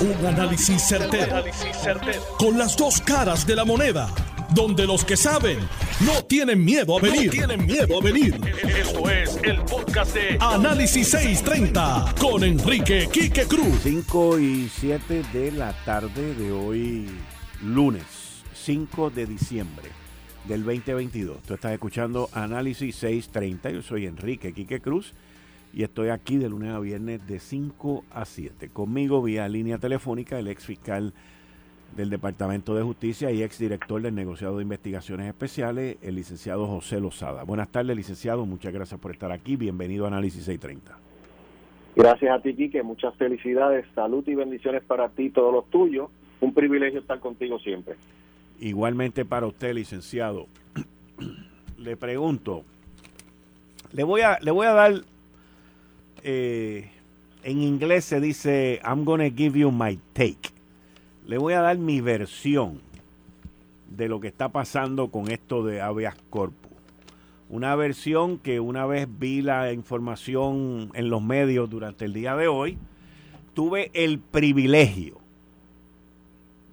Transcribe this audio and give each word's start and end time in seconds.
Un 0.00 0.26
análisis 0.26 0.80
certero, 0.80 1.44
Con 2.38 2.56
las 2.56 2.74
dos 2.74 3.02
caras 3.02 3.46
de 3.46 3.54
la 3.54 3.66
moneda. 3.66 4.08
Donde 4.54 4.86
los 4.86 5.04
que 5.04 5.14
saben 5.14 5.58
no 6.00 6.24
tienen 6.24 6.64
miedo 6.64 6.96
a 6.96 7.02
venir. 7.02 7.30
tienen 7.30 7.66
miedo 7.66 8.00
a 8.00 8.02
venir. 8.02 8.34
Esto 8.66 9.10
es 9.10 9.38
el 9.42 9.60
podcast 9.62 10.14
de 10.14 10.38
Análisis 10.40 11.10
630 11.10 12.14
con 12.18 12.42
Enrique 12.44 13.10
Quique 13.12 13.44
Cruz. 13.44 13.80
5 13.82 14.38
y 14.38 14.70
7 14.74 15.22
de 15.34 15.52
la 15.52 15.74
tarde 15.84 16.34
de 16.34 16.50
hoy, 16.50 17.06
lunes 17.62 18.04
5 18.54 19.10
de 19.10 19.26
diciembre 19.26 19.90
del 20.44 20.64
2022. 20.64 21.42
Tú 21.42 21.54
estás 21.54 21.72
escuchando 21.72 22.30
Análisis 22.32 22.96
630. 22.96 23.70
Yo 23.70 23.82
soy 23.82 24.06
Enrique 24.06 24.54
Quique 24.54 24.80
Cruz 24.80 25.12
y 25.72 25.82
estoy 25.82 26.08
aquí 26.08 26.36
de 26.36 26.48
lunes 26.48 26.72
a 26.72 26.80
viernes 26.80 27.26
de 27.26 27.38
5 27.38 28.04
a 28.10 28.24
7. 28.24 28.70
Conmigo 28.70 29.22
vía 29.22 29.48
línea 29.48 29.78
telefónica 29.78 30.38
el 30.38 30.48
ex 30.48 30.64
fiscal 30.64 31.12
del 31.96 32.10
Departamento 32.10 32.74
de 32.74 32.82
Justicia 32.82 33.30
y 33.30 33.42
ex 33.42 33.58
director 33.58 34.00
del 34.00 34.14
negociado 34.14 34.56
de 34.56 34.62
investigaciones 34.62 35.26
especiales, 35.26 35.96
el 36.02 36.16
licenciado 36.16 36.66
José 36.66 37.00
Lozada. 37.00 37.44
Buenas 37.44 37.68
tardes, 37.68 37.96
licenciado. 37.96 38.46
Muchas 38.46 38.72
gracias 38.72 39.00
por 39.00 39.10
estar 39.10 39.32
aquí. 39.32 39.56
Bienvenido 39.56 40.04
a 40.04 40.08
Análisis 40.08 40.44
630. 40.44 40.98
Gracias 41.96 42.32
a 42.32 42.40
ti, 42.40 42.54
Quique. 42.54 42.82
Muchas 42.82 43.14
felicidades, 43.16 43.84
salud 43.94 44.26
y 44.26 44.34
bendiciones 44.34 44.82
para 44.84 45.08
ti 45.08 45.24
y 45.24 45.30
todos 45.30 45.52
los 45.52 45.68
tuyos. 45.70 46.08
Un 46.40 46.54
privilegio 46.54 47.00
estar 47.00 47.18
contigo 47.20 47.58
siempre. 47.58 47.96
Igualmente 48.60 49.24
para 49.24 49.46
usted, 49.46 49.74
licenciado. 49.74 50.46
le 51.78 51.96
pregunto, 51.96 52.64
le 53.92 54.04
voy 54.04 54.20
a, 54.20 54.38
le 54.40 54.50
voy 54.50 54.66
a 54.66 54.72
dar 54.72 54.92
eh, 56.22 56.90
en 57.42 57.62
inglés 57.62 58.04
se 58.04 58.20
dice, 58.20 58.80
I'm 58.84 59.04
gonna 59.04 59.30
give 59.30 59.58
you 59.58 59.70
my 59.70 59.98
take. 60.12 60.50
Le 61.26 61.38
voy 61.38 61.54
a 61.54 61.60
dar 61.60 61.78
mi 61.78 62.00
versión 62.00 62.80
de 63.88 64.08
lo 64.08 64.20
que 64.20 64.28
está 64.28 64.50
pasando 64.50 65.08
con 65.08 65.30
esto 65.30 65.64
de 65.64 65.80
habeas 65.80 66.16
corpus. 66.30 66.70
Una 67.48 67.74
versión 67.74 68.38
que 68.38 68.60
una 68.60 68.86
vez 68.86 69.08
vi 69.18 69.42
la 69.42 69.72
información 69.72 70.90
en 70.94 71.10
los 71.10 71.22
medios 71.22 71.68
durante 71.68 72.04
el 72.04 72.12
día 72.12 72.36
de 72.36 72.46
hoy, 72.46 72.78
tuve 73.54 73.90
el 73.94 74.20
privilegio 74.20 75.18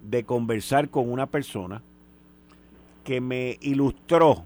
de 0.08 0.24
conversar 0.24 0.88
con 0.88 1.10
una 1.10 1.26
persona 1.26 1.82
que 3.04 3.20
me 3.20 3.58
ilustró 3.60 4.44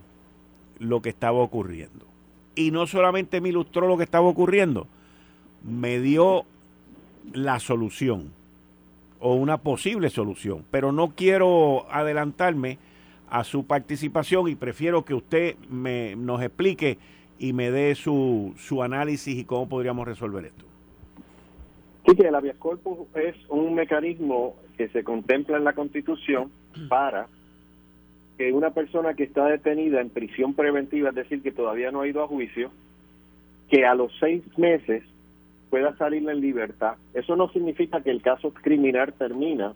lo 0.79 1.03
que 1.03 1.11
estaba 1.11 1.39
ocurriendo 1.39 2.12
y 2.55 2.71
no 2.71 2.87
solamente 2.87 3.41
me 3.41 3.51
ilustró 3.51 3.89
lo 3.89 3.97
que 3.97 4.05
estaba 4.05 4.27
ocurriendo, 4.27 4.87
me 5.65 6.01
dio 6.01 6.45
la 7.33 7.59
solución 7.61 8.33
o 9.21 9.35
una 9.35 9.59
posible 9.59 10.11
solución. 10.11 10.65
Pero 10.71 10.93
no 10.93 11.15
quiero 11.15 11.87
adelantarme 11.91 12.79
a 13.29 13.45
su 13.45 13.67
participación 13.67 14.49
y 14.49 14.57
prefiero 14.57 15.05
que 15.05 15.15
usted 15.15 15.57
me, 15.71 16.17
nos 16.17 16.43
explique 16.43 16.99
y 17.39 17.53
me 17.53 17.71
dé 17.71 17.95
su, 17.95 18.55
su 18.59 18.83
análisis 18.83 19.39
y 19.39 19.45
cómo 19.45 19.69
podríamos 19.69 20.07
resolver 20.07 20.45
esto. 20.45 20.65
Sí, 22.07 22.17
que 22.17 22.27
el 22.27 22.35
habeas 22.35 22.57
corpus 22.57 22.99
es 23.15 23.37
un 23.49 23.75
mecanismo 23.75 24.57
que 24.77 24.89
se 24.89 25.05
contempla 25.05 25.57
en 25.57 25.65
la 25.65 25.73
Constitución 25.73 26.51
para 26.89 27.29
una 28.51 28.71
persona 28.71 29.15
que 29.15 29.25
está 29.25 29.47
detenida 29.47 30.01
en 30.01 30.11
prisión 30.11 30.55
preventiva, 30.55 31.11
es 31.11 31.15
decir, 31.15 31.43
que 31.43 31.53
todavía 31.53 31.91
no 31.91 32.01
ha 32.01 32.09
ido 32.09 32.23
a 32.23 32.27
juicio, 32.27 32.71
que 33.69 33.85
a 33.87 33.95
los 33.95 34.11
seis 34.19 34.43
meses 34.59 35.05
pueda 35.71 35.97
salir 35.97 36.29
en 36.29 36.41
libertad. 36.41 36.97
Eso 37.15 37.37
no 37.37 37.49
significa 37.51 38.03
que 38.03 38.11
el 38.11 38.23
caso 38.23 38.53
criminal 38.53 39.13
termina, 39.13 39.75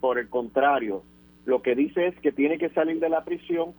por 0.00 0.18
el 0.18 0.28
contrario, 0.28 1.02
lo 1.46 1.62
que 1.62 1.74
dice 1.74 2.06
es 2.06 2.18
que 2.20 2.32
tiene 2.32 2.58
que 2.58 2.70
salir 2.70 3.00
de 3.00 3.08
la 3.08 3.24
prisión 3.24 3.72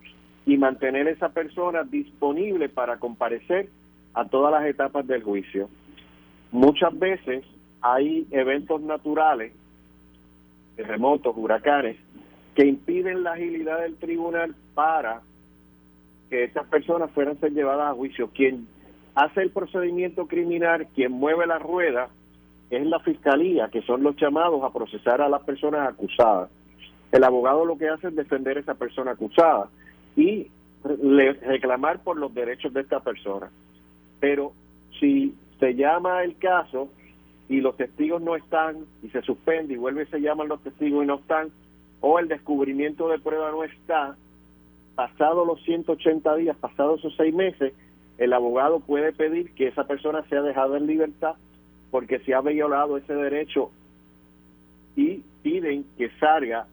y 0.45 0.57
mantener 0.57 1.07
a 1.07 1.11
esa 1.11 1.29
persona 1.29 1.83
disponible 1.83 2.69
para 2.69 2.97
comparecer 2.97 3.69
a 4.13 4.25
todas 4.25 4.51
las 4.51 4.65
etapas 4.65 5.05
del 5.07 5.23
juicio. 5.23 5.69
Muchas 6.51 6.97
veces 6.97 7.43
hay 7.81 8.27
eventos 8.31 8.81
naturales, 8.81 9.53
terremotos, 10.75 11.35
huracanes, 11.35 11.97
que 12.55 12.65
impiden 12.65 13.23
la 13.23 13.33
agilidad 13.33 13.81
del 13.81 13.97
tribunal 13.97 14.55
para 14.73 15.21
que 16.29 16.45
estas 16.45 16.65
personas 16.67 17.11
fueran 17.11 17.39
ser 17.39 17.51
llevadas 17.51 17.91
a 17.91 17.93
juicio. 17.93 18.29
Quien 18.33 18.67
hace 19.13 19.41
el 19.41 19.51
procedimiento 19.51 20.25
criminal, 20.27 20.87
quien 20.95 21.11
mueve 21.11 21.45
la 21.45 21.59
rueda, 21.59 22.09
es 22.69 22.85
la 22.85 22.99
fiscalía, 22.99 23.69
que 23.69 23.81
son 23.83 24.03
los 24.03 24.15
llamados 24.15 24.63
a 24.63 24.73
procesar 24.73 25.21
a 25.21 25.29
las 25.29 25.43
personas 25.43 25.87
acusadas. 25.87 26.49
El 27.11 27.23
abogado 27.23 27.65
lo 27.65 27.77
que 27.77 27.89
hace 27.89 28.07
es 28.07 28.15
defender 28.15 28.57
a 28.57 28.61
esa 28.61 28.73
persona 28.73 29.11
acusada 29.11 29.69
y 30.15 30.47
reclamar 30.83 32.03
por 32.03 32.17
los 32.17 32.33
derechos 32.33 32.73
de 32.73 32.81
esta 32.81 33.01
persona. 33.01 33.49
Pero 34.19 34.53
si 34.99 35.35
se 35.59 35.75
llama 35.75 36.23
el 36.23 36.37
caso 36.37 36.89
y 37.47 37.61
los 37.61 37.77
testigos 37.77 38.21
no 38.21 38.35
están 38.35 38.85
y 39.03 39.09
se 39.09 39.21
suspende 39.21 39.73
y 39.73 39.77
vuelve 39.77 40.03
y 40.03 40.07
se 40.07 40.19
llaman 40.19 40.47
los 40.47 40.61
testigos 40.61 41.03
y 41.03 41.07
no 41.07 41.15
están, 41.15 41.49
o 42.07 42.19
el 42.19 42.27
descubrimiento 42.27 43.07
de 43.09 43.17
prueba 43.17 43.49
no 43.49 43.63
está, 43.63 44.15
pasado 44.93 45.43
los 45.43 45.59
180 45.63 46.35
días, 46.35 46.55
pasados 46.55 46.99
esos 46.99 47.15
seis 47.17 47.33
meses, 47.33 47.73
el 48.19 48.31
abogado 48.31 48.79
puede 48.79 49.11
pedir 49.11 49.55
que 49.55 49.69
esa 49.69 49.85
persona 49.87 50.21
sea 50.29 50.43
dejada 50.43 50.77
en 50.77 50.85
libertad 50.85 51.33
porque 51.89 52.19
se 52.19 52.35
ha 52.35 52.41
violado 52.41 52.97
ese 52.97 53.15
derecho 53.15 53.71
y 54.95 55.23
piden 55.41 55.83
que 55.97 56.11
salga. 56.19 56.67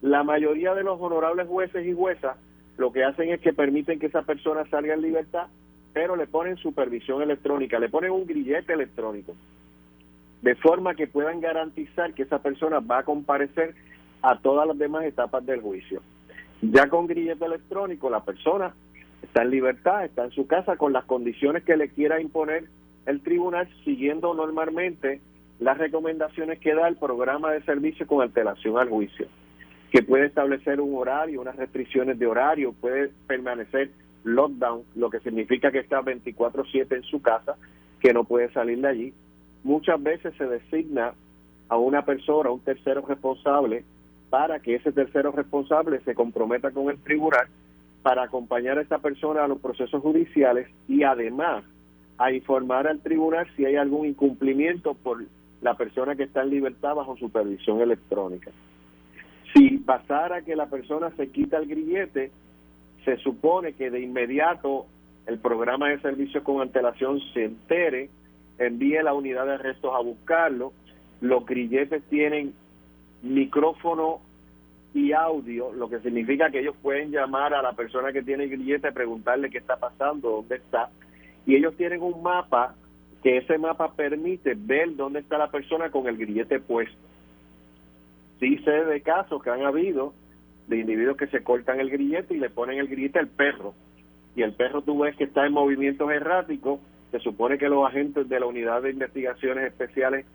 La 0.00 0.22
mayoría 0.22 0.76
de 0.76 0.84
los 0.84 1.00
honorables 1.00 1.48
jueces 1.48 1.84
y 1.84 1.92
juezas 1.92 2.36
lo 2.76 2.92
que 2.92 3.02
hacen 3.02 3.30
es 3.30 3.40
que 3.40 3.52
permiten 3.52 3.98
que 3.98 4.06
esa 4.06 4.22
persona 4.22 4.64
salga 4.70 4.94
en 4.94 5.02
libertad, 5.02 5.48
pero 5.92 6.14
le 6.14 6.28
ponen 6.28 6.56
supervisión 6.56 7.20
electrónica, 7.20 7.80
le 7.80 7.88
ponen 7.88 8.12
un 8.12 8.28
grillete 8.28 8.74
electrónico, 8.74 9.34
de 10.40 10.54
forma 10.54 10.94
que 10.94 11.08
puedan 11.08 11.40
garantizar 11.40 12.14
que 12.14 12.22
esa 12.22 12.40
persona 12.40 12.78
va 12.78 12.98
a 12.98 13.04
comparecer 13.04 13.74
a 14.22 14.38
todas 14.38 14.66
las 14.66 14.78
demás 14.78 15.04
etapas 15.04 15.44
del 15.46 15.60
juicio. 15.60 16.02
Ya 16.60 16.88
con 16.88 17.06
grillete 17.06 17.44
electrónico, 17.44 18.10
la 18.10 18.24
persona 18.24 18.74
está 19.22 19.42
en 19.42 19.50
libertad, 19.50 20.04
está 20.04 20.24
en 20.24 20.30
su 20.32 20.46
casa 20.46 20.76
con 20.76 20.92
las 20.92 21.04
condiciones 21.04 21.64
que 21.64 21.76
le 21.76 21.88
quiera 21.90 22.20
imponer 22.20 22.64
el 23.06 23.22
tribunal, 23.22 23.68
siguiendo 23.84 24.34
normalmente 24.34 25.20
las 25.60 25.78
recomendaciones 25.78 26.58
que 26.58 26.74
da 26.74 26.88
el 26.88 26.96
programa 26.96 27.52
de 27.52 27.62
servicio 27.62 28.06
con 28.06 28.22
antelación 28.22 28.78
al 28.78 28.88
juicio, 28.88 29.26
que 29.90 30.02
puede 30.02 30.26
establecer 30.26 30.80
un 30.80 30.96
horario, 30.96 31.40
unas 31.40 31.56
restricciones 31.56 32.18
de 32.18 32.26
horario, 32.26 32.72
puede 32.72 33.10
permanecer 33.26 33.90
lockdown, 34.24 34.82
lo 34.94 35.10
que 35.10 35.20
significa 35.20 35.72
que 35.72 35.78
está 35.78 36.02
24/7 36.02 36.96
en 36.96 37.02
su 37.04 37.22
casa, 37.22 37.56
que 38.00 38.12
no 38.12 38.24
puede 38.24 38.52
salir 38.52 38.80
de 38.80 38.88
allí. 38.88 39.14
Muchas 39.64 40.02
veces 40.02 40.34
se 40.36 40.46
designa 40.46 41.14
a 41.68 41.76
una 41.76 42.04
persona, 42.04 42.50
un 42.50 42.60
tercero 42.60 43.04
responsable, 43.06 43.84
para 44.30 44.60
que 44.60 44.74
ese 44.74 44.92
tercero 44.92 45.32
responsable 45.32 46.00
se 46.00 46.14
comprometa 46.14 46.70
con 46.70 46.90
el 46.90 46.98
tribunal 46.98 47.48
para 48.02 48.22
acompañar 48.22 48.78
a 48.78 48.82
esa 48.82 48.98
persona 48.98 49.44
a 49.44 49.48
los 49.48 49.60
procesos 49.60 50.02
judiciales 50.02 50.68
y 50.86 51.02
además 51.02 51.64
a 52.18 52.32
informar 52.32 52.86
al 52.86 53.00
tribunal 53.00 53.46
si 53.56 53.64
hay 53.64 53.76
algún 53.76 54.06
incumplimiento 54.06 54.94
por 54.94 55.24
la 55.60 55.74
persona 55.74 56.16
que 56.16 56.24
está 56.24 56.42
en 56.42 56.50
libertad 56.50 56.94
bajo 56.94 57.16
supervisión 57.16 57.80
electrónica. 57.80 58.50
Si 59.54 59.78
pasara 59.78 60.42
que 60.42 60.56
la 60.56 60.66
persona 60.66 61.10
se 61.16 61.28
quita 61.28 61.56
el 61.58 61.66
grillete, 61.66 62.30
se 63.04 63.16
supone 63.18 63.72
que 63.72 63.90
de 63.90 64.00
inmediato 64.00 64.86
el 65.26 65.38
programa 65.38 65.88
de 65.88 66.00
servicios 66.00 66.42
con 66.44 66.60
antelación 66.60 67.20
se 67.32 67.44
entere, 67.44 68.10
envíe 68.58 69.02
la 69.02 69.14
unidad 69.14 69.46
de 69.46 69.54
arrestos 69.54 69.92
a 69.94 70.02
buscarlo, 70.02 70.72
los 71.20 71.44
grilletes 71.46 72.02
tienen 72.04 72.52
micrófono 73.22 74.20
y 74.94 75.12
audio, 75.12 75.72
lo 75.72 75.88
que 75.88 76.00
significa 76.00 76.50
que 76.50 76.60
ellos 76.60 76.76
pueden 76.80 77.10
llamar 77.10 77.54
a 77.54 77.62
la 77.62 77.72
persona 77.72 78.12
que 78.12 78.22
tiene 78.22 78.46
grillete, 78.46 78.92
preguntarle 78.92 79.50
qué 79.50 79.58
está 79.58 79.76
pasando, 79.76 80.30
dónde 80.30 80.56
está, 80.56 80.90
y 81.46 81.56
ellos 81.56 81.76
tienen 81.76 82.02
un 82.02 82.22
mapa 82.22 82.74
que 83.22 83.38
ese 83.38 83.58
mapa 83.58 83.92
permite 83.94 84.54
ver 84.56 84.94
dónde 84.96 85.20
está 85.20 85.38
la 85.38 85.50
persona 85.50 85.90
con 85.90 86.06
el 86.06 86.16
grillete 86.16 86.60
puesto. 86.60 86.96
Sí 88.38 88.58
sé 88.58 88.70
de 88.70 89.00
casos 89.00 89.42
que 89.42 89.50
han 89.50 89.62
habido 89.62 90.14
de 90.68 90.78
individuos 90.78 91.16
que 91.16 91.26
se 91.26 91.42
cortan 91.42 91.80
el 91.80 91.90
grillete 91.90 92.34
y 92.34 92.38
le 92.38 92.50
ponen 92.50 92.78
el 92.78 92.88
grillete 92.88 93.18
al 93.18 93.28
perro, 93.28 93.74
y 94.36 94.42
el 94.42 94.52
perro 94.52 94.82
tú 94.82 94.98
ves 94.98 95.16
que 95.16 95.24
está 95.24 95.46
en 95.46 95.52
movimientos 95.52 96.10
erráticos, 96.10 96.80
se 97.10 97.18
supone 97.20 97.58
que 97.58 97.68
los 97.68 97.86
agentes 97.86 98.28
de 98.28 98.38
la 98.38 98.46
unidad 98.46 98.82
de 98.82 98.90
investigaciones 98.90 99.64
especiales 99.64 100.26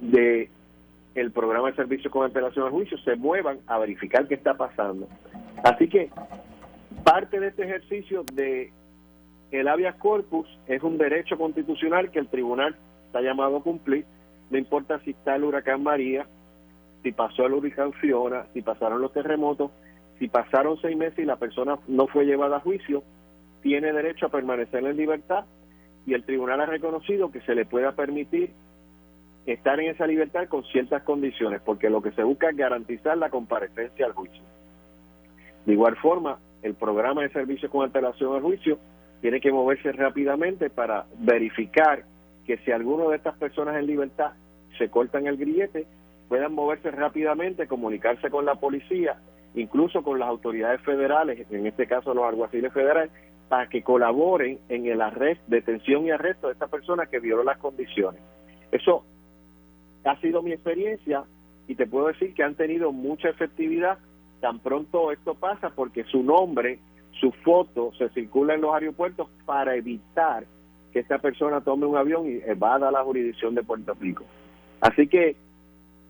de 0.00 0.48
el 1.16 1.32
programa 1.32 1.70
de 1.70 1.76
servicio 1.76 2.10
con 2.10 2.24
antelación 2.24 2.66
al 2.66 2.72
juicio 2.72 2.98
se 2.98 3.16
muevan 3.16 3.58
a 3.66 3.78
verificar 3.78 4.28
qué 4.28 4.34
está 4.34 4.54
pasando. 4.54 5.08
Así 5.64 5.88
que 5.88 6.10
parte 7.04 7.40
de 7.40 7.48
este 7.48 7.64
ejercicio 7.64 8.24
de 8.32 8.72
el 9.50 9.68
habeas 9.68 9.96
corpus 9.96 10.46
es 10.66 10.82
un 10.82 10.98
derecho 10.98 11.38
constitucional 11.38 12.10
que 12.10 12.18
el 12.18 12.28
tribunal 12.28 12.76
está 13.06 13.20
llamado 13.20 13.56
a 13.58 13.62
cumplir 13.62 14.04
no 14.50 14.58
importa 14.58 15.00
si 15.00 15.10
está 15.10 15.36
el 15.36 15.44
huracán 15.44 15.82
María, 15.82 16.26
si 17.02 17.12
pasó 17.12 17.46
el 17.46 17.54
huracán 17.54 17.92
Fiona, 17.94 18.46
si 18.52 18.62
pasaron 18.62 19.00
los 19.00 19.12
terremotos, 19.12 19.70
si 20.18 20.28
pasaron 20.28 20.78
seis 20.80 20.96
meses 20.96 21.18
y 21.18 21.24
la 21.24 21.36
persona 21.36 21.78
no 21.88 22.06
fue 22.06 22.24
llevada 22.24 22.56
a 22.56 22.60
juicio, 22.60 23.02
tiene 23.62 23.92
derecho 23.92 24.26
a 24.26 24.30
permanecer 24.30 24.84
en 24.84 24.96
libertad 24.96 25.44
y 26.06 26.14
el 26.14 26.24
tribunal 26.24 26.60
ha 26.60 26.66
reconocido 26.66 27.32
que 27.32 27.40
se 27.40 27.54
le 27.54 27.66
pueda 27.66 27.92
permitir 27.92 28.52
estar 29.46 29.78
en 29.80 29.90
esa 29.90 30.06
libertad 30.06 30.48
con 30.48 30.64
ciertas 30.64 31.02
condiciones, 31.02 31.60
porque 31.64 31.88
lo 31.88 32.02
que 32.02 32.10
se 32.12 32.22
busca 32.22 32.50
es 32.50 32.56
garantizar 32.56 33.16
la 33.16 33.30
comparecencia 33.30 34.06
al 34.06 34.12
juicio. 34.12 34.42
De 35.64 35.72
igual 35.72 35.96
forma, 35.96 36.38
el 36.62 36.74
programa 36.74 37.22
de 37.22 37.30
servicios 37.30 37.70
con 37.70 37.84
antelación 37.84 38.34
al 38.34 38.42
juicio 38.42 38.78
tiene 39.20 39.40
que 39.40 39.52
moverse 39.52 39.92
rápidamente 39.92 40.68
para 40.70 41.06
verificar 41.18 42.04
que 42.44 42.58
si 42.58 42.72
alguno 42.72 43.10
de 43.10 43.16
estas 43.16 43.36
personas 43.36 43.76
en 43.76 43.86
libertad 43.86 44.32
se 44.78 44.88
cortan 44.88 45.26
el 45.26 45.36
grillete, 45.36 45.86
puedan 46.28 46.52
moverse 46.52 46.90
rápidamente, 46.90 47.66
comunicarse 47.66 48.30
con 48.30 48.44
la 48.44 48.56
policía, 48.56 49.16
incluso 49.54 50.02
con 50.02 50.18
las 50.18 50.28
autoridades 50.28 50.80
federales, 50.82 51.46
en 51.50 51.66
este 51.66 51.86
caso 51.86 52.14
los 52.14 52.24
alguaciles 52.24 52.72
federales, 52.72 53.10
para 53.48 53.68
que 53.68 53.82
colaboren 53.82 54.58
en 54.68 54.86
el 54.86 55.00
arresto, 55.00 55.44
detención 55.46 56.06
y 56.06 56.10
arresto 56.10 56.48
de 56.48 56.54
esta 56.54 56.66
persona 56.66 57.06
que 57.06 57.20
violó 57.20 57.44
las 57.44 57.58
condiciones. 57.58 58.20
Eso 58.72 59.04
ha 60.08 60.20
sido 60.20 60.42
mi 60.42 60.52
experiencia 60.52 61.24
y 61.68 61.74
te 61.74 61.86
puedo 61.86 62.08
decir 62.08 62.34
que 62.34 62.42
han 62.42 62.54
tenido 62.54 62.92
mucha 62.92 63.28
efectividad 63.28 63.98
tan 64.40 64.58
pronto 64.60 65.10
esto 65.12 65.34
pasa 65.34 65.70
porque 65.70 66.04
su 66.04 66.22
nombre, 66.22 66.78
su 67.20 67.32
foto 67.32 67.92
se 67.98 68.08
circula 68.10 68.54
en 68.54 68.60
los 68.60 68.74
aeropuertos 68.74 69.28
para 69.44 69.74
evitar 69.74 70.44
que 70.92 71.00
esta 71.00 71.18
persona 71.18 71.60
tome 71.60 71.86
un 71.86 71.96
avión 71.96 72.26
y 72.26 72.40
evada 72.48 72.90
la 72.90 73.02
jurisdicción 73.02 73.54
de 73.54 73.62
Puerto 73.62 73.94
Rico. 74.00 74.24
Así 74.80 75.08
que 75.08 75.36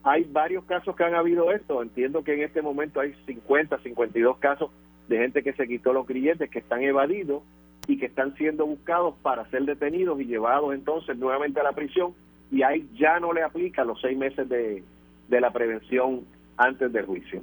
hay 0.03 0.25
varios 0.25 0.65
casos 0.65 0.95
que 0.95 1.05
han 1.05 1.15
habido 1.15 1.51
esto. 1.51 1.83
Entiendo 1.83 2.23
que 2.23 2.35
en 2.35 2.43
este 2.43 2.63
momento 2.63 3.01
hay 3.01 3.15
50, 3.27 3.79
52 3.79 4.39
casos 4.39 4.71
de 5.09 5.19
gente 5.19 5.43
que 5.43 5.53
se 5.55 5.67
quitó 5.67 5.93
los 5.93 6.07
grilletes, 6.07 6.51
que 6.51 6.59
están 6.59 6.83
evadidos 6.83 7.43
y 7.89 7.99
que 7.99 8.07
están 8.07 8.35
siendo 8.37 8.67
buscados 8.67 9.15
para 9.23 9.49
ser 9.51 9.65
detenidos 9.65 10.21
y 10.21 10.27
llevados 10.27 10.75
entonces 10.75 11.17
nuevamente 11.17 11.61
a 11.61 11.65
la 11.65 11.73
prisión 11.73 12.15
y 12.51 12.63
ahí 12.63 12.89
ya 12.95 13.19
no 13.21 13.33
le 13.33 13.43
aplica 13.43 13.85
los 13.85 14.01
seis 14.01 14.17
meses 14.17 14.49
de, 14.49 14.83
de 15.29 15.41
la 15.41 15.51
prevención 15.51 16.25
antes 16.57 16.93
del 16.93 17.07
juicio. 17.07 17.43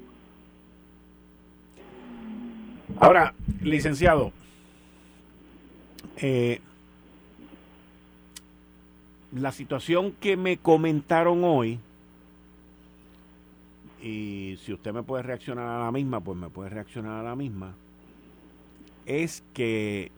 Ahora, 3.00 3.34
licenciado, 3.62 4.32
eh, 6.18 6.62
la 9.34 9.52
situación 9.52 10.14
que 10.20 10.38
me 10.38 10.58
comentaron 10.58 11.44
hoy, 11.44 11.80
y 14.02 14.58
si 14.64 14.74
usted 14.74 14.94
me 14.94 15.04
puede 15.04 15.24
reaccionar 15.24 15.68
a 15.68 15.86
la 15.86 15.92
misma, 15.92 16.20
pues 16.20 16.38
me 16.38 16.50
puede 16.50 16.70
reaccionar 16.70 17.20
a 17.20 17.24
la 17.24 17.36
misma, 17.36 17.74
es 19.06 19.44
que 19.54 20.12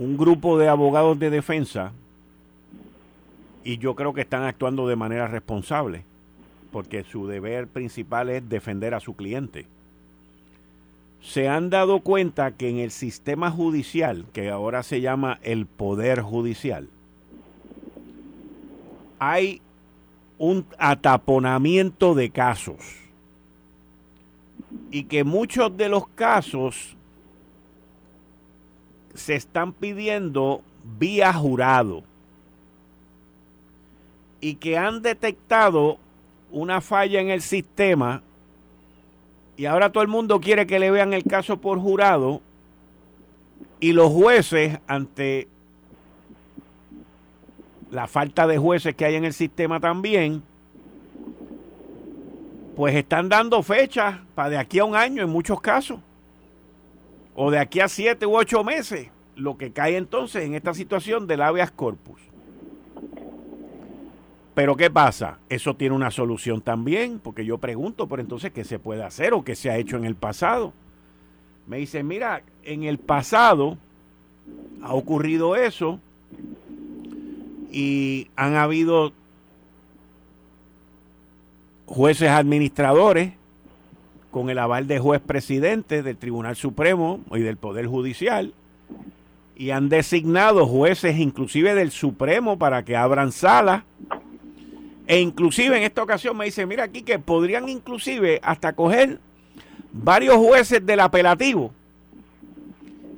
un 0.00 0.16
grupo 0.16 0.58
de 0.58 0.66
abogados 0.66 1.18
de 1.18 1.28
defensa, 1.28 1.92
y 3.62 3.76
yo 3.76 3.94
creo 3.94 4.14
que 4.14 4.22
están 4.22 4.44
actuando 4.44 4.88
de 4.88 4.96
manera 4.96 5.28
responsable, 5.28 6.04
porque 6.72 7.04
su 7.04 7.26
deber 7.26 7.68
principal 7.68 8.30
es 8.30 8.48
defender 8.48 8.94
a 8.94 9.00
su 9.00 9.14
cliente. 9.14 9.66
Se 11.20 11.48
han 11.48 11.68
dado 11.68 12.00
cuenta 12.00 12.52
que 12.52 12.70
en 12.70 12.78
el 12.78 12.90
sistema 12.90 13.50
judicial, 13.50 14.24
que 14.32 14.48
ahora 14.48 14.82
se 14.82 15.02
llama 15.02 15.38
el 15.42 15.66
Poder 15.66 16.22
Judicial, 16.22 16.88
hay 19.18 19.60
un 20.38 20.64
ataponamiento 20.78 22.14
de 22.14 22.30
casos 22.30 22.78
y 24.90 25.04
que 25.04 25.24
muchos 25.24 25.76
de 25.76 25.90
los 25.90 26.08
casos 26.08 26.96
se 29.14 29.34
están 29.34 29.72
pidiendo 29.72 30.62
vía 30.98 31.32
jurado 31.32 32.02
y 34.40 34.54
que 34.54 34.78
han 34.78 35.02
detectado 35.02 35.98
una 36.50 36.80
falla 36.80 37.20
en 37.20 37.30
el 37.30 37.42
sistema 37.42 38.22
y 39.56 39.66
ahora 39.66 39.92
todo 39.92 40.02
el 40.02 40.08
mundo 40.08 40.40
quiere 40.40 40.66
que 40.66 40.78
le 40.78 40.90
vean 40.90 41.12
el 41.12 41.24
caso 41.24 41.60
por 41.60 41.78
jurado 41.78 42.40
y 43.78 43.92
los 43.92 44.10
jueces 44.10 44.78
ante 44.86 45.48
la 47.90 48.06
falta 48.06 48.46
de 48.46 48.58
jueces 48.58 48.94
que 48.94 49.04
hay 49.04 49.16
en 49.16 49.24
el 49.24 49.32
sistema 49.32 49.80
también, 49.80 50.42
pues 52.76 52.94
están 52.94 53.28
dando 53.28 53.62
fechas 53.62 54.20
para 54.34 54.50
de 54.50 54.58
aquí 54.58 54.78
a 54.78 54.84
un 54.84 54.94
año 54.94 55.22
en 55.22 55.28
muchos 55.28 55.60
casos, 55.60 55.98
o 57.42 57.50
de 57.50 57.58
aquí 57.58 57.80
a 57.80 57.88
siete 57.88 58.26
u 58.26 58.36
ocho 58.36 58.62
meses, 58.64 59.08
lo 59.34 59.56
que 59.56 59.72
cae 59.72 59.96
entonces 59.96 60.44
en 60.44 60.54
esta 60.54 60.74
situación 60.74 61.26
del 61.26 61.40
habeas 61.40 61.70
corpus. 61.70 62.20
Pero 64.52 64.76
¿qué 64.76 64.90
pasa? 64.90 65.38
Eso 65.48 65.74
tiene 65.74 65.94
una 65.94 66.10
solución 66.10 66.60
también, 66.60 67.18
porque 67.18 67.46
yo 67.46 67.56
pregunto, 67.56 68.08
por 68.08 68.20
entonces, 68.20 68.52
¿qué 68.52 68.62
se 68.62 68.78
puede 68.78 69.04
hacer 69.04 69.32
o 69.32 69.42
qué 69.42 69.56
se 69.56 69.70
ha 69.70 69.78
hecho 69.78 69.96
en 69.96 70.04
el 70.04 70.16
pasado? 70.16 70.74
Me 71.66 71.78
dicen, 71.78 72.06
mira, 72.06 72.42
en 72.62 72.82
el 72.82 72.98
pasado 72.98 73.78
ha 74.82 74.92
ocurrido 74.92 75.56
eso 75.56 75.98
y 77.72 78.28
han 78.36 78.56
habido 78.56 79.14
jueces 81.86 82.28
administradores 82.28 83.32
con 84.30 84.50
el 84.50 84.58
aval 84.58 84.86
de 84.86 84.98
juez 84.98 85.20
presidente 85.20 86.02
del 86.02 86.16
Tribunal 86.16 86.56
Supremo 86.56 87.20
y 87.32 87.40
del 87.40 87.56
Poder 87.56 87.86
Judicial 87.86 88.54
y 89.56 89.72
han 89.72 89.88
designado 89.88 90.66
jueces 90.66 91.18
inclusive 91.18 91.74
del 91.74 91.90
Supremo 91.90 92.58
para 92.58 92.84
que 92.84 92.96
abran 92.96 93.32
salas 93.32 93.82
e 95.06 95.20
inclusive 95.20 95.76
en 95.76 95.82
esta 95.82 96.02
ocasión 96.02 96.36
me 96.36 96.44
dice, 96.44 96.66
mira 96.66 96.84
aquí 96.84 97.02
que 97.02 97.18
podrían 97.18 97.68
inclusive 97.68 98.40
hasta 98.42 98.72
coger 98.72 99.18
varios 99.92 100.36
jueces 100.36 100.86
del 100.86 101.00
apelativo 101.00 101.72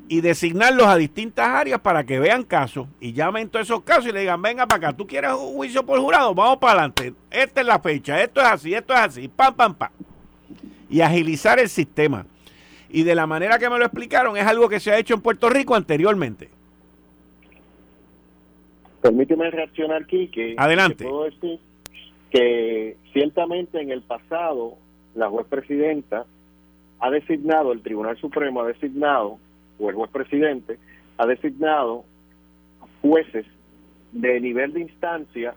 y 0.08 0.20
designarlos 0.20 0.87
a 0.87 0.97
distintas 0.97 1.47
áreas 1.49 1.81
para 1.81 2.05
que 2.05 2.19
vean 2.19 2.44
casos 2.44 2.87
y 2.99 3.12
llamen 3.12 3.49
todos 3.49 3.67
esos 3.67 3.82
casos 3.82 4.06
y 4.06 4.12
le 4.12 4.20
digan, 4.20 4.43
venga 4.43 4.67
para 4.67 4.88
acá, 4.88 4.97
tú 4.97 5.06
quieres 5.06 5.32
un 5.32 5.55
juicio 5.55 5.87
por 5.87 6.00
jurado, 6.00 6.35
vamos 6.35 6.58
para 6.58 6.73
adelante, 6.73 7.15
esta 7.31 7.60
es 7.60 7.67
la 7.67 7.79
fecha, 7.79 8.22
esto 8.22 8.41
es 8.41 8.46
así, 8.46 8.75
esto 8.75 8.93
es 8.94 8.98
así, 8.98 9.29
pam, 9.29 9.55
pam, 9.55 9.75
pam. 9.75 9.91
Y 10.93 11.01
agilizar 11.01 11.58
el 11.58 11.69
sistema. 11.69 12.27
Y 12.89 13.03
de 13.03 13.15
la 13.15 13.27
manera 13.27 13.58
que 13.58 13.69
me 13.69 13.79
lo 13.79 13.84
explicaron, 13.84 14.37
es 14.37 14.46
algo 14.46 14.69
que 14.69 14.79
se 14.79 14.93
ha 14.93 14.99
hecho 14.99 15.15
en 15.15 15.22
Puerto 15.22 15.49
Rico 15.49 15.75
anteriormente. 15.75 16.51
Permíteme 19.01 19.51
reaccionar, 19.51 20.06
que 20.06 20.55
Adelante 20.56 21.05
que 22.32 22.96
ciertamente 23.13 23.81
en 23.81 23.91
el 23.91 24.01
pasado 24.03 24.79
la 25.15 25.29
juez 25.29 25.46
presidenta 25.46 26.25
ha 26.99 27.11
designado, 27.11 27.72
el 27.72 27.82
Tribunal 27.82 28.17
Supremo 28.19 28.63
ha 28.63 28.67
designado, 28.67 29.39
o 29.79 29.91
el 29.91 29.96
juez 29.96 30.11
presidente 30.11 30.79
ha 31.19 31.27
designado 31.27 32.05
jueces 33.03 33.44
de 34.13 34.41
nivel 34.41 34.72
de 34.72 34.81
instancia 34.81 35.55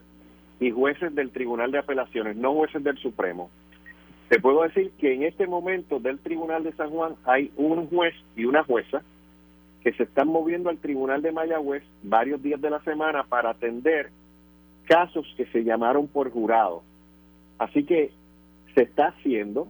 y 0.60 0.72
jueces 0.72 1.16
del 1.16 1.30
Tribunal 1.32 1.72
de 1.72 1.80
Apelaciones, 1.80 2.36
no 2.36 2.54
jueces 2.54 2.84
del 2.84 2.98
Supremo. 2.98 3.50
Te 4.30 4.40
puedo 4.40 4.64
decir 4.64 4.92
que 5.00 5.14
en 5.14 5.24
este 5.24 5.46
momento 5.46 6.00
del 6.00 6.20
Tribunal 6.20 6.64
de 6.64 6.74
San 6.74 6.90
Juan 6.90 7.16
hay 7.26 7.52
un 7.58 7.88
juez 7.88 8.16
y 8.36 8.46
una 8.46 8.64
jueza 8.64 9.04
que 9.84 9.94
se 9.94 10.04
están 10.04 10.28
moviendo 10.28 10.70
al 10.70 10.80
Tribunal 10.80 11.22
de 11.22 11.32
Mayagüez 11.32 11.84
varios 12.02 12.42
días 12.42 12.60
de 12.60 12.72
la 12.72 12.82
semana 12.82 13.24
para 13.24 13.52
atender 13.52 14.10
casos 14.86 15.32
que 15.38 15.46
se 15.48 15.64
llamaron 15.64 16.08
por 16.08 16.32
jurado. 16.32 16.82
Así 17.60 17.84
que 17.84 18.12
se 18.74 18.82
está 18.82 19.10
haciendo 19.10 19.68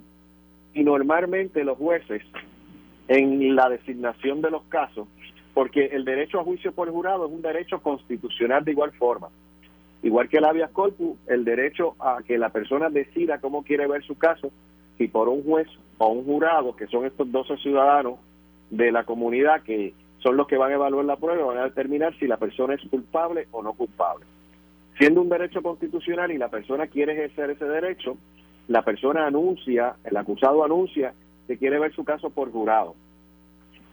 y 0.73 0.83
normalmente 0.83 1.63
los 1.65 1.77
jueces 1.77 2.23
en 3.09 3.55
la 3.55 3.69
designación 3.69 4.41
de 4.41 4.51
los 4.51 4.63
casos, 4.63 5.07
porque 5.53 5.85
el 5.87 6.05
derecho 6.05 6.39
a 6.39 6.43
juicio 6.43 6.71
por 6.71 6.89
jurado 6.89 7.25
es 7.25 7.31
un 7.31 7.41
derecho 7.41 7.81
constitucional 7.81 8.63
de 8.63 8.71
igual 8.71 8.93
forma. 8.93 9.29
Igual 10.05 10.29
que 10.29 10.37
el 10.37 10.45
habeas 10.45 10.69
corpus, 10.69 11.17
el 11.25 11.43
derecho 11.43 11.95
a 11.99 12.19
que 12.21 12.37
la 12.37 12.49
persona 12.49 12.91
decida 12.91 13.39
cómo 13.39 13.63
quiere 13.63 13.87
ver 13.87 14.03
su 14.03 14.15
caso, 14.19 14.51
si 14.99 15.07
por 15.07 15.27
un 15.27 15.43
juez 15.43 15.67
o 15.97 16.09
un 16.09 16.23
jurado, 16.23 16.75
que 16.75 16.85
son 16.85 17.07
estos 17.07 17.31
12 17.31 17.57
ciudadanos 17.57 18.19
de 18.69 18.91
la 18.91 19.03
comunidad 19.03 19.63
que 19.63 19.95
son 20.19 20.37
los 20.37 20.45
que 20.45 20.57
van 20.57 20.71
a 20.71 20.75
evaluar 20.75 21.05
la 21.05 21.15
prueba, 21.15 21.45
van 21.45 21.57
a 21.57 21.63
determinar 21.63 22.15
si 22.19 22.27
la 22.27 22.37
persona 22.37 22.75
es 22.75 22.87
culpable 22.87 23.47
o 23.49 23.63
no 23.63 23.73
culpable. 23.73 24.27
Siendo 24.99 25.23
un 25.23 25.29
derecho 25.29 25.63
constitucional 25.63 26.31
y 26.31 26.37
la 26.37 26.49
persona 26.49 26.85
quiere 26.85 27.13
ejercer 27.13 27.49
ese 27.49 27.65
derecho, 27.65 28.15
la 28.67 28.83
persona 28.83 29.25
anuncia, 29.25 29.95
el 30.03 30.15
acusado 30.17 30.63
anuncia 30.63 31.15
que 31.47 31.57
quiere 31.57 31.79
ver 31.79 31.95
su 31.95 32.03
caso 32.03 32.29
por 32.29 32.51
jurado. 32.51 32.93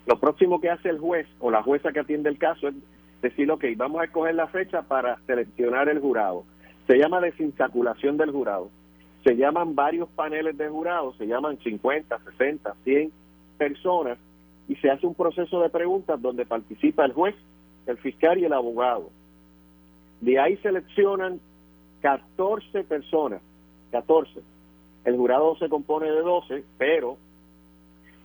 Lo 0.05 0.21
próximo 0.21 0.61
que 0.61 0.69
hace 0.69 0.91
el 0.91 0.99
juez 0.99 1.27
o 1.41 1.51
la 1.51 1.63
jueza 1.63 1.91
que 1.91 2.01
atiende 2.01 2.29
el 2.29 2.37
caso 2.37 2.69
es 2.69 2.75
decir, 3.23 3.51
ok, 3.51 3.65
vamos 3.77 4.03
a 4.03 4.05
escoger 4.05 4.35
la 4.35 4.49
fecha 4.49 4.83
para 4.83 5.19
seleccionar 5.27 5.89
el 5.89 6.01
jurado. 6.01 6.45
Se 6.87 6.99
llama 6.99 7.21
desinsaculación 7.21 8.17
del 8.17 8.33
jurado. 8.33 8.71
Se 9.25 9.37
llaman 9.37 9.75
varios 9.75 10.09
paneles 10.11 10.59
de 10.59 10.69
jurados, 10.69 11.17
se 11.17 11.27
llaman 11.27 11.57
50, 11.59 12.19
60, 12.19 12.75
100 12.83 13.13
personas 13.57 14.19
y 14.69 14.75
se 14.77 14.91
hace 14.91 15.07
un 15.07 15.15
proceso 15.15 15.61
de 15.61 15.71
preguntas 15.71 16.21
donde 16.21 16.45
participa 16.45 17.05
el 17.05 17.13
juez, 17.13 17.37
el 17.87 17.99
fiscal 17.99 18.39
y 18.39 18.45
el 18.45 18.53
abogado. 18.53 19.11
De 20.21 20.41
ahí 20.41 20.57
seleccionan 20.59 21.41
14 22.01 22.85
personas, 22.85 23.41
14. 23.93 24.41
El 25.05 25.17
jurado 25.17 25.57
se 25.57 25.69
compone 25.69 26.11
de 26.11 26.21
12, 26.21 26.65
pero 26.79 27.17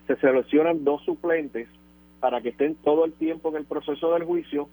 se 0.07 0.15
seleccionan 0.15 0.83
dos 0.83 1.03
suplentes 1.03 1.67
para 2.19 2.41
que 2.41 2.49
estén 2.49 2.75
todo 2.75 3.05
el 3.05 3.13
tiempo 3.13 3.49
en 3.49 3.57
el 3.57 3.65
proceso 3.65 4.11
del 4.13 4.23
juicio. 4.23 4.69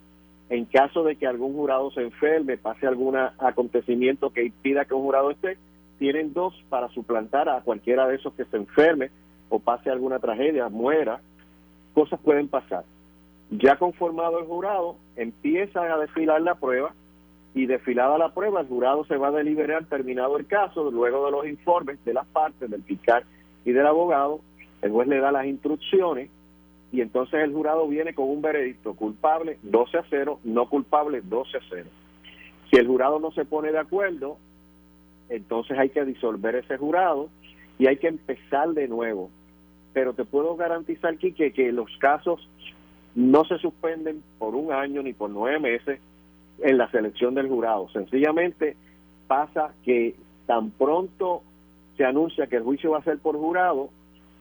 En 0.49 0.65
caso 0.65 1.03
de 1.03 1.15
que 1.15 1.25
algún 1.25 1.53
jurado 1.53 1.89
se 1.91 2.01
enferme, 2.01 2.57
pase 2.57 2.85
algún 2.85 3.15
acontecimiento 3.15 4.29
que 4.29 4.45
impida 4.45 4.85
que 4.85 4.93
un 4.93 5.01
jurado 5.01 5.31
esté, 5.31 5.57
tienen 5.97 6.33
dos 6.33 6.53
para 6.69 6.89
suplantar 6.89 7.49
a 7.49 7.61
cualquiera 7.61 8.07
de 8.07 8.15
esos 8.15 8.33
que 8.33 8.45
se 8.45 8.57
enferme 8.57 9.09
o 9.49 9.59
pase 9.59 9.89
alguna 9.89 10.19
tragedia, 10.19 10.69
muera, 10.69 11.21
cosas 11.93 12.19
pueden 12.19 12.47
pasar. 12.47 12.83
Ya 13.49 13.77
conformado 13.77 14.39
el 14.39 14.45
jurado, 14.45 14.97
empiezan 15.15 15.91
a 15.91 15.97
desfilar 15.97 16.41
la 16.41 16.55
prueba 16.55 16.93
y 17.53 17.65
desfilada 17.67 18.17
la 18.17 18.33
prueba, 18.33 18.61
el 18.61 18.67
jurado 18.67 19.05
se 19.05 19.17
va 19.17 19.29
a 19.29 19.31
deliberar 19.31 19.85
terminado 19.85 20.37
el 20.37 20.45
caso, 20.45 20.91
luego 20.91 21.25
de 21.25 21.31
los 21.31 21.47
informes 21.47 22.03
de 22.03 22.13
las 22.13 22.25
partes, 22.27 22.69
del 22.69 22.83
fiscal 22.83 23.23
y 23.63 23.71
del 23.71 23.87
abogado, 23.87 24.41
el 24.81 24.91
juez 24.91 25.07
le 25.07 25.19
da 25.19 25.31
las 25.31 25.45
instrucciones 25.45 26.29
y 26.91 27.01
entonces 27.01 27.41
el 27.43 27.53
jurado 27.53 27.87
viene 27.87 28.13
con 28.13 28.29
un 28.29 28.41
veredicto 28.41 28.93
culpable 28.93 29.57
12 29.63 29.97
a 29.97 30.05
0, 30.09 30.39
no 30.43 30.69
culpable 30.69 31.21
12 31.21 31.57
a 31.57 31.61
0. 31.69 31.89
Si 32.69 32.77
el 32.77 32.87
jurado 32.87 33.19
no 33.19 33.31
se 33.31 33.45
pone 33.45 33.71
de 33.71 33.79
acuerdo, 33.79 34.37
entonces 35.29 35.77
hay 35.77 35.89
que 35.89 36.05
disolver 36.05 36.55
ese 36.55 36.77
jurado 36.77 37.29
y 37.77 37.87
hay 37.87 37.97
que 37.97 38.07
empezar 38.07 38.69
de 38.69 38.87
nuevo. 38.87 39.29
Pero 39.93 40.13
te 40.13 40.25
puedo 40.25 40.55
garantizar, 40.55 41.17
Quique, 41.17 41.51
que 41.51 41.71
los 41.71 41.89
casos 41.97 42.47
no 43.15 43.45
se 43.45 43.57
suspenden 43.57 44.23
por 44.37 44.55
un 44.55 44.71
año 44.71 45.01
ni 45.01 45.13
por 45.13 45.29
nueve 45.29 45.59
meses 45.59 45.99
en 46.59 46.77
la 46.77 46.89
selección 46.91 47.33
del 47.35 47.47
jurado. 47.47 47.89
Sencillamente 47.89 48.75
pasa 49.27 49.73
que 49.83 50.15
tan 50.45 50.71
pronto 50.71 51.41
se 51.97 52.05
anuncia 52.05 52.47
que 52.47 52.57
el 52.57 52.63
juicio 52.63 52.91
va 52.91 52.99
a 52.99 53.03
ser 53.03 53.19
por 53.19 53.37
jurado, 53.37 53.89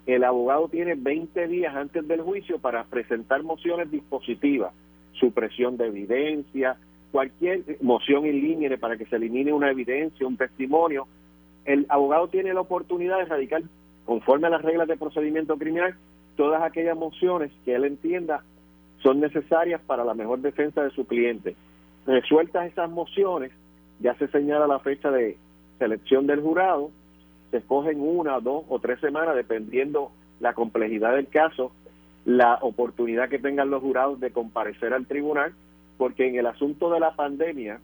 el 0.07 0.25
abogado 0.25 0.69
tiene 0.69 0.95
20 0.95 1.49
días 1.49 1.75
antes 1.75 2.07
del 2.07 2.21
juicio 2.21 2.59
para 2.59 2.85
presentar 2.85 3.43
mociones 3.43 3.91
dispositivas, 3.91 4.73
supresión 5.13 5.77
de 5.77 5.87
evidencia, 5.87 6.77
cualquier 7.11 7.63
moción 7.81 8.27
en 8.27 8.41
línea 8.41 8.77
para 8.77 8.97
que 8.97 9.07
se 9.07 9.17
elimine 9.17 9.53
una 9.53 9.71
evidencia, 9.71 10.27
un 10.27 10.37
testimonio. 10.37 11.07
El 11.65 11.87
abogado 11.89 12.29
tiene 12.29 12.53
la 12.53 12.61
oportunidad 12.61 13.19
de 13.19 13.25
radicar, 13.25 13.63
conforme 14.05 14.49
a 14.49 14.51
las 14.51 14.63
reglas 14.63 14.89
de 14.89 14.97
procedimiento 14.97 15.57
criminal, 15.57 15.95
todas 16.37 16.63
aquellas 16.63 16.97
mociones 16.97 17.51
que 17.65 17.75
él 17.75 17.85
entienda 17.85 18.43
son 19.03 19.21
necesarias 19.21 19.81
para 19.87 20.05
la 20.05 20.15
mejor 20.15 20.41
defensa 20.41 20.83
de 20.83 20.91
su 20.91 21.07
cliente. 21.07 21.57
Resueltas 22.07 22.67
esas 22.67 22.91
mociones, 22.91 23.53
ya 24.01 24.15
se 24.17 24.29
señala 24.29 24.67
la 24.67 24.81
fecha 24.81 25.11
de 25.11 25.39
selección 25.79 26.27
del 26.27 26.41
jurado, 26.41 26.91
se 27.55 27.59
escogen 27.59 28.01
una, 28.01 28.41
dos 28.41 28.65
o 28.69 28.81
tres 28.81 28.99
semanas, 28.99 29.37
dependiendo 29.37 30.11
la 30.41 30.55
complejidad 30.55 31.15
del 31.15 31.29
caso, 31.29 31.71
la 32.25 32.59
oportunidad 32.63 33.29
que 33.29 33.39
tengan 33.39 33.71
los 33.71 33.81
jurados 33.81 34.19
de 34.19 34.33
comparecer 34.33 34.93
al 34.93 35.07
tribunal, 35.07 35.55
porque 35.97 36.27
en 36.27 36.35
el 36.35 36.47
asunto 36.47 36.91
de 36.91 36.99
la 36.99 37.15
pandemia 37.15 37.79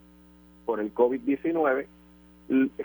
por 0.66 0.80
el 0.80 0.92
COVID-19 0.92 1.86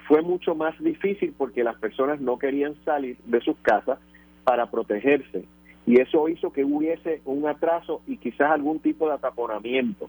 fue 0.08 0.22
mucho 0.22 0.54
más 0.54 0.78
difícil 0.80 1.34
porque 1.36 1.64
las 1.64 1.76
personas 1.78 2.22
no 2.22 2.38
querían 2.38 2.76
salir 2.86 3.18
de 3.26 3.42
sus 3.42 3.58
casas 3.64 3.98
para 4.44 4.70
protegerse 4.70 5.46
y 5.88 6.00
eso 6.00 6.30
hizo 6.30 6.54
que 6.54 6.64
hubiese 6.64 7.20
un 7.26 7.48
atraso 7.48 8.04
y 8.06 8.18
quizás 8.18 8.52
algún 8.52 8.78
tipo 8.78 9.08
de 9.08 9.16
ataponamiento. 9.16 10.08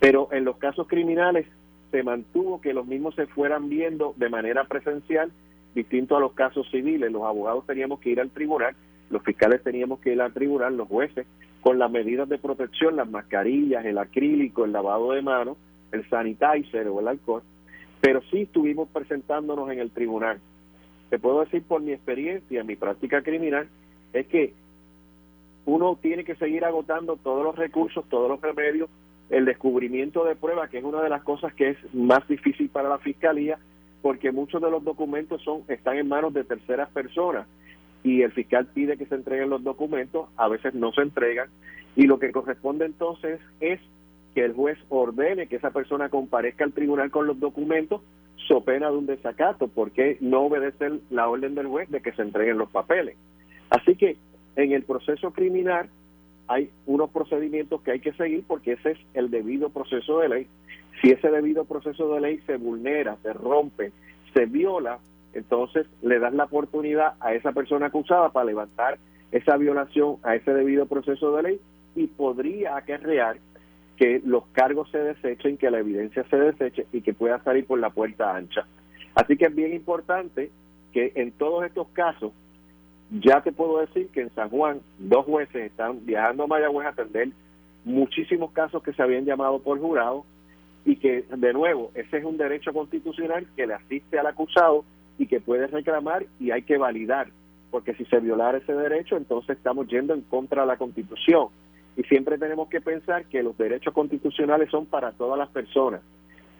Pero 0.00 0.28
en 0.32 0.44
los 0.44 0.56
casos 0.56 0.88
criminales 0.88 1.46
se 1.92 2.02
mantuvo 2.02 2.60
que 2.60 2.74
los 2.74 2.84
mismos 2.84 3.14
se 3.14 3.28
fueran 3.28 3.68
viendo 3.68 4.12
de 4.16 4.28
manera 4.28 4.64
presencial 4.64 5.30
distinto 5.74 6.16
a 6.16 6.20
los 6.20 6.32
casos 6.32 6.68
civiles. 6.70 7.10
Los 7.10 7.22
abogados 7.22 7.66
teníamos 7.66 8.00
que 8.00 8.10
ir 8.10 8.20
al 8.20 8.30
tribunal, 8.30 8.74
los 9.10 9.22
fiscales 9.22 9.62
teníamos 9.62 10.00
que 10.00 10.12
ir 10.12 10.20
al 10.20 10.32
tribunal, 10.32 10.76
los 10.76 10.88
jueces, 10.88 11.26
con 11.60 11.78
las 11.78 11.90
medidas 11.90 12.28
de 12.28 12.38
protección, 12.38 12.96
las 12.96 13.08
mascarillas, 13.08 13.84
el 13.84 13.98
acrílico, 13.98 14.64
el 14.64 14.72
lavado 14.72 15.12
de 15.12 15.22
manos, 15.22 15.56
el 15.92 16.08
sanitizer 16.08 16.88
o 16.88 17.00
el 17.00 17.08
alcohol, 17.08 17.42
pero 18.00 18.22
sí 18.30 18.42
estuvimos 18.42 18.88
presentándonos 18.88 19.70
en 19.70 19.78
el 19.78 19.90
tribunal. 19.90 20.40
Te 21.10 21.18
puedo 21.18 21.40
decir 21.40 21.62
por 21.62 21.82
mi 21.82 21.92
experiencia, 21.92 22.64
mi 22.64 22.76
práctica 22.76 23.22
criminal, 23.22 23.68
es 24.12 24.26
que 24.28 24.54
uno 25.66 25.98
tiene 26.00 26.24
que 26.24 26.36
seguir 26.36 26.64
agotando 26.64 27.16
todos 27.16 27.44
los 27.44 27.56
recursos, 27.56 28.04
todos 28.08 28.28
los 28.28 28.40
remedios, 28.40 28.88
el 29.28 29.44
descubrimiento 29.44 30.24
de 30.24 30.34
pruebas, 30.34 30.70
que 30.70 30.78
es 30.78 30.84
una 30.84 31.02
de 31.02 31.08
las 31.08 31.22
cosas 31.22 31.52
que 31.54 31.70
es 31.70 31.94
más 31.94 32.26
difícil 32.26 32.68
para 32.68 32.88
la 32.88 32.98
fiscalía, 32.98 33.58
porque 34.02 34.32
muchos 34.32 34.62
de 34.62 34.70
los 34.70 34.84
documentos 34.84 35.42
son 35.42 35.62
están 35.68 35.96
en 35.96 36.08
manos 36.08 36.32
de 36.32 36.44
terceras 36.44 36.88
personas 36.90 37.46
y 38.02 38.22
el 38.22 38.32
fiscal 38.32 38.66
pide 38.66 38.96
que 38.96 39.06
se 39.06 39.14
entreguen 39.14 39.50
los 39.50 39.62
documentos, 39.62 40.28
a 40.36 40.48
veces 40.48 40.74
no 40.74 40.92
se 40.92 41.02
entregan 41.02 41.48
y 41.96 42.06
lo 42.06 42.18
que 42.18 42.32
corresponde 42.32 42.86
entonces 42.86 43.40
es 43.60 43.80
que 44.34 44.44
el 44.44 44.54
juez 44.54 44.78
ordene 44.88 45.48
que 45.48 45.56
esa 45.56 45.70
persona 45.70 46.08
comparezca 46.08 46.64
al 46.64 46.72
tribunal 46.72 47.10
con 47.10 47.26
los 47.26 47.38
documentos 47.40 48.00
so 48.48 48.62
pena 48.62 48.90
de 48.90 48.96
un 48.96 49.06
desacato, 49.06 49.68
porque 49.68 50.16
no 50.20 50.42
obedece 50.42 51.00
la 51.10 51.28
orden 51.28 51.54
del 51.54 51.66
juez 51.66 51.88
de 51.90 52.00
que 52.00 52.12
se 52.12 52.22
entreguen 52.22 52.58
los 52.58 52.70
papeles. 52.70 53.16
Así 53.70 53.94
que 53.94 54.16
en 54.56 54.72
el 54.72 54.82
proceso 54.82 55.32
criminal 55.32 55.88
hay 56.48 56.70
unos 56.86 57.10
procedimientos 57.10 57.80
que 57.82 57.92
hay 57.92 58.00
que 58.00 58.12
seguir 58.14 58.42
porque 58.46 58.72
ese 58.72 58.92
es 58.92 58.98
el 59.14 59.30
debido 59.30 59.70
proceso 59.70 60.18
de 60.18 60.28
ley 60.28 60.46
si 61.00 61.10
ese 61.10 61.30
debido 61.30 61.64
proceso 61.64 62.12
de 62.14 62.20
ley 62.20 62.38
se 62.46 62.56
vulnera, 62.56 63.16
se 63.22 63.32
rompe, 63.32 63.92
se 64.34 64.46
viola, 64.46 64.98
entonces 65.32 65.86
le 66.02 66.18
das 66.18 66.34
la 66.34 66.44
oportunidad 66.44 67.14
a 67.20 67.34
esa 67.34 67.52
persona 67.52 67.86
acusada 67.86 68.30
para 68.30 68.46
levantar 68.46 68.98
esa 69.32 69.56
violación 69.56 70.16
a 70.22 70.34
ese 70.34 70.52
debido 70.52 70.86
proceso 70.86 71.34
de 71.36 71.42
ley 71.42 71.60
y 71.94 72.06
podría 72.08 72.76
acarrear 72.76 73.38
que 73.96 74.20
los 74.24 74.46
cargos 74.48 74.90
se 74.90 74.98
desechen, 74.98 75.58
que 75.58 75.70
la 75.70 75.78
evidencia 75.78 76.24
se 76.24 76.36
deseche 76.36 76.86
y 76.92 77.02
que 77.02 77.14
pueda 77.14 77.42
salir 77.44 77.66
por 77.66 77.78
la 77.78 77.90
puerta 77.90 78.34
ancha. 78.34 78.66
Así 79.14 79.36
que 79.36 79.46
es 79.46 79.54
bien 79.54 79.74
importante 79.74 80.50
que 80.92 81.12
en 81.14 81.32
todos 81.32 81.64
estos 81.64 81.88
casos, 81.88 82.32
ya 83.10 83.42
te 83.42 83.52
puedo 83.52 83.78
decir 83.80 84.08
que 84.08 84.22
en 84.22 84.34
San 84.34 84.48
Juan 84.50 84.80
dos 84.98 85.26
jueces 85.26 85.70
están 85.70 86.04
viajando 86.06 86.44
a 86.44 86.46
Mayagüez 86.46 86.86
a 86.86 86.90
atender 86.90 87.28
muchísimos 87.84 88.52
casos 88.52 88.82
que 88.82 88.92
se 88.92 89.02
habían 89.02 89.24
llamado 89.24 89.60
por 89.60 89.78
jurado 89.78 90.24
y 90.84 90.96
que, 90.96 91.22
de 91.22 91.52
nuevo, 91.52 91.90
ese 91.94 92.18
es 92.18 92.24
un 92.24 92.36
derecho 92.36 92.72
constitucional 92.72 93.46
que 93.56 93.66
le 93.66 93.74
asiste 93.74 94.18
al 94.18 94.26
acusado 94.26 94.84
y 95.18 95.26
que 95.26 95.40
puede 95.40 95.66
reclamar 95.66 96.26
y 96.38 96.50
hay 96.50 96.62
que 96.62 96.78
validar, 96.78 97.28
porque 97.70 97.94
si 97.94 98.04
se 98.06 98.20
violara 98.20 98.58
ese 98.58 98.72
derecho, 98.72 99.16
entonces 99.16 99.56
estamos 99.56 99.86
yendo 99.88 100.14
en 100.14 100.22
contra 100.22 100.62
de 100.62 100.68
la 100.68 100.76
Constitución. 100.76 101.48
Y 101.96 102.02
siempre 102.04 102.38
tenemos 102.38 102.68
que 102.68 102.80
pensar 102.80 103.26
que 103.26 103.42
los 103.42 103.58
derechos 103.58 103.92
constitucionales 103.92 104.70
son 104.70 104.86
para 104.86 105.12
todas 105.12 105.38
las 105.38 105.50
personas, 105.50 106.00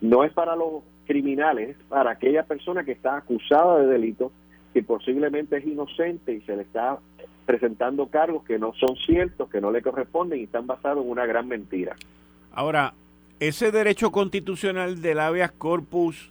no 0.00 0.24
es 0.24 0.32
para 0.32 0.56
los 0.56 0.82
criminales, 1.06 1.70
es 1.70 1.76
para 1.88 2.12
aquella 2.12 2.44
persona 2.44 2.84
que 2.84 2.92
está 2.92 3.16
acusada 3.16 3.80
de 3.80 3.86
delito, 3.86 4.32
que 4.74 4.82
posiblemente 4.82 5.56
es 5.56 5.66
inocente 5.66 6.32
y 6.32 6.40
se 6.42 6.56
le 6.56 6.62
está 6.62 6.98
presentando 7.46 8.06
cargos 8.08 8.44
que 8.44 8.58
no 8.58 8.72
son 8.74 8.96
ciertos, 9.06 9.50
que 9.50 9.60
no 9.60 9.70
le 9.70 9.82
corresponden 9.82 10.38
y 10.38 10.44
están 10.44 10.66
basados 10.66 11.04
en 11.04 11.10
una 11.10 11.26
gran 11.26 11.48
mentira. 11.48 11.96
Ahora, 12.52 12.94
ese 13.40 13.73
derecho 13.73 14.12
constitucional 14.12 15.00
del 15.00 15.18
habeas 15.18 15.50
corpus 15.50 16.30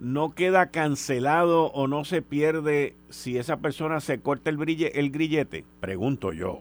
no 0.00 0.32
queda 0.32 0.70
cancelado 0.70 1.66
o 1.72 1.88
no 1.88 2.04
se 2.04 2.22
pierde 2.22 2.94
si 3.08 3.36
esa 3.36 3.56
persona 3.56 4.00
se 4.00 4.20
corta 4.20 4.50
el, 4.50 4.58
el 4.94 5.10
grillete? 5.10 5.64
Pregunto 5.80 6.32
yo. 6.32 6.60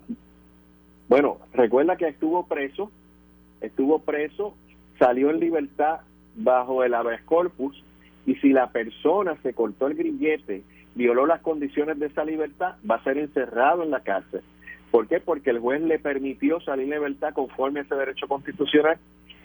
Bueno, 1.08 1.38
recuerda 1.54 1.98
que 1.98 2.08
estuvo 2.08 2.48
preso, 2.48 2.92
estuvo 3.62 4.00
preso, 4.00 4.56
salió 4.98 5.30
en 5.30 5.40
libertad 5.40 6.00
bajo 6.36 6.84
el 6.84 6.96
habeas 6.96 7.22
corpus 7.24 7.84
y 8.26 8.36
si 8.36 8.50
la 8.50 8.72
persona 8.72 9.38
se 9.44 9.54
cortó 9.54 9.86
el 9.86 9.94
grillete, 9.94 10.64
violó 10.96 11.28
las 11.28 11.42
condiciones 11.42 12.00
de 12.00 12.08
esa 12.08 12.26
libertad, 12.26 12.76
va 12.90 12.96
a 12.96 13.04
ser 13.04 13.20
encerrado 13.20 13.84
en 13.84 13.92
la 13.92 14.00
cárcel. 14.00 14.42
¿Por 14.92 15.08
qué? 15.08 15.20
Porque 15.20 15.50
el 15.50 15.60
juez 15.60 15.82
le 15.82 16.00
permitió 16.00 16.60
salir 16.62 16.86
en 16.86 16.92
libertad 16.92 17.34
conforme 17.34 17.82
a 17.82 17.84
ese 17.84 17.96
derecho 17.96 18.28
constitucional 18.28 18.98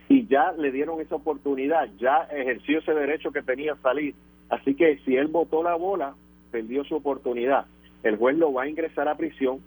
y 0.09 0.27
ya 0.27 0.53
le 0.53 0.73
dieron 0.73 1.01
esa 1.01 1.17
oportunidad, 1.17 1.89
ya 1.99 2.29
ejerció 2.33 2.79
ese 2.81 2.93
derecho 2.93 3.31
que 3.33 3.43
tenía 3.43 3.77
salir. 3.77 4.15
Así 4.49 4.75
que 4.75 4.99
si 5.05 5.17
él 5.17 5.29
votó 5.29 5.63
la 5.63 5.77
bola, 5.77 6.15
perdió 6.51 6.85
su 6.85 6.97
oportunidad. 6.97 7.67
El 8.03 8.17
juez 8.17 8.37
lo 8.37 8.53
va 8.53 8.65
a 8.65 8.69
ingresar 8.69 9.09
a 9.09 9.17
prisión 9.17 9.61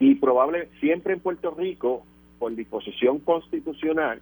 y 0.00 0.16
probable 0.16 0.68
siempre 0.80 1.14
en 1.14 1.20
Puerto 1.20 1.52
Rico 1.52 2.04
por 2.38 2.54
disposición 2.54 3.18
constitucional, 3.20 4.20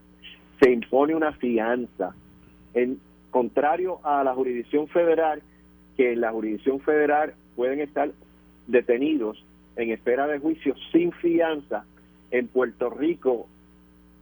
se 0.61 0.71
impone 0.71 1.15
una 1.15 1.33
fianza. 1.33 2.15
En 2.75 2.99
contrario 3.31 4.01
a 4.03 4.25
la 4.25 4.35
jurisdicción 4.35 4.89
federal, 4.89 5.43
que 5.97 6.13
en 6.13 6.21
la 6.21 6.33
jurisdicción 6.33 6.81
federal 6.81 7.35
pueden 7.55 7.81
estar 7.81 8.11
detenidos 8.67 9.45
en 9.77 9.91
espera 9.91 10.27
de 10.27 10.39
juicio 10.39 10.75
sin 10.93 11.13
fianza, 11.13 11.85
en 12.31 12.49
Puerto 12.49 12.91
Rico 12.91 13.47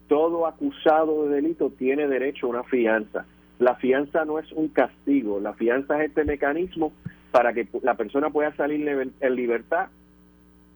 todo 0.08 0.46
acusado 0.46 1.26
de 1.26 1.36
delito 1.36 1.70
tiene 1.70 2.06
derecho 2.06 2.46
a 2.46 2.50
una 2.50 2.64
fianza. 2.64 3.24
La 3.58 3.76
fianza 3.76 4.24
no 4.24 4.38
es 4.38 4.52
un 4.52 4.68
castigo, 4.68 5.40
la 5.40 5.54
fianza 5.54 5.98
es 5.98 6.08
este 6.08 6.24
mecanismo 6.24 6.92
para 7.30 7.52
que 7.52 7.66
la 7.82 7.94
persona 7.94 8.30
pueda 8.30 8.54
salir 8.56 8.86
en 9.20 9.34
libertad 9.34 9.88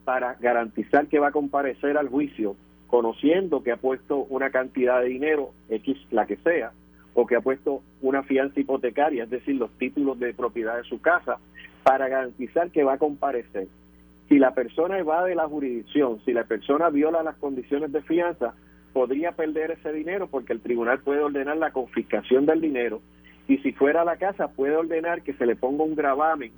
para 0.04 0.34
garantizar 0.34 1.06
que 1.06 1.18
va 1.18 1.28
a 1.28 1.32
comparecer 1.32 1.98
al 1.98 2.08
juicio 2.08 2.56
conociendo 2.88 3.62
que 3.62 3.70
ha 3.70 3.76
puesto 3.76 4.24
una 4.30 4.50
cantidad 4.50 5.00
de 5.00 5.08
dinero, 5.08 5.52
X 5.68 5.96
la 6.10 6.26
que 6.26 6.36
sea, 6.38 6.72
o 7.14 7.26
que 7.26 7.36
ha 7.36 7.40
puesto 7.40 7.82
una 8.00 8.22
fianza 8.22 8.58
hipotecaria, 8.58 9.24
es 9.24 9.30
decir, 9.30 9.56
los 9.56 9.70
títulos 9.78 10.18
de 10.18 10.34
propiedad 10.34 10.76
de 10.76 10.84
su 10.84 11.00
casa, 11.00 11.38
para 11.84 12.08
garantizar 12.08 12.70
que 12.70 12.82
va 12.82 12.94
a 12.94 12.98
comparecer. 12.98 13.68
Si 14.28 14.38
la 14.38 14.54
persona 14.54 14.98
evade 14.98 15.34
la 15.34 15.48
jurisdicción, 15.48 16.20
si 16.24 16.32
la 16.32 16.44
persona 16.44 16.90
viola 16.90 17.22
las 17.22 17.36
condiciones 17.36 17.92
de 17.92 18.02
fianza, 18.02 18.54
podría 18.92 19.32
perder 19.32 19.70
ese 19.70 19.92
dinero 19.92 20.28
porque 20.28 20.52
el 20.52 20.60
tribunal 20.60 21.00
puede 21.00 21.20
ordenar 21.20 21.56
la 21.56 21.70
confiscación 21.70 22.46
del 22.46 22.60
dinero 22.60 23.00
y 23.46 23.58
si 23.58 23.72
fuera 23.72 24.02
a 24.02 24.04
la 24.04 24.16
casa 24.16 24.48
puede 24.48 24.76
ordenar 24.76 25.22
que 25.22 25.32
se 25.34 25.46
le 25.46 25.56
ponga 25.56 25.84
un 25.84 25.94
gravamen 25.94 26.52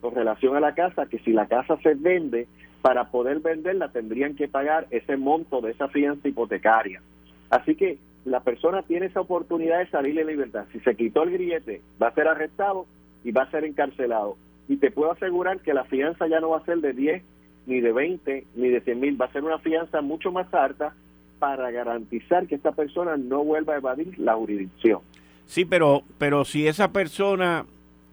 con 0.00 0.14
relación 0.14 0.56
a 0.56 0.60
la 0.60 0.74
casa, 0.74 1.06
que 1.06 1.18
si 1.18 1.32
la 1.32 1.46
casa 1.46 1.76
se 1.82 1.94
vende, 1.94 2.46
para 2.82 3.10
poder 3.10 3.40
venderla 3.40 3.90
tendrían 3.90 4.36
que 4.36 4.46
pagar 4.46 4.86
ese 4.90 5.16
monto 5.16 5.60
de 5.60 5.72
esa 5.72 5.88
fianza 5.88 6.28
hipotecaria. 6.28 7.02
Así 7.50 7.74
que 7.74 7.98
la 8.24 8.40
persona 8.40 8.82
tiene 8.82 9.06
esa 9.06 9.20
oportunidad 9.20 9.80
de 9.80 9.90
salir 9.90 10.18
en 10.18 10.28
libertad. 10.28 10.66
Si 10.72 10.78
se 10.80 10.94
quitó 10.94 11.24
el 11.24 11.32
grillete, 11.32 11.80
va 12.00 12.08
a 12.08 12.14
ser 12.14 12.28
arrestado 12.28 12.86
y 13.24 13.32
va 13.32 13.42
a 13.42 13.50
ser 13.50 13.64
encarcelado. 13.64 14.36
Y 14.68 14.76
te 14.76 14.90
puedo 14.90 15.12
asegurar 15.12 15.60
que 15.60 15.74
la 15.74 15.84
fianza 15.84 16.26
ya 16.26 16.40
no 16.40 16.50
va 16.50 16.58
a 16.58 16.64
ser 16.64 16.78
de 16.78 16.92
10, 16.92 17.22
ni 17.66 17.80
de 17.80 17.92
20, 17.92 18.46
ni 18.56 18.68
de 18.68 18.80
100 18.80 19.00
mil, 19.00 19.20
va 19.20 19.26
a 19.26 19.32
ser 19.32 19.44
una 19.44 19.58
fianza 19.58 20.00
mucho 20.00 20.30
más 20.30 20.52
alta 20.52 20.94
para 21.38 21.70
garantizar 21.70 22.46
que 22.46 22.56
esta 22.56 22.72
persona 22.72 23.16
no 23.16 23.44
vuelva 23.44 23.74
a 23.74 23.78
evadir 23.78 24.18
la 24.18 24.34
jurisdicción. 24.34 25.00
Sí, 25.46 25.64
pero, 25.64 26.02
pero 26.18 26.44
si 26.44 26.66
esa 26.66 26.92
persona, 26.92 27.64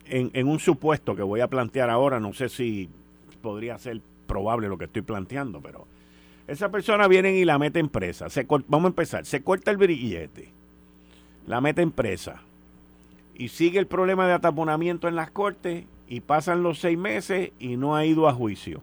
en, 0.06 0.30
en 0.34 0.48
un 0.48 0.60
supuesto 0.60 1.16
que 1.16 1.24
voy 1.24 1.42
a 1.42 1.48
plantear 1.48 1.90
ahora, 1.90 2.20
no 2.20 2.34
sé 2.34 2.50
si 2.50 2.90
podría 3.42 3.78
ser 3.78 4.00
probable 4.28 4.68
lo 4.68 4.78
que 4.78 4.86
estoy 4.86 5.02
planteando, 5.02 5.62
pero 5.62 5.86
esa 6.48 6.70
persona 6.70 7.08
viene 7.08 7.36
y 7.36 7.46
la 7.46 7.58
mete 7.58 7.80
en 7.80 7.90
presa. 7.90 8.30
Se, 8.30 8.46
vamos 8.46 8.86
a 8.86 8.88
empezar, 8.88 9.26
se 9.26 9.44
corta 9.44 9.72
el 9.72 9.78
brillete, 9.78 10.50
la 11.48 11.62
mete 11.62 11.82
en 11.82 11.92
presa 11.92 12.42
y 13.36 13.50
sigue 13.50 13.80
el 13.80 13.88
problema 13.88 14.28
de 14.28 14.34
ataponamiento 14.34 15.08
en 15.08 15.16
las 15.16 15.32
cortes 15.32 15.86
y 16.08 16.22
pasan 16.22 16.64
los 16.64 16.80
seis 16.80 16.98
meses 16.98 17.52
y 17.60 17.78
no 17.78 17.96
ha 17.96 18.06
ido 18.06 18.28
a 18.28 18.34
juicio. 18.34 18.82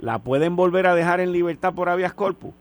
¿La 0.00 0.18
pueden 0.18 0.56
volver 0.56 0.86
a 0.86 0.94
dejar 0.94 1.20
en 1.20 1.32
libertad 1.32 1.74
por 1.74 1.88
habeas 1.88 2.12
corpus? 2.12 2.52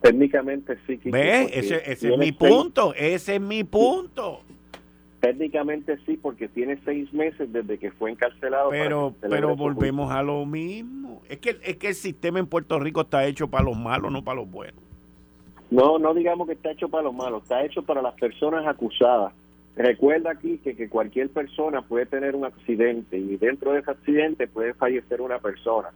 Técnicamente 0.00 0.76
sí. 0.86 1.00
¿Ves? 1.04 1.50
Ese, 1.52 1.82
ese 1.90 2.12
es 2.12 2.18
mi 2.18 2.32
punto, 2.32 2.92
ese 2.94 3.36
es 3.36 3.40
mi 3.40 3.62
punto. 3.62 4.40
Técnicamente 5.20 5.96
sí, 6.04 6.18
porque 6.20 6.48
tiene 6.48 6.80
seis 6.84 7.12
meses 7.12 7.52
desde 7.52 7.78
que 7.78 7.92
fue 7.92 8.10
encarcelado. 8.10 8.70
Pero, 8.70 9.14
pero 9.20 9.54
volvemos 9.54 10.10
a 10.10 10.20
lo 10.20 10.44
mismo. 10.44 11.22
Es 11.28 11.38
que, 11.38 11.56
es 11.62 11.76
que 11.76 11.88
el 11.88 11.94
sistema 11.94 12.40
en 12.40 12.46
Puerto 12.46 12.80
Rico 12.80 13.02
está 13.02 13.24
hecho 13.24 13.46
para 13.46 13.62
los 13.62 13.78
malos, 13.78 14.10
no 14.10 14.24
para 14.24 14.40
los 14.40 14.50
buenos. 14.50 14.82
No, 15.70 16.00
no 16.00 16.12
digamos 16.12 16.48
que 16.48 16.54
está 16.54 16.72
hecho 16.72 16.88
para 16.88 17.04
los 17.04 17.14
malos, 17.14 17.44
está 17.44 17.64
hecho 17.64 17.84
para 17.84 18.02
las 18.02 18.14
personas 18.14 18.66
acusadas. 18.66 19.32
Recuerda 19.76 20.32
aquí 20.32 20.58
que, 20.58 20.76
que 20.76 20.88
cualquier 20.88 21.30
persona 21.30 21.82
puede 21.82 22.06
tener 22.06 22.36
un 22.36 22.44
accidente 22.44 23.16
y 23.16 23.36
dentro 23.36 23.72
de 23.72 23.80
ese 23.80 23.90
accidente 23.90 24.46
puede 24.46 24.74
fallecer 24.74 25.20
una 25.20 25.38
persona. 25.38 25.88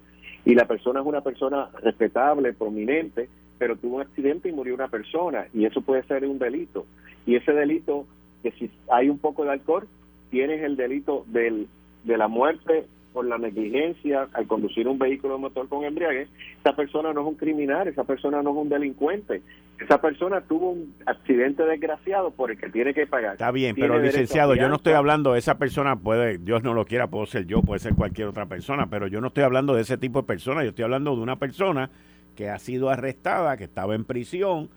Y 0.44 0.54
la 0.54 0.66
persona 0.66 1.00
es 1.00 1.06
una 1.06 1.20
persona 1.20 1.68
respetable, 1.82 2.54
prominente, 2.54 3.28
pero 3.58 3.76
tuvo 3.76 3.96
un 3.96 4.02
accidente 4.02 4.48
y 4.48 4.52
murió 4.52 4.74
una 4.74 4.88
persona 4.88 5.46
y 5.52 5.66
eso 5.66 5.80
puede 5.80 6.02
ser 6.04 6.24
un 6.24 6.38
delito. 6.38 6.86
Y 7.26 7.36
ese 7.36 7.52
delito, 7.52 8.06
que 8.42 8.52
si 8.52 8.70
hay 8.90 9.08
un 9.08 9.18
poco 9.18 9.44
de 9.44 9.50
alcohol, 9.50 9.88
tienes 10.30 10.62
el 10.62 10.76
delito 10.76 11.24
del, 11.28 11.68
de 12.04 12.16
la 12.16 12.28
muerte 12.28 12.86
por 13.12 13.26
la 13.26 13.38
negligencia 13.38 14.28
al 14.32 14.46
conducir 14.46 14.86
un 14.86 14.98
vehículo 14.98 15.34
de 15.34 15.40
motor 15.40 15.68
con 15.68 15.84
embriague, 15.84 16.28
esa 16.60 16.76
persona 16.76 17.12
no 17.12 17.22
es 17.22 17.26
un 17.26 17.34
criminal, 17.36 17.88
esa 17.88 18.04
persona 18.04 18.42
no 18.42 18.50
es 18.50 18.56
un 18.56 18.68
delincuente, 18.68 19.42
esa 19.84 20.00
persona 20.00 20.40
tuvo 20.40 20.70
un 20.70 20.94
accidente 21.04 21.62
desgraciado 21.64 22.30
por 22.30 22.50
el 22.50 22.58
que 22.58 22.70
tiene 22.70 22.94
que 22.94 23.06
pagar. 23.06 23.32
Está 23.32 23.50
bien, 23.50 23.74
pero 23.76 23.98
licenciado, 23.98 24.54
yo 24.54 24.68
no 24.68 24.76
estoy 24.76 24.94
hablando 24.94 25.32
de 25.32 25.38
esa 25.38 25.58
persona, 25.58 25.96
puede, 25.96 26.38
Dios 26.38 26.62
no 26.62 26.74
lo 26.74 26.84
quiera, 26.86 27.08
puedo 27.08 27.26
ser 27.26 27.46
yo, 27.46 27.62
puede 27.62 27.80
ser 27.80 27.94
cualquier 27.94 28.28
otra 28.28 28.46
persona, 28.46 28.88
pero 28.88 29.06
yo 29.06 29.20
no 29.20 29.28
estoy 29.28 29.44
hablando 29.44 29.74
de 29.74 29.82
ese 29.82 29.98
tipo 29.98 30.22
de 30.22 30.26
persona, 30.26 30.62
yo 30.62 30.70
estoy 30.70 30.84
hablando 30.84 31.14
de 31.14 31.22
una 31.22 31.36
persona 31.36 31.90
que 32.34 32.48
ha 32.50 32.58
sido 32.58 32.90
arrestada, 32.90 33.56
que 33.56 33.64
estaba 33.64 33.94
en 33.94 34.04
prisión, 34.04 34.70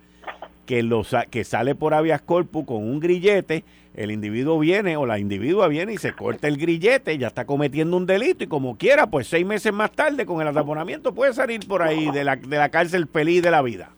que, 0.65 0.83
lo, 0.83 1.03
que 1.29 1.43
sale 1.43 1.75
por 1.75 1.93
habeas 1.93 2.21
corpus 2.21 2.65
con 2.65 2.77
un 2.77 2.99
grillete, 2.99 3.63
el 3.95 4.11
individuo 4.11 4.59
viene 4.59 4.97
o 4.97 5.05
la 5.05 5.17
individua 5.17 5.67
viene 5.67 5.93
y 5.93 5.97
se 5.97 6.13
corta 6.13 6.47
el 6.47 6.57
grillete, 6.57 7.17
ya 7.17 7.27
está 7.27 7.45
cometiendo 7.45 7.97
un 7.97 8.05
delito 8.05 8.43
y 8.43 8.47
como 8.47 8.77
quiera, 8.77 9.07
pues 9.07 9.27
seis 9.27 9.45
meses 9.45 9.73
más 9.73 9.91
tarde 9.91 10.25
con 10.25 10.41
el 10.41 10.47
ataponamiento 10.47 11.13
puede 11.13 11.33
salir 11.33 11.67
por 11.67 11.81
ahí 11.81 12.11
de 12.11 12.23
la, 12.23 12.35
de 12.35 12.57
la 12.57 12.69
cárcel 12.69 13.07
feliz 13.07 13.41
de 13.41 13.51
la 13.51 13.61
vida. 13.61 13.91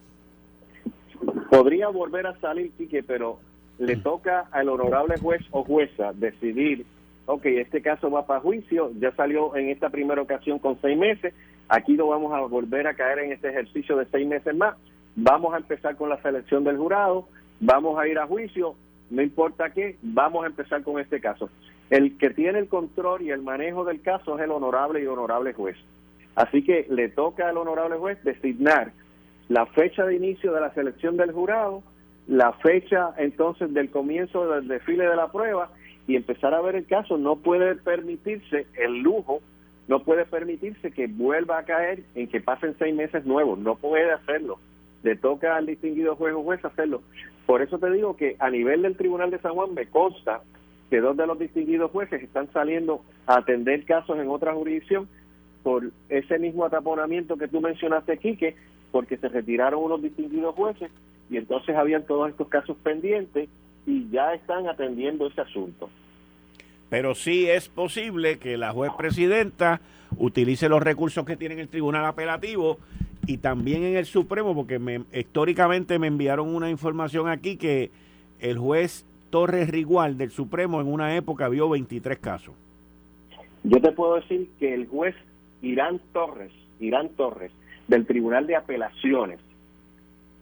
Podría 1.50 1.90
volver 1.90 2.28
a 2.28 2.40
salir, 2.40 2.72
Quique, 2.78 3.04
pero 3.04 3.40
le 3.78 3.98
toca 3.98 4.48
al 4.52 4.70
honorable 4.70 5.18
juez 5.18 5.42
o 5.52 5.64
jueza 5.64 6.14
decidir, 6.14 6.86
ok, 7.26 7.46
este 7.46 7.82
caso 7.82 8.10
va 8.10 8.26
para 8.26 8.40
juicio, 8.40 8.92
ya 9.00 9.12
salió 9.16 9.56
en 9.56 9.70
esta 9.70 9.90
primera 9.90 10.22
ocasión 10.22 10.60
con 10.60 10.80
seis 10.82 10.98
meses, 10.98 11.34
Aquí 11.72 11.94
no 11.94 12.08
vamos 12.08 12.34
a 12.34 12.42
volver 12.42 12.86
a 12.86 12.96
caer 12.96 13.20
en 13.20 13.32
este 13.32 13.48
ejercicio 13.48 13.96
de 13.96 14.06
seis 14.12 14.28
meses 14.28 14.54
más. 14.54 14.76
Vamos 15.16 15.54
a 15.54 15.58
empezar 15.58 15.96
con 15.96 16.10
la 16.10 16.22
selección 16.22 16.66
del 16.66 16.76
jurado, 16.76 17.30
vamos 17.62 17.98
a 17.98 18.10
ir 18.10 18.20
a 18.20 18.28
juicio, 18.28 18.76
no 19.10 19.22
importa 19.22 19.70
qué, 19.70 19.96
vamos 20.02 20.44
a 20.44 20.48
empezar 20.48 20.84
con 20.84 21.00
este 21.00 21.22
caso. 21.22 21.50
El 21.90 22.18
que 22.18 22.32
tiene 22.32 22.60
el 22.60 22.68
control 22.68 23.22
y 23.22 23.32
el 23.32 23.42
manejo 23.42 23.86
del 23.86 24.02
caso 24.02 24.38
es 24.38 24.44
el 24.44 24.52
honorable 24.52 25.02
y 25.02 25.06
honorable 25.06 25.54
juez. 25.54 25.78
Así 26.36 26.62
que 26.62 26.88
le 26.90 27.08
toca 27.08 27.48
al 27.48 27.56
honorable 27.56 27.96
juez 27.96 28.22
designar 28.26 28.92
la 29.52 29.66
fecha 29.66 30.06
de 30.06 30.16
inicio 30.16 30.54
de 30.54 30.62
la 30.62 30.74
selección 30.74 31.18
del 31.18 31.32
jurado, 31.32 31.84
la 32.28 32.54
fecha 32.54 33.14
entonces 33.18 33.74
del 33.74 33.90
comienzo 33.90 34.50
del 34.50 34.68
desfile 34.68 35.06
de 35.06 35.16
la 35.16 35.32
prueba 35.32 35.70
y 36.08 36.16
empezar 36.16 36.54
a 36.54 36.62
ver 36.62 36.76
el 36.76 36.86
caso. 36.86 37.18
No 37.18 37.36
puede 37.36 37.76
permitirse 37.76 38.68
el 38.78 39.00
lujo 39.00 39.42
no 39.92 40.04
puede 40.04 40.26
permitirse 40.26 40.92
que 40.92 41.08
vuelva 41.08 41.58
a 41.60 41.66
caer 41.66 42.04
en 42.16 42.30
que 42.30 42.40
pasen 42.40 42.76
seis 42.80 42.96
meses 42.96 43.26
nuevos, 43.26 43.60
no 43.60 43.76
puede 43.76 44.10
hacerlo. 44.12 44.58
Le 45.04 45.18
toca 45.18 45.58
al 45.58 45.66
distinguido 45.66 46.16
juez 46.16 46.34
o 46.34 46.44
juez 46.44 46.64
hacerlo. 46.64 47.02
Por 47.46 47.62
eso 47.62 47.78
te 47.78 47.92
digo 47.92 48.16
que 48.16 48.38
a 48.40 48.50
nivel 48.50 48.84
del 48.84 48.96
Tribunal 48.96 49.32
de 49.32 49.40
San 49.40 49.54
Juan 49.54 49.74
me 49.74 49.88
consta 49.88 50.44
que 50.90 51.02
dos 51.02 51.18
de 51.18 51.28
los 51.28 51.38
distinguidos 51.38 51.92
jueces 51.92 52.24
están 52.24 52.50
saliendo 52.54 53.02
a 53.26 53.40
atender 53.40 53.84
casos 53.84 54.18
en 54.18 54.30
otra 54.30 54.54
jurisdicción 54.54 55.10
por 55.62 55.92
ese 56.08 56.40
mismo 56.40 56.64
ataponamiento 56.64 57.36
que 57.36 57.50
tú 57.50 57.60
mencionaste, 57.60 58.18
Quique, 58.18 58.56
porque 58.92 59.18
se 59.18 59.30
retiraron 59.30 59.84
unos 59.84 60.02
distinguidos 60.02 60.56
jueces 60.56 60.92
y 61.30 61.38
entonces 61.38 61.76
habían 61.76 62.06
todos 62.06 62.30
estos 62.30 62.48
casos 62.48 62.78
pendientes 62.84 63.50
y 63.86 64.10
ya 64.10 64.34
están 64.34 64.68
atendiendo 64.68 65.28
ese 65.28 65.42
asunto 65.42 65.90
pero 66.92 67.16
sí 67.16 67.48
es 67.48 67.70
posible 67.70 68.38
que 68.38 68.58
la 68.58 68.74
juez 68.74 68.92
presidenta 68.98 69.80
utilice 70.18 70.68
los 70.68 70.84
recursos 70.84 71.26
que 71.26 71.38
tiene 71.38 71.54
en 71.54 71.62
el 71.62 71.70
tribunal 71.70 72.04
apelativo 72.04 72.80
y 73.26 73.38
también 73.38 73.84
en 73.84 73.96
el 73.96 74.06
Supremo, 74.06 74.54
porque 74.54 74.78
me, 74.78 75.04
históricamente 75.14 75.98
me 76.00 76.08
enviaron 76.08 76.54
una 76.54 76.70
información 76.70 77.30
aquí 77.30 77.56
que 77.56 77.92
el 78.42 78.58
juez 78.58 79.06
Torres 79.30 79.70
Rigual 79.70 80.18
del 80.18 80.32
Supremo 80.32 80.82
en 80.82 80.88
una 80.88 81.16
época 81.16 81.48
vio 81.48 81.70
23 81.70 82.20
casos. 82.20 82.54
Yo 83.64 83.80
te 83.80 83.94
puedo 83.94 84.16
decir 84.16 84.50
que 84.60 84.74
el 84.74 84.86
juez 84.88 85.16
Irán 85.62 86.02
Torres, 86.12 86.52
Irán 86.82 87.08
Torres, 87.16 87.54
del 87.92 88.06
Tribunal 88.06 88.48
de 88.48 88.56
Apelaciones, 88.56 89.40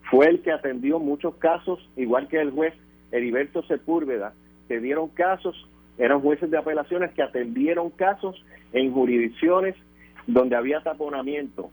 fue 0.08 0.28
el 0.28 0.40
que 0.40 0.52
atendió 0.52 1.00
muchos 1.00 1.34
casos, 1.34 1.80
igual 1.96 2.28
que 2.28 2.40
el 2.40 2.52
juez 2.52 2.74
Heriberto 3.10 3.64
Sepúlveda, 3.64 4.34
que 4.68 4.78
dieron 4.78 5.08
casos 5.08 5.68
eran 5.98 6.20
jueces 6.20 6.50
de 6.50 6.56
apelaciones 6.56 7.12
que 7.12 7.22
atendieron 7.22 7.90
casos 7.90 8.42
en 8.72 8.92
jurisdicciones 8.92 9.74
donde 10.26 10.56
había 10.56 10.80
taponamiento, 10.80 11.70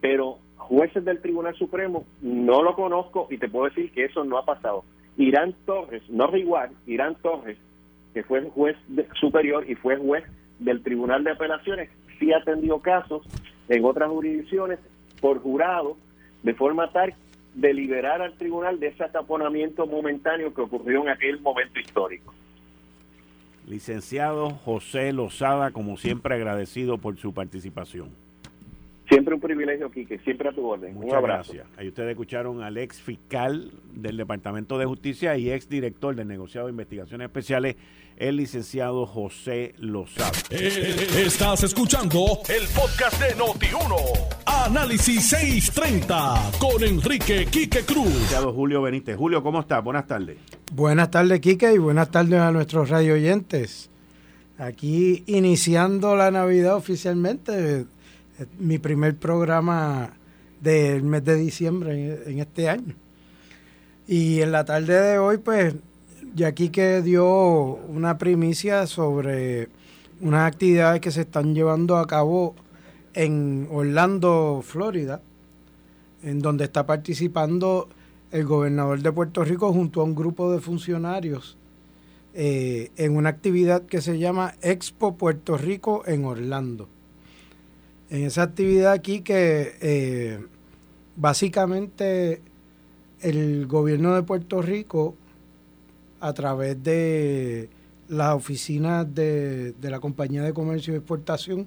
pero 0.00 0.38
jueces 0.56 1.04
del 1.04 1.20
Tribunal 1.22 1.54
Supremo 1.56 2.04
no 2.20 2.62
lo 2.62 2.74
conozco 2.74 3.26
y 3.30 3.38
te 3.38 3.48
puedo 3.48 3.64
decir 3.64 3.90
que 3.92 4.04
eso 4.04 4.24
no 4.24 4.36
ha 4.36 4.44
pasado. 4.44 4.84
Irán 5.16 5.54
Torres, 5.64 6.02
no 6.10 6.36
igual, 6.36 6.70
Irán 6.86 7.16
Torres, 7.22 7.56
que 8.12 8.22
fue 8.22 8.42
juez 8.50 8.76
superior 9.18 9.68
y 9.68 9.74
fue 9.74 9.96
juez 9.96 10.22
del 10.58 10.82
Tribunal 10.82 11.24
de 11.24 11.32
Apelaciones, 11.32 11.88
sí 12.20 12.32
atendió 12.32 12.78
casos 12.78 13.26
en 13.68 13.84
otras 13.84 14.10
jurisdicciones 14.10 14.78
por 15.24 15.40
jurado, 15.40 15.96
de 16.42 16.52
forma 16.52 16.92
tal 16.92 17.14
de 17.54 17.72
liberar 17.72 18.20
al 18.20 18.36
tribunal 18.36 18.78
de 18.78 18.88
ese 18.88 19.04
ataponamiento 19.04 19.86
momentáneo 19.86 20.52
que 20.52 20.60
ocurrió 20.60 21.00
en 21.00 21.08
aquel 21.08 21.40
momento 21.40 21.80
histórico. 21.80 22.34
Licenciado 23.66 24.50
José 24.50 25.14
Lozada, 25.14 25.70
como 25.70 25.96
siempre 25.96 26.34
agradecido 26.34 26.98
por 26.98 27.16
su 27.16 27.32
participación. 27.32 28.10
Siempre 29.08 29.34
un 29.34 29.40
privilegio, 29.40 29.90
Quique, 29.90 30.18
siempre 30.20 30.48
a 30.48 30.52
tu 30.52 30.66
orden. 30.66 30.96
un 30.96 31.14
abrazo. 31.14 31.52
Gracias. 31.52 31.78
Ahí 31.78 31.88
ustedes 31.88 32.10
escucharon 32.10 32.62
al 32.62 32.78
ex 32.78 33.00
fiscal 33.02 33.70
del 33.92 34.16
Departamento 34.16 34.78
de 34.78 34.86
Justicia 34.86 35.36
y 35.36 35.50
ex 35.50 35.68
director 35.68 36.14
del 36.16 36.26
negociado 36.26 36.68
de 36.68 36.70
investigaciones 36.72 37.26
especiales, 37.26 37.76
el 38.16 38.36
licenciado 38.36 39.04
José 39.06 39.74
Lozada. 39.78 40.30
Eh, 40.50 41.06
estás 41.26 41.64
escuchando 41.64 42.38
el 42.48 42.66
podcast 42.74 43.20
de 43.20 43.34
Noti1. 43.36 43.94
Análisis 44.46 45.28
630 45.28 46.52
con 46.58 46.82
Enrique 46.82 47.44
Quique 47.50 47.80
Cruz. 47.80 48.06
Licenciado 48.06 48.52
Julio 48.54 48.80
Benítez. 48.80 49.16
Julio, 49.16 49.42
¿cómo 49.42 49.60
estás? 49.60 49.84
Buenas 49.84 50.06
tardes. 50.06 50.38
Buenas 50.72 51.10
tardes, 51.10 51.40
Quique, 51.40 51.72
y 51.74 51.78
buenas 51.78 52.10
tardes 52.10 52.40
a 52.40 52.50
nuestros 52.52 52.88
radio 52.88 53.14
oyentes. 53.14 53.90
Aquí 54.56 55.24
iniciando 55.26 56.16
la 56.16 56.30
Navidad 56.30 56.76
oficialmente 56.76 57.84
mi 58.58 58.78
primer 58.78 59.16
programa 59.16 60.12
del 60.60 61.02
mes 61.02 61.24
de 61.24 61.36
diciembre 61.36 62.22
en, 62.26 62.38
este 62.38 62.68
año. 62.68 62.94
Y 64.06 64.40
en 64.40 64.52
la 64.52 64.64
tarde 64.64 65.00
de 65.00 65.18
hoy, 65.18 65.38
pues, 65.38 65.74
aquí 66.44 66.70
que 66.70 67.02
dio 67.02 67.26
una 67.26 68.18
primicia 68.18 68.86
sobre 68.86 69.68
unas 70.20 70.46
actividades 70.46 71.00
que 71.00 71.10
se 71.10 71.22
están 71.22 71.54
llevando 71.54 71.96
a 71.96 72.06
cabo 72.06 72.54
en 73.12 73.68
Orlando, 73.70 74.62
Florida, 74.64 75.20
en 76.22 76.40
donde 76.40 76.64
está 76.64 76.86
participando 76.86 77.88
el 78.32 78.44
gobernador 78.44 79.00
de 79.00 79.12
Puerto 79.12 79.44
Rico 79.44 79.72
junto 79.72 80.00
a 80.00 80.04
un 80.04 80.14
grupo 80.14 80.50
de 80.50 80.60
funcionarios 80.60 81.56
eh, 82.32 82.90
en 82.96 83.16
una 83.16 83.28
actividad 83.28 83.82
que 83.82 84.00
se 84.00 84.18
llama 84.18 84.54
Expo 84.60 85.16
Puerto 85.16 85.56
Rico 85.56 86.02
en 86.06 86.24
Orlando 86.24 86.88
en 88.10 88.24
esa 88.24 88.42
actividad 88.42 88.92
aquí 88.92 89.20
que 89.20 89.76
eh, 89.80 90.46
básicamente 91.16 92.42
el 93.20 93.66
gobierno 93.66 94.14
de 94.14 94.22
Puerto 94.22 94.60
Rico, 94.60 95.14
a 96.20 96.32
través 96.32 96.82
de 96.82 97.68
las 98.08 98.34
oficinas 98.34 99.12
de, 99.14 99.74
la 99.80 100.00
Compañía 100.00 100.42
de 100.42 100.52
Comercio 100.52 100.92
y 100.92 100.98
Exportación, 100.98 101.66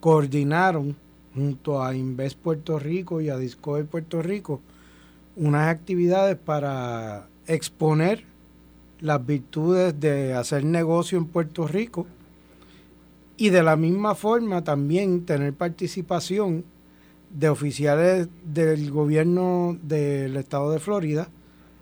coordinaron 0.00 0.96
junto 1.34 1.82
a 1.82 1.94
Invest 1.94 2.38
Puerto 2.38 2.78
Rico 2.78 3.20
y 3.20 3.28
a 3.28 3.36
Discover 3.36 3.86
Puerto 3.86 4.22
Rico 4.22 4.60
unas 5.36 5.68
actividades 5.68 6.36
para 6.36 7.26
exponer 7.46 8.24
las 9.00 9.24
virtudes 9.24 9.98
de 9.98 10.34
hacer 10.34 10.64
negocio 10.64 11.18
en 11.18 11.26
Puerto 11.26 11.66
Rico 11.66 12.06
y 13.42 13.50
de 13.50 13.64
la 13.64 13.74
misma 13.74 14.14
forma 14.14 14.62
también 14.62 15.26
tener 15.26 15.52
participación 15.52 16.64
de 17.28 17.48
oficiales 17.48 18.28
del 18.44 18.92
gobierno 18.92 19.76
del 19.82 20.36
estado 20.36 20.70
de 20.70 20.78
Florida, 20.78 21.28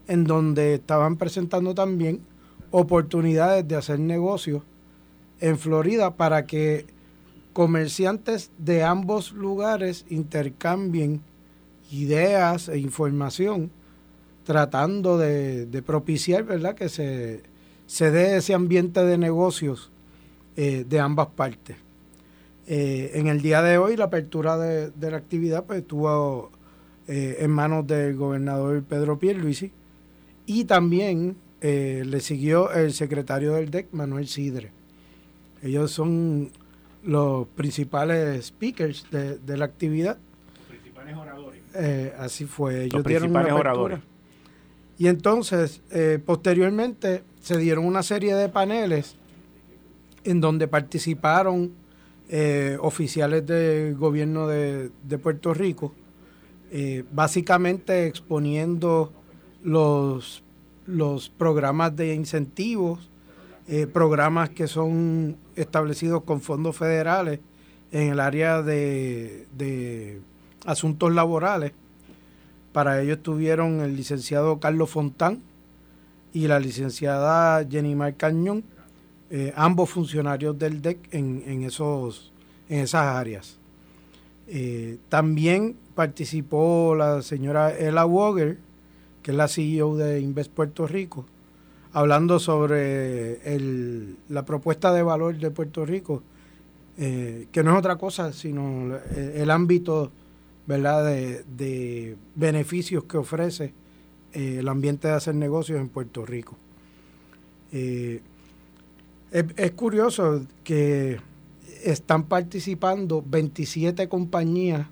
en 0.09 0.25
donde 0.25 0.77
estaban 0.77 1.19
presentando 1.19 1.75
también 1.75 2.23
oportunidades 2.71 3.69
de 3.69 3.77
hacer 3.77 3.99
negocios 3.99 4.63
en 5.39 5.59
Florida 5.59 6.17
para 6.17 6.47
que 6.47 6.87
comerciantes 7.53 8.51
de 8.57 8.83
ambos 8.83 9.33
lugares 9.33 10.07
intercambien 10.09 11.21
ideas 11.91 12.71
e 12.71 12.79
información 12.79 13.71
tratando 14.45 15.19
de, 15.19 15.83
propiciar 15.85 16.45
¿verdad? 16.45 16.75
que 16.75 16.89
se, 16.89 17.43
se 17.87 18.11
dé 18.11 18.39
ese 18.39 18.55
ambiente 18.55 19.05
de 19.05 19.19
negocios 19.19 19.91
eh, 20.63 20.85
de 20.87 21.01
ambas 21.01 21.29
partes. 21.29 21.75
Eh, 22.67 23.13
en 23.15 23.29
el 23.29 23.41
día 23.41 23.63
de 23.63 23.79
hoy 23.79 23.97
la 23.97 24.05
apertura 24.05 24.59
de, 24.59 25.11
la 25.11 25.17
actividad 25.17 25.65
pues, 25.65 25.79
estuvo 25.79 26.51
eh, 27.09 27.39
en 27.39 27.51
manos 27.51 27.87
del 27.87 28.15
gobernador 28.15 28.83
Pedro 28.83 29.19
Pierluisi 29.19 29.73
y 30.45 30.65
también 30.65 31.39
le 31.63 32.21
siguió 32.21 32.71
el 32.73 32.93
secretario 32.93 33.55
del 33.55 33.71
DEC, 33.71 33.89
Manuel 33.93 34.29
Sidre. 34.29 34.71
Ellos 35.63 35.93
son 35.93 36.51
los 37.05 37.47
principales 37.49 38.45
speakers 38.45 39.07
de, 39.11 39.57
la 39.57 39.65
actividad. 39.65 40.19
Los 40.59 40.69
principales 40.69 41.17
oradores. 41.17 41.61
así 42.19 42.45
fue. 42.45 42.85
Ellos 42.85 43.03
dieron 43.03 43.31
una 43.31 43.55
oradores. 43.55 44.01
Y 44.99 45.09
entonces, 45.09 45.81
posteriormente, 46.27 47.23
se 47.41 47.57
dieron 47.57 47.87
una 47.87 48.03
serie 48.03 48.35
de 48.35 48.51
paneles 48.51 49.17
en 50.25 50.41
donde 50.41 50.69
participaron 50.69 51.73
eh, 52.29 52.79
oficiales 52.81 53.45
del 53.47 53.97
gobierno 53.97 54.47
de, 54.47 54.91
Puerto 55.23 55.53
Rico, 55.53 55.93
eh, 56.71 57.05
básicamente 57.13 58.07
exponiendo 58.07 59.13
los, 59.65 60.43
los 60.87 61.29
programas 61.29 61.97
de 61.97 62.15
incentivos, 62.15 63.11
eh, 63.67 63.87
programas 63.87 64.51
que 64.51 64.69
son 64.69 65.37
establecidos 65.57 66.23
con 66.23 66.41
fondos 66.41 66.77
federales 66.77 67.41
en 67.93 68.13
el 68.13 68.21
área 68.21 68.63
de, 68.63 69.47
de 69.57 70.21
asuntos 70.67 71.13
laborales. 71.13 71.73
Para 72.73 73.03
ello 73.03 73.15
estuvieron 73.15 73.81
el 73.81 73.97
licenciado 73.97 74.61
Carlos 74.61 74.91
Fontán 74.91 75.41
y 76.33 76.47
la 76.47 76.61
licenciada 76.61 77.67
Jenny 77.69 77.97
Mar 77.97 78.15
Cañón 78.15 78.63
eh, 79.33 79.53
ambos 79.55 79.91
funcionarios 79.91 80.59
del 80.59 80.83
DEC 80.83 81.09
en, 81.13 81.63
esos, 81.63 82.33
en 82.69 82.81
esas 82.81 83.07
áreas. 83.15 83.59
Eh, 84.49 84.99
también 85.09 85.77
participó 85.95 86.97
la 86.97 87.23
señora 87.23 87.79
Ella 87.79 88.05
Woger, 88.07 88.59
que 89.23 89.31
es 89.31 89.37
la 89.37 89.47
CEO 89.47 89.97
de 89.97 90.21
Invest 90.21 90.51
Puerto 90.51 90.89
Rico, 90.89 91.27
hablando 91.93 92.41
sobre 92.41 93.39
la 94.29 94.45
propuesta 94.45 94.93
de 94.93 95.05
valor 95.05 95.39
de 95.39 95.53
Puerto 95.53 95.87
Rico, 95.87 96.25
eh, 96.99 97.47
que 97.53 97.63
no 97.63 97.71
es 97.71 97.79
otra 97.79 97.97
cosa 97.97 98.33
sino 98.33 98.99
el, 99.15 99.49
ámbito 99.49 100.11
¿verdad? 100.67 101.05
De, 101.05 101.45
de, 101.57 102.17
beneficios 102.35 103.05
que 103.05 103.17
ofrece 103.17 103.73
el 104.33 104.69
ambiente 104.69 105.07
de 105.07 105.15
hacer 105.15 105.37
negocios 105.37 105.81
en 105.81 105.89
Puerto 105.89 106.27
Rico. 106.27 106.57
Es, 109.33 109.71
curioso 109.73 110.45
que 110.65 111.21
están 111.85 112.25
participando 112.25 113.23
27 113.25 114.09
compañías 114.09 114.89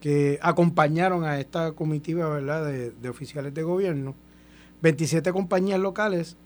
que 0.00 0.38
acompañaron 0.40 1.24
a 1.24 1.40
esta 1.40 1.72
comitiva 1.72 2.28
¿verdad? 2.28 2.64
De, 2.66 3.08
oficiales 3.08 3.52
de 3.52 3.64
gobierno. 3.64 4.14
27 4.82 5.32
compañías 5.32 5.80
locales 5.80 6.36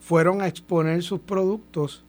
fueron 0.00 0.42
a 0.42 0.46
exponer 0.46 1.02
sus 1.02 1.20
productos 1.20 2.04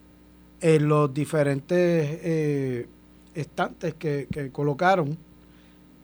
en 0.60 0.90
los 0.90 1.14
diferentes 1.14 2.20
eh, 2.22 2.88
estantes 3.36 3.94
que, 3.94 4.28
colocaron 4.52 5.18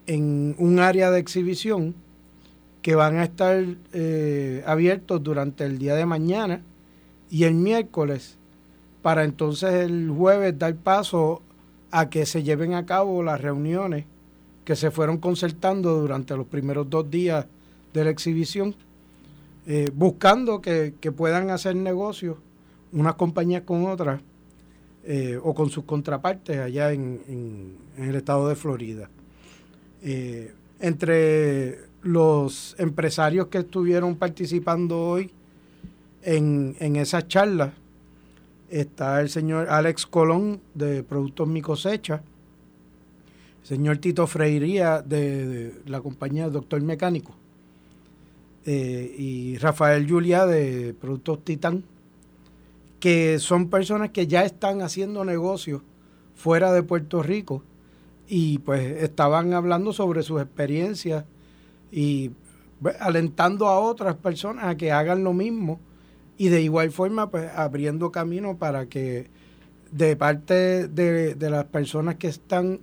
en 0.08 0.56
un 0.58 0.80
área 0.80 1.12
de 1.12 1.20
exhibición 1.20 1.96
que 2.82 2.96
van 2.96 3.18
a 3.18 3.26
estar 3.26 3.62
eh, 3.92 4.64
abiertos 4.66 5.22
durante 5.22 5.66
el 5.66 5.78
día 5.78 5.96
de 5.96 6.06
mañana 6.06 6.62
y 7.32 7.46
el 7.46 7.56
miércoles 7.56 8.38
para 9.02 9.24
entonces 9.24 9.74
el 9.74 10.12
jueves 10.12 10.60
dar 10.60 10.76
paso 10.76 11.42
a 11.90 12.10
que 12.10 12.26
se 12.26 12.44
lleven 12.44 12.74
a 12.76 12.86
cabo 12.86 13.24
las 13.24 13.42
reuniones 13.42 14.06
que 14.66 14.76
se 14.76 14.92
fueron 14.92 15.18
concertando 15.18 16.00
durante 16.00 16.36
los 16.36 16.46
primeros 16.46 16.90
dos 16.90 17.10
días 17.10 17.48
de 17.94 18.04
la 18.04 18.10
exhibición, 18.10 18.76
eh, 19.66 19.90
buscando 19.94 20.62
que, 20.62 20.94
puedan 21.16 21.50
hacer 21.50 21.76
negocios 21.76 22.38
unas 22.92 23.16
compañías 23.16 23.64
con 23.64 23.86
otras 23.86 24.22
eh, 25.04 25.40
o 25.42 25.56
con 25.56 25.70
sus 25.70 25.86
contrapartes 25.86 26.60
allá 26.60 26.92
en, 26.92 27.76
el 27.98 28.16
estado 28.16 28.48
de 28.50 28.56
Florida. 28.56 29.10
Eh, 30.04 30.54
entre 30.80 31.80
los 32.02 32.76
empresarios 32.78 33.48
que 33.48 33.60
estuvieron 33.60 34.16
participando 34.16 35.00
hoy, 35.00 35.32
en, 36.24 36.76
en 36.80 36.96
esa 36.96 37.28
charla 37.28 37.74
está 38.72 39.20
el 39.20 39.30
señor 39.30 39.70
Alex 39.70 40.06
Colón 40.06 40.62
de 40.74 41.04
Productos 41.04 41.48
Mi 41.48 41.62
Cosecha, 41.62 42.24
el 43.62 43.68
señor 43.68 43.98
Tito 43.98 44.26
Freiría 44.28 45.02
de, 45.02 45.74
la 45.86 46.02
compañía 46.02 46.50
Doctor 46.50 46.82
Mecánico 46.82 47.34
eh, 48.66 49.14
y 49.18 49.58
Rafael 49.58 50.10
Julia 50.10 50.46
de 50.46 50.96
Productos 51.00 51.44
Titán, 51.44 51.84
que 53.00 53.40
son 53.40 53.70
personas 53.70 54.12
que 54.12 54.28
ya 54.28 54.46
están 54.46 54.82
haciendo 54.82 55.26
negocios 55.26 55.82
fuera 56.36 56.72
de 56.72 56.82
Puerto 56.82 57.22
Rico 57.22 57.64
y 58.28 58.60
pues 58.60 59.04
estaban 59.04 59.54
hablando 59.54 59.92
sobre 59.92 60.24
sus 60.24 60.42
experiencias 60.42 61.26
y 61.92 62.32
pues, 62.82 62.96
alentando 63.02 63.68
a 63.68 63.80
otras 63.80 64.16
personas 64.16 64.66
a 64.66 64.78
que 64.78 64.92
hagan 64.94 65.24
lo 65.26 65.34
mismo 65.34 65.80
y 66.42 66.50
de 66.50 66.64
igual 66.64 66.90
forma 66.90 67.30
pues 67.30 67.52
abriendo 67.56 68.12
camino 68.12 68.58
para 68.58 68.88
que 68.88 69.28
de 69.92 70.16
parte 70.16 70.88
de, 70.88 71.36
de 71.36 71.50
las 71.52 71.66
personas 71.66 72.16
que 72.16 72.30
están 72.30 72.80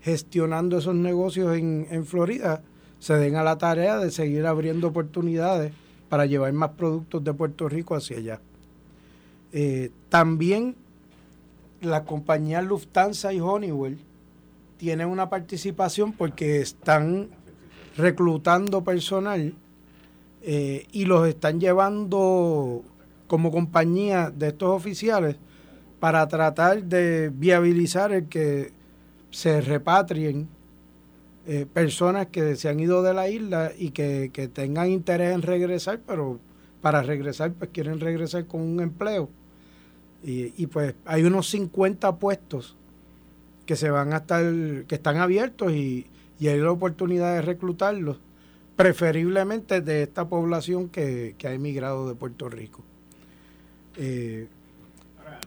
gestionando 0.00 0.78
esos 0.78 0.96
negocios 0.96 1.56
en, 1.56 1.86
en 1.92 2.04
Florida 2.04 2.64
se 2.98 3.14
den 3.14 3.36
a 3.36 3.44
la 3.44 3.56
tarea 3.56 3.98
de 3.98 4.10
seguir 4.10 4.44
abriendo 4.46 4.88
oportunidades 4.88 5.72
para 6.08 6.26
llevar 6.26 6.52
más 6.54 6.70
productos 6.70 7.22
de 7.22 7.32
Puerto 7.32 7.68
Rico 7.68 7.94
hacia 7.94 8.16
allá. 8.16 8.40
Eh, 9.52 9.92
también 10.08 10.74
la 11.80 12.02
compañía 12.02 12.62
Lufthansa 12.62 13.32
y 13.32 13.38
Honeywell 13.38 14.00
tienen 14.76 15.06
una 15.06 15.30
participación 15.30 16.14
porque 16.14 16.62
están 16.62 17.28
reclutando 17.96 18.82
personal 18.82 19.54
eh, 20.42 20.86
y 20.92 21.04
los 21.04 21.26
están 21.26 21.60
llevando 21.60 22.82
como 23.26 23.50
compañía 23.50 24.30
de 24.30 24.48
estos 24.48 24.70
oficiales 24.70 25.36
para 26.00 26.26
tratar 26.28 26.84
de 26.84 27.30
viabilizar 27.34 28.12
el 28.12 28.28
que 28.28 28.72
se 29.30 29.60
repatrien 29.60 30.48
eh, 31.50 31.64
personas 31.64 32.26
que 32.26 32.56
se 32.56 32.68
han 32.68 32.78
ido 32.78 33.02
de 33.02 33.14
la 33.14 33.30
isla 33.30 33.72
y 33.74 33.90
que, 33.90 34.30
tengan 34.52 34.90
interés 34.90 35.34
en 35.34 35.40
regresar, 35.40 35.98
pero 36.06 36.38
para 36.82 37.02
regresar 37.02 37.52
pues 37.52 37.70
quieren 37.72 38.00
regresar 38.00 38.46
con 38.46 38.60
un 38.60 38.80
empleo. 38.80 39.30
Y, 40.22 40.66
pues 40.66 40.94
hay 41.06 41.22
unos 41.24 41.48
50 41.48 42.16
puestos 42.16 42.76
que 43.64 43.76
se 43.76 43.88
van 43.88 44.12
a 44.12 44.18
estar, 44.18 44.44
que 44.86 44.94
están 44.94 45.16
abiertos 45.16 45.72
y, 45.72 46.06
hay 46.40 46.58
la 46.58 46.70
oportunidad 46.70 47.34
de 47.34 47.40
reclutarlos, 47.42 48.20
preferiblemente 48.78 49.80
de 49.80 50.04
esta 50.04 50.28
población 50.28 50.88
que, 50.88 51.34
ha 51.42 51.52
emigrado 51.52 52.08
de 52.08 52.14
Puerto 52.14 52.48
Rico. 52.48 52.84
Eh, 53.96 54.46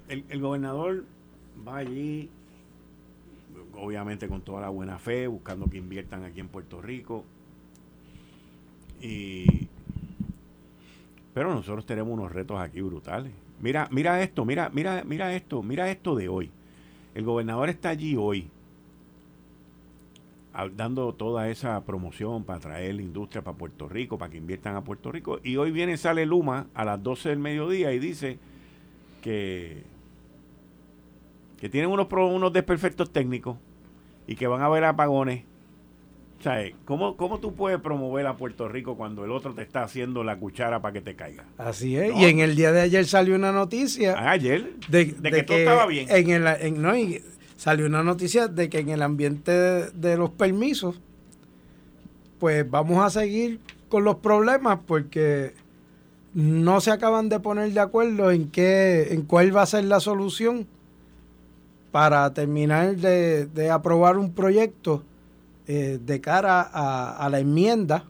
el, 0.09 0.25
el 0.27 0.41
gobernador 0.41 1.05
va 1.65 1.77
allí 1.77 2.29
obviamente 3.73 4.27
con 4.27 4.41
toda 4.41 4.59
la 4.59 4.67
buena 4.67 4.99
fe, 4.99 5.27
buscando 5.27 5.67
que 5.67 5.77
inviertan 5.77 6.25
aquí 6.25 6.41
en 6.41 6.49
Puerto 6.49 6.81
Rico. 6.81 7.23
Y 8.99 9.69
pero 11.33 11.55
nosotros 11.55 11.85
tenemos 11.85 12.11
unos 12.11 12.33
retos 12.33 12.59
aquí 12.59 12.81
brutales. 12.81 13.31
Mira, 13.61 13.87
mira 13.91 14.21
esto, 14.21 14.43
mira, 14.43 14.69
mira, 14.73 15.05
mira 15.05 15.33
esto, 15.33 15.63
mira 15.63 15.89
esto 15.89 16.15
de 16.15 16.27
hoy. 16.27 16.51
El 17.15 17.23
gobernador 17.23 17.69
está 17.69 17.91
allí 17.91 18.17
hoy 18.17 18.49
dando 20.75 21.13
toda 21.13 21.49
esa 21.49 21.83
promoción 21.85 22.43
para 22.43 22.59
traer 22.59 22.95
la 22.95 23.01
industria 23.01 23.41
para 23.41 23.57
Puerto 23.57 23.87
Rico, 23.87 24.17
para 24.17 24.31
que 24.31 24.37
inviertan 24.37 24.75
a 24.75 24.83
Puerto 24.83 25.11
Rico. 25.11 25.39
Y 25.43 25.57
hoy 25.57 25.71
viene, 25.71 25.97
sale 25.97 26.25
Luma 26.25 26.67
a 26.73 26.85
las 26.85 27.01
12 27.01 27.29
del 27.29 27.39
mediodía 27.39 27.93
y 27.93 27.99
dice 27.99 28.37
que, 29.21 29.83
que 31.59 31.69
tienen 31.69 31.89
unos, 31.89 32.07
unos 32.11 32.51
desperfectos 32.51 33.11
técnicos 33.11 33.57
y 34.27 34.35
que 34.35 34.47
van 34.47 34.61
a 34.61 34.65
haber 34.65 34.83
apagones. 34.83 35.45
O 36.39 36.43
sea, 36.43 36.59
¿cómo, 36.85 37.17
¿cómo 37.17 37.39
tú 37.39 37.53
puedes 37.53 37.79
promover 37.79 38.25
a 38.25 38.35
Puerto 38.35 38.67
Rico 38.67 38.97
cuando 38.97 39.23
el 39.23 39.31
otro 39.31 39.53
te 39.53 39.61
está 39.61 39.83
haciendo 39.83 40.23
la 40.23 40.37
cuchara 40.37 40.81
para 40.81 40.93
que 40.93 41.01
te 41.01 41.15
caiga? 41.15 41.45
Así 41.57 41.95
es. 41.95 42.15
Y 42.15 42.25
en 42.25 42.39
el 42.39 42.55
día 42.55 42.71
de 42.71 42.81
ayer 42.81 43.05
salió 43.05 43.35
una 43.35 43.51
noticia. 43.51 44.15
Ah, 44.17 44.31
ayer. 44.31 44.73
De, 44.89 45.13
que, 45.13 45.43
todo 45.43 45.57
estaba 45.57 45.85
bien. 45.85 46.07
En 46.09 46.29
el, 46.31 46.81
no, 46.81 46.93
salió 47.61 47.85
una 47.85 48.01
noticia 48.01 48.47
de 48.47 48.71
que 48.71 48.79
en 48.79 48.89
el 48.89 49.03
ambiente 49.03 49.51
de, 49.51 50.17
los 50.17 50.31
permisos, 50.31 50.99
pues 52.39 52.67
vamos 52.67 53.05
a 53.05 53.11
seguir 53.11 53.59
con 53.87 54.03
los 54.03 54.15
problemas 54.15 54.79
porque 54.87 55.53
no 56.33 56.81
se 56.81 56.89
acaban 56.89 57.29
de 57.29 57.39
poner 57.39 57.71
de 57.71 57.79
acuerdo 57.79 58.31
en 58.31 58.49
qué, 58.49 59.09
en 59.11 59.21
cuál 59.21 59.55
va 59.55 59.61
a 59.61 59.67
ser 59.67 59.83
la 59.83 59.99
solución 59.99 60.65
para 61.91 62.33
terminar 62.33 62.95
de, 62.95 63.69
aprobar 63.69 64.17
un 64.17 64.33
proyecto 64.33 65.03
eh, 65.67 65.99
de 66.03 66.19
cara 66.19 66.61
a, 66.61 67.29
la 67.29 67.37
enmienda 67.37 68.05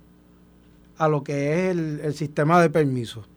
a 0.98 1.10
lo 1.10 1.26
que 1.26 1.68
es 1.72 1.76
el, 1.76 2.14
sistema 2.14 2.62
de 2.62 2.70
permisos. 2.70 3.28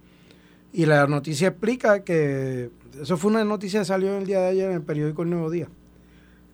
Y 0.72 0.87
la 0.87 1.09
noticia 1.09 1.48
explica 1.48 2.05
que, 2.05 2.70
eso 3.03 3.16
fue 3.16 3.33
una 3.33 3.44
noticia 3.44 3.81
que 3.81 3.87
salió 3.87 4.16
el 4.16 4.27
día 4.27 4.42
de 4.42 4.50
ayer 4.50 4.70
en 4.70 4.77
el 4.77 4.83
periódico 4.83 5.24
El 5.24 5.31
Nuevo 5.31 5.50
Día, 5.50 5.66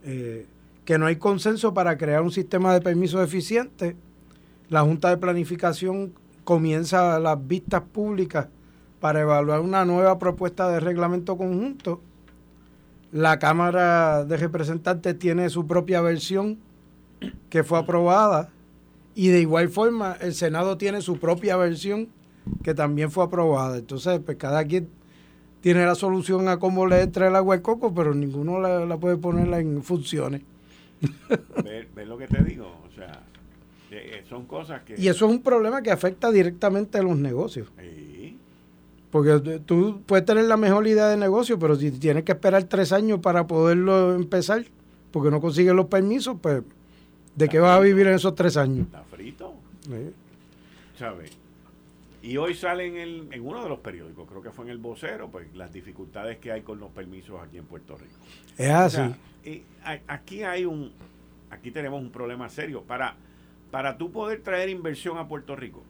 eh, 0.04 0.46
que 0.84 0.98
no 0.98 1.06
hay 1.06 1.16
consenso 1.16 1.74
para 1.74 1.96
crear 1.96 2.22
un 2.22 2.32
sistema 2.32 2.72
de 2.74 2.80
permisos 2.80 3.22
eficiente. 3.22 3.96
La 4.68 4.82
Junta 4.82 5.10
de 5.10 5.16
Planificación 5.16 6.12
comienza 6.44 7.18
las 7.18 7.46
vistas 7.46 7.82
públicas 7.82 8.48
para 9.00 9.20
evaluar 9.20 9.60
una 9.60 9.84
nueva 9.84 10.18
propuesta 10.18 10.68
de 10.68 10.80
reglamento 10.80 11.36
conjunto 11.36 12.00
la 13.12 13.38
Cámara 13.38 14.24
de 14.24 14.36
Representantes 14.36 15.18
tiene 15.18 15.50
su 15.50 15.66
propia 15.66 16.00
versión 16.00 16.58
que 17.48 17.64
fue 17.64 17.78
aprobada 17.78 18.50
y 19.14 19.28
de 19.28 19.40
igual 19.40 19.68
forma 19.68 20.16
el 20.20 20.34
Senado 20.34 20.78
tiene 20.78 21.00
su 21.00 21.18
propia 21.18 21.56
versión 21.56 22.08
que 22.62 22.72
también 22.72 23.10
fue 23.10 23.24
aprobada. 23.24 23.78
Entonces, 23.78 24.20
pues 24.24 24.36
cada 24.36 24.64
quien 24.64 24.88
tiene 25.60 25.84
la 25.84 25.94
solución 25.94 26.48
a 26.48 26.58
cómo 26.58 26.86
le 26.86 27.02
entra 27.02 27.28
el 27.28 27.36
agua 27.36 27.54
al 27.54 27.62
coco, 27.62 27.94
pero 27.94 28.14
ninguno 28.14 28.60
la, 28.60 28.96
puede 28.96 29.16
poner 29.16 29.52
en 29.60 29.82
funciones. 29.82 30.42
¿Ves 31.94 32.08
lo 32.08 32.16
que 32.16 32.26
te 32.26 32.42
digo? 32.42 32.66
O 32.88 32.94
sea, 32.94 33.22
eh, 33.90 34.24
son 34.28 34.46
cosas 34.46 34.82
que... 34.82 34.94
Y 34.98 35.08
eso 35.08 35.26
es 35.26 35.32
un 35.32 35.42
problema 35.42 35.82
que 35.82 35.90
afecta 35.90 36.30
directamente 36.30 36.98
a 36.98 37.02
los 37.02 37.16
negocios. 37.16 37.68
Porque 39.10 39.60
tú 39.66 40.02
puedes 40.06 40.24
tener 40.24 40.44
la 40.44 40.56
mejor 40.56 40.86
idea 40.86 41.08
de 41.08 41.16
negocio, 41.16 41.58
pero 41.58 41.74
si 41.74 41.90
tienes 41.90 42.22
que 42.24 42.32
esperar 42.32 42.64
tres 42.64 42.92
años 42.92 43.18
para 43.20 43.46
poderlo 43.46 44.14
empezar, 44.14 44.64
porque 45.10 45.30
no 45.30 45.40
consigues 45.40 45.74
los 45.74 45.86
permisos, 45.86 46.36
pues, 46.40 46.62
¿de 47.34 47.48
qué 47.48 47.58
vas 47.58 47.76
a 47.76 47.80
vivir 47.80 48.06
en 48.06 48.14
esos 48.14 48.34
tres 48.36 48.56
años? 48.56 48.86
Está 48.86 49.02
frito. 49.02 49.52
¿Sabes? 50.96 51.39
Y 52.22 52.37
hoy 52.37 52.54
sale 52.54 52.87
en, 52.87 52.96
el, 52.96 53.28
en 53.33 53.46
uno 53.46 53.62
de 53.62 53.68
los 53.68 53.78
periódicos, 53.78 54.28
creo 54.28 54.42
que 54.42 54.50
fue 54.50 54.66
en 54.66 54.70
el 54.70 54.78
vocero, 54.78 55.30
pues 55.30 55.54
las 55.54 55.72
dificultades 55.72 56.38
que 56.38 56.52
hay 56.52 56.61
con 56.62 56.78
los 56.78 56.90
permisos 56.90 57.40
aquí 57.42 57.56
en 57.56 57.64
Puerto 57.64 57.96
Rico. 57.96 58.16
Es 58.59 58.70
así. 58.70 59.00
y 59.44 59.62
aquí 60.06 60.42
hay 60.42 60.66
un, 60.66 60.92
aquí 61.50 61.70
tenemos 61.70 62.00
un 62.02 62.11
problema 62.11 62.48
serio. 62.50 62.83
Para, 62.83 63.16
para 63.70 63.96
tú 63.96 64.12
poder 64.12 64.42
traer 64.42 64.68
inversión 64.68 65.16
a 65.16 65.26
Puerto 65.26 65.56
Rico, 65.56 65.83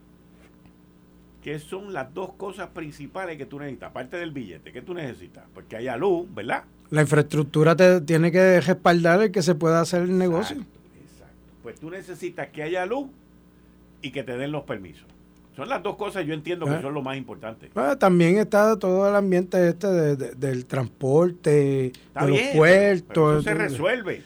¿Qué 1.42 1.58
son 1.58 1.92
las 1.94 2.12
dos 2.12 2.34
cosas 2.34 2.68
principales 2.68 3.38
que 3.38 3.46
tú 3.46 3.58
necesitas, 3.58 3.90
aparte 3.90 4.18
del 4.18 4.30
billete, 4.30 4.72
¿qué 4.72 4.82
tú 4.82 4.92
necesitas? 4.92 5.44
Porque 5.54 5.76
haya 5.76 5.96
luz, 5.96 6.26
¿verdad? 6.34 6.64
La 6.90 7.00
infraestructura 7.00 7.74
te 7.74 8.02
tiene 8.02 8.30
que 8.30 8.60
respaldar 8.60 9.22
el 9.22 9.32
que 9.32 9.40
se 9.40 9.54
pueda 9.54 9.80
hacer 9.80 10.02
el 10.02 10.18
negocio. 10.18 10.56
Exacto. 10.56 11.34
Pues 11.62 11.80
tú 11.80 11.88
necesitas 11.88 12.48
que 12.48 12.62
haya 12.62 12.84
luz 12.84 13.08
y 14.02 14.10
que 14.10 14.22
te 14.22 14.36
den 14.36 14.52
los 14.52 14.64
permisos. 14.64 15.06
Son 15.60 15.68
las 15.68 15.82
dos 15.82 15.96
cosas, 15.96 16.24
yo 16.24 16.32
entiendo 16.32 16.64
que 16.64 16.72
ah. 16.72 16.80
son 16.80 16.94
lo 16.94 17.02
más 17.02 17.18
importante. 17.18 17.70
Ah, 17.74 17.94
también 17.98 18.38
está 18.38 18.78
todo 18.78 19.06
el 19.06 19.14
ambiente 19.14 19.68
este 19.68 19.88
del 20.16 20.64
transporte, 20.64 21.50
de 21.50 22.26
los 22.26 22.40
puertos. 22.56 23.40
eso 23.40 23.42
se 23.42 23.54
resuelve. 23.54 24.22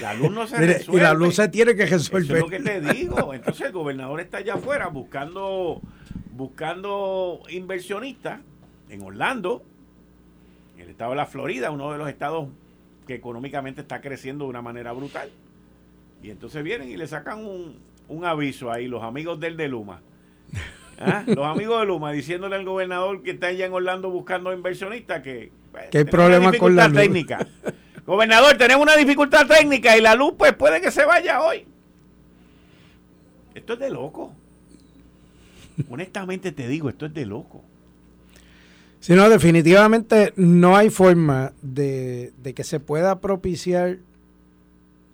La 0.00 0.14
luz 0.14 0.30
no 0.30 0.46
se 0.46 0.56
resuelve. 0.66 0.98
Y 0.98 1.02
la 1.02 1.12
luz 1.12 1.34
se 1.34 1.48
tiene 1.48 1.76
que 1.76 1.84
resolver. 1.84 2.22
Eso 2.22 2.34
es 2.36 2.40
lo 2.40 2.48
que 2.48 2.60
te 2.60 2.80
digo. 2.80 3.34
Entonces 3.34 3.66
el 3.66 3.72
gobernador 3.72 4.20
está 4.20 4.38
allá 4.38 4.54
afuera 4.54 4.88
buscando 4.88 5.82
buscando 6.32 7.42
inversionistas 7.50 8.40
en 8.88 9.02
Orlando, 9.02 9.62
en 10.76 10.84
el 10.84 10.88
estado 10.88 11.10
de 11.10 11.16
la 11.16 11.26
Florida, 11.26 11.72
uno 11.72 11.92
de 11.92 11.98
los 11.98 12.08
estados 12.08 12.48
que 13.06 13.14
económicamente 13.14 13.82
está 13.82 14.00
creciendo 14.00 14.44
de 14.44 14.48
una 14.48 14.62
manera 14.62 14.92
brutal. 14.92 15.28
Y 16.22 16.30
entonces 16.30 16.64
vienen 16.64 16.88
y 16.88 16.96
le 16.96 17.06
sacan 17.06 17.44
un, 17.44 17.76
un 18.08 18.24
aviso 18.24 18.72
ahí, 18.72 18.88
los 18.88 19.02
amigos 19.02 19.38
del 19.38 19.58
de 19.58 19.68
Luma. 19.68 20.00
¿Ah? 20.98 21.24
Los 21.26 21.46
amigos 21.46 21.80
de 21.80 21.86
Luma 21.86 22.12
diciéndole 22.12 22.56
al 22.56 22.64
gobernador 22.64 23.22
que 23.22 23.32
está 23.32 23.48
allá 23.48 23.66
en 23.66 23.72
Orlando 23.72 24.10
buscando 24.10 24.52
inversionistas 24.52 25.22
que, 25.22 25.50
pues, 25.72 25.86
hay 25.92 26.04
problemas 26.04 26.56
con 26.56 26.76
la 26.76 26.90
técnica. 26.90 27.46
gobernador, 28.06 28.56
tenemos 28.56 28.82
una 28.82 28.96
dificultad 28.96 29.46
técnica 29.46 29.96
y 29.96 30.00
la 30.00 30.14
luz 30.14 30.34
pues 30.36 30.52
puede 30.54 30.80
que 30.80 30.90
se 30.90 31.04
vaya 31.04 31.42
hoy. 31.42 31.66
Esto 33.54 33.74
es 33.74 33.78
de 33.78 33.90
loco. 33.90 34.32
Honestamente 35.88 36.52
te 36.52 36.68
digo, 36.68 36.88
esto 36.88 37.06
es 37.06 37.14
de 37.14 37.26
loco. 37.26 37.62
Si 39.00 39.12
no, 39.12 39.28
definitivamente 39.28 40.32
no 40.36 40.78
hay 40.78 40.88
forma 40.88 41.52
de, 41.60 42.32
que 42.54 42.64
se 42.64 42.80
pueda 42.80 43.20
propiciar 43.20 43.98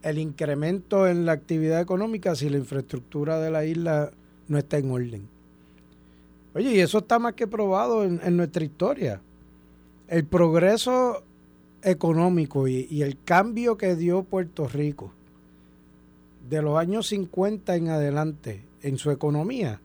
el 0.03 0.19
incremento 0.19 1.09
en 1.09 1.27
la 1.27 1.33
actividad 1.33 1.81
económica 1.81 2.37
si 2.37 2.49
la 2.49 2.59
infraestructura 2.59 3.41
de 3.41 3.51
la 3.51 3.65
isla 3.65 4.13
no 4.47 4.59
está 4.59 4.79
en 4.79 4.91
orden. 4.93 5.29
Oye, 6.55 6.73
y 6.73 6.81
eso 6.81 6.99
está 6.99 7.19
más 7.19 7.35
que 7.35 7.47
probado 7.47 8.05
en, 8.05 8.37
nuestra 8.37 8.65
historia. 8.65 9.21
El 10.09 10.25
progreso 10.25 11.23
económico 11.83 12.67
y, 12.67 12.87
y, 12.91 13.03
el 13.03 13.19
cambio 13.25 13.77
que 13.77 13.97
dio 13.97 14.23
Puerto 14.23 14.69
Rico 14.69 15.13
de 16.49 16.61
los 16.61 16.77
años 16.77 17.07
50 17.07 17.77
en 17.77 17.89
adelante 17.89 18.63
en 18.83 18.99
su 18.99 19.11
economía 19.11 19.81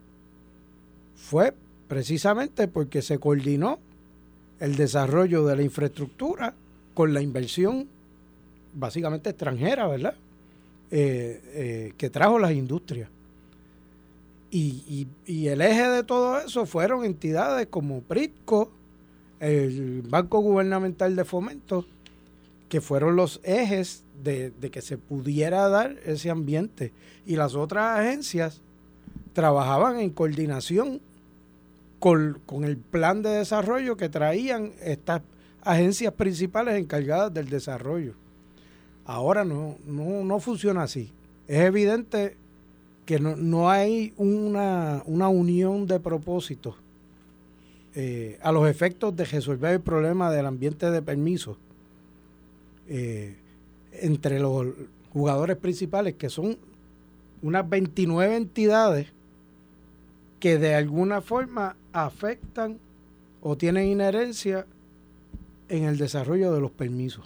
fue 1.15 1.54
precisamente 1.88 2.67
porque 2.67 3.01
se 3.01 3.19
coordinó 3.19 3.80
el 4.60 4.75
desarrollo 4.75 5.45
de 5.45 5.56
la 5.56 5.62
infraestructura 5.62 6.54
con 6.93 7.13
la 7.13 7.21
inversión 7.21 7.88
básicamente 8.73 9.30
extranjera, 9.30 9.88
¿verdad? 9.88 10.15
Eh, 10.91 11.41
eh, 11.54 11.93
que 11.97 12.10
trajo 12.10 12.39
las 12.39 12.51
industrias. 12.51 13.10
Y, 14.58 15.10
el 15.48 15.60
eje 15.60 15.89
de 15.89 16.04
todo 16.06 16.39
eso 16.39 16.65
fueron 16.65 17.04
entidades 17.04 17.68
como 17.68 18.02
PRITCO, 18.02 18.72
el 19.41 20.02
Banco 20.04 20.39
Gubernamental 20.39 21.18
de 21.18 21.26
Fomento, 21.26 21.86
que 22.70 22.80
fueron 22.80 23.18
los 23.18 23.41
ejes 23.44 24.06
de, 24.24 24.54
que 24.72 24.82
se 24.82 24.98
pudiera 24.98 25.68
dar 25.68 25.98
ese 26.06 26.30
ambiente. 26.30 26.94
Y 27.26 27.36
las 27.36 27.54
otras 27.54 28.00
agencias 28.00 28.62
trabajaban 29.34 30.00
en 30.00 30.12
coordinación 30.12 31.02
con, 32.00 32.39
el 32.63 32.78
plan 32.78 33.24
de 33.24 33.32
desarrollo 33.32 33.98
que 33.98 34.08
traían 34.08 34.72
estas 34.82 35.22
agencias 35.63 36.13
principales 36.13 36.80
encargadas 36.80 37.34
del 37.34 37.50
desarrollo. 37.50 38.13
Ahora 39.04 39.44
no, 39.44 39.76
no, 39.86 40.39
funciona 40.39 40.84
así. 40.84 41.12
Es 41.46 41.60
evidente 41.60 42.38
que 43.06 43.20
no, 43.20 43.70
hay 43.70 44.13
una, 44.18 45.04
una, 45.06 45.30
unión 45.30 45.86
de 45.86 46.00
propósitos 46.00 46.76
eh, 47.94 48.39
a 48.41 48.52
los 48.52 48.68
efectos 48.68 49.15
de 49.15 49.26
resolver 49.26 49.74
el 49.74 49.82
problema 49.82 50.32
del 50.32 50.48
ambiente 50.48 50.89
de 50.89 51.02
permiso 51.02 51.58
eh, 52.88 53.36
entre 53.94 54.39
los 54.39 54.68
jugadores 55.13 55.56
principales, 55.58 56.15
que 56.15 56.30
son 56.30 56.58
unas 57.41 57.70
29 57.70 58.36
entidades 58.36 59.08
que 60.39 60.58
de 60.58 60.76
alguna 60.76 61.22
forma 61.22 61.76
afectan 61.94 62.80
o 63.41 63.56
tienen 63.56 63.88
inherencia 63.88 64.65
en 65.70 65.84
el 65.84 65.98
desarrollo 65.98 66.52
de 66.54 66.60
los 66.60 66.72
permisos. 66.72 67.26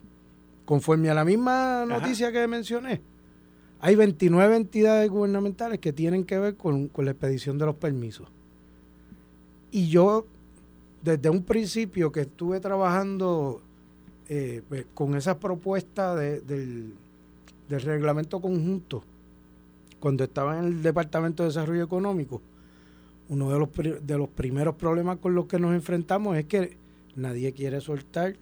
Conforme 0.66 1.10
a 1.10 1.14
la 1.14 1.26
misma 1.26 1.86
noticia 1.88 2.32
que 2.32 2.46
mencioné, 2.48 3.02
hay 3.82 3.96
29 3.96 4.56
entidades 4.56 5.10
gubernamentales 5.10 5.80
que 5.80 5.94
tienen 5.94 6.26
que 6.26 6.38
ver 6.38 6.56
con, 6.56 6.92
la 6.98 7.12
expedición 7.12 7.58
de 7.58 7.66
los 7.66 7.76
permisos. 7.76 8.28
Y 9.72 9.88
yo, 9.88 10.26
desde 11.02 11.30
un 11.30 11.44
principio 11.44 12.12
que 12.12 12.22
estuve 12.22 12.60
trabajando 12.60 13.62
eh, 14.28 14.62
pues, 14.68 14.86
con 14.94 15.16
esa 15.16 15.40
propuesta 15.40 16.16
del, 16.16 16.94
reglamento 17.70 18.42
conjunto, 18.42 19.04
cuando 20.00 20.26
estaba 20.26 20.60
en 20.60 20.66
el 20.66 20.84
Departamento 20.84 21.44
de 21.44 21.50
Desarrollo 21.50 21.84
Económico, 21.84 22.42
uno 23.30 23.50
de 23.52 24.18
los, 24.18 24.30
primeros 24.30 24.76
problemas 24.76 25.20
con 25.20 25.36
los 25.36 25.46
que 25.46 25.60
nos 25.60 25.74
enfrentamos 25.74 26.36
es 26.36 26.46
que 26.46 26.76
nadie 27.16 27.54
quiere 27.54 27.80
soltar 27.80 28.36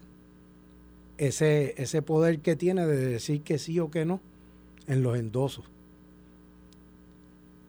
ese 1.18 2.02
poder 2.04 2.40
que 2.40 2.56
tiene 2.56 2.88
de 2.88 3.06
decir 3.06 3.42
que 3.42 3.60
sí 3.60 3.80
o 3.80 3.92
que 3.92 4.06
no 4.06 4.22
en 4.88 5.04
los 5.04 5.18
endosos. 5.18 5.66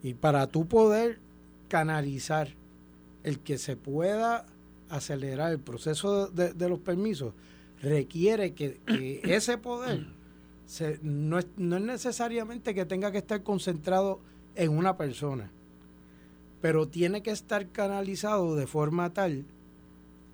Y 0.02 0.14
para 0.14 0.46
tú 0.46 0.66
poder 0.66 1.18
canalizar 1.68 2.54
el 3.24 3.40
que 3.40 3.58
se 3.58 3.76
pueda 3.76 4.46
acelerar 4.88 5.52
el 5.52 5.58
proceso 5.58 6.28
de, 6.28 6.68
los 6.68 6.78
permisos, 6.78 7.34
requiere 7.82 8.54
que, 8.54 8.80
ese 9.24 9.58
poder 9.58 10.06
no, 11.02 11.38
es, 11.38 11.46
no 11.56 11.76
es 11.76 11.82
necesariamente 11.82 12.74
que 12.74 12.86
tenga 12.86 13.12
que 13.12 13.18
estar 13.18 13.42
concentrado 13.42 14.20
en 14.54 14.76
una 14.76 14.96
persona, 14.96 15.50
pero 16.60 16.88
tiene 16.88 17.22
que 17.22 17.30
estar 17.30 17.68
canalizado 17.68 18.56
de 18.56 18.66
forma 18.66 19.12
tal 19.12 19.44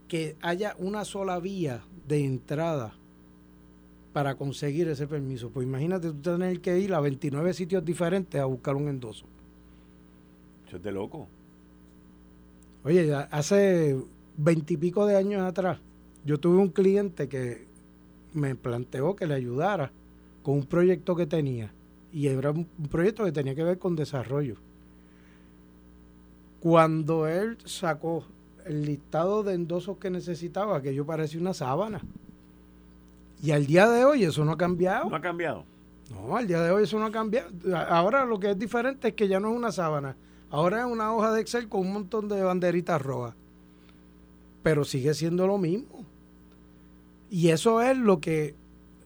que 0.08 0.36
haya 0.42 0.76
una 0.78 1.04
sola 1.04 1.38
vía 1.40 1.82
de 2.06 2.24
entrada 2.24 2.94
para 4.14 4.36
conseguir 4.36 4.86
ese 4.86 5.08
permiso. 5.08 5.50
Pues 5.50 5.66
imagínate 5.66 6.08
tú 6.12 6.20
tener 6.22 6.60
que 6.60 6.78
ir 6.78 6.94
a 6.94 7.00
29 7.00 7.52
sitios 7.52 7.84
diferentes 7.84 8.40
a 8.40 8.44
buscar 8.44 8.76
un 8.76 8.88
endoso. 8.88 9.26
Eso 10.68 10.76
es 10.76 10.82
de 10.84 10.92
loco. 10.92 11.26
Oye, 12.84 13.12
hace 13.12 14.00
veintipico 14.36 15.04
de 15.04 15.16
años 15.16 15.42
atrás, 15.42 15.80
yo 16.24 16.38
tuve 16.38 16.58
un 16.58 16.68
cliente 16.68 17.28
que 17.28 17.66
me 18.34 18.54
planteó 18.54 19.16
que 19.16 19.26
le 19.26 19.34
ayudara 19.34 19.90
con 20.44 20.58
un 20.58 20.66
proyecto 20.66 21.16
que 21.16 21.26
tenía. 21.26 21.72
Y 22.12 22.28
era 22.28 22.52
un 22.52 22.66
proyecto 22.88 23.24
que 23.24 23.32
tenía 23.32 23.56
que 23.56 23.64
ver 23.64 23.78
con 23.80 23.96
desarrollo. 23.96 24.58
Cuando 26.60 27.26
él 27.26 27.58
sacó 27.64 28.24
el 28.64 28.84
listado 28.84 29.42
de 29.42 29.54
endosos 29.54 29.98
que 29.98 30.08
necesitaba, 30.08 30.80
que 30.80 30.94
yo 30.94 31.04
parecía 31.04 31.40
una 31.40 31.52
sábana. 31.52 32.00
Y 33.44 33.50
al 33.50 33.66
día 33.66 33.86
de 33.90 34.06
hoy 34.06 34.24
eso 34.24 34.42
no 34.42 34.52
ha 34.52 34.56
cambiado. 34.56 35.10
No 35.10 35.16
ha 35.16 35.20
cambiado. 35.20 35.66
No, 36.10 36.34
al 36.34 36.46
día 36.46 36.62
de 36.62 36.70
hoy 36.70 36.84
eso 36.84 36.98
no 36.98 37.04
ha 37.04 37.12
cambiado. 37.12 37.50
Ahora 37.76 38.24
lo 38.24 38.40
que 38.40 38.52
es 38.52 38.58
diferente 38.58 39.08
es 39.08 39.14
que 39.14 39.28
ya 39.28 39.38
no 39.38 39.50
es 39.50 39.56
una 39.58 39.70
sábana. 39.70 40.16
Ahora 40.48 40.80
es 40.80 40.86
una 40.86 41.14
hoja 41.14 41.30
de 41.30 41.42
Excel 41.42 41.68
con 41.68 41.82
un 41.82 41.92
montón 41.92 42.26
de 42.26 42.42
banderitas 42.42 43.02
rojas. 43.02 43.34
Pero 44.62 44.82
sigue 44.82 45.12
siendo 45.12 45.46
lo 45.46 45.58
mismo. 45.58 46.06
Y 47.28 47.50
eso 47.50 47.82
es 47.82 47.98
lo 47.98 48.18
que, 48.18 48.54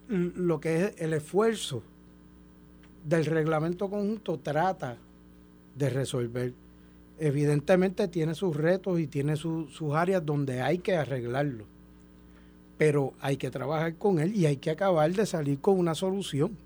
lo 0.07 0.61
que 0.61 0.85
es 0.85 0.95
el 0.99 1.15
esfuerzo 1.15 1.83
del 3.05 3.25
reglamento 3.25 3.91
conjunto 3.91 4.39
trata 4.39 4.99
de 5.75 5.91
resolver. 5.91 6.53
Evidentemente 7.19 8.07
tiene 8.07 8.37
sus 8.37 8.55
retos 8.55 9.01
y 9.01 9.09
tiene 9.09 9.35
sus 9.35 9.83
áreas 9.97 10.25
donde 10.25 10.63
hay 10.63 10.79
que 10.79 10.95
arreglarlo 10.95 11.65
pero 12.79 13.13
hay 13.21 13.37
que 13.37 13.51
trabajar 13.51 13.97
con 13.97 14.21
él 14.21 14.35
y 14.35 14.47
hay 14.47 14.57
que 14.57 14.71
acabar 14.71 15.13
de 15.13 15.27
salir 15.27 15.59
con 15.59 15.79
una 15.79 15.97
solución. 15.97 16.57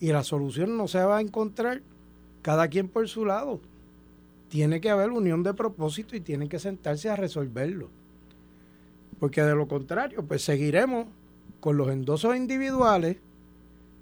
Y 0.00 0.08
la 0.08 0.24
solución 0.24 0.76
no 0.76 0.88
se 0.88 1.04
va 1.04 1.18
a 1.18 1.20
encontrar 1.20 1.82
cada 2.40 2.68
quien 2.68 2.88
por 2.88 3.06
su 3.06 3.26
lado. 3.26 3.60
Tiene 4.48 4.80
que 4.80 4.88
haber 4.88 5.10
unión 5.10 5.42
de 5.42 5.52
propósito 5.52 6.16
y 6.16 6.20
tienen 6.20 6.48
que 6.48 6.58
sentarse 6.58 7.10
a 7.10 7.16
resolverlo. 7.16 7.90
Porque 9.20 9.42
de 9.42 9.54
lo 9.54 9.68
contrario, 9.68 10.24
pues 10.24 10.42
seguiremos 10.42 11.06
con 11.60 11.76
los 11.76 11.90
endosos 11.90 12.34
individuales, 12.34 13.18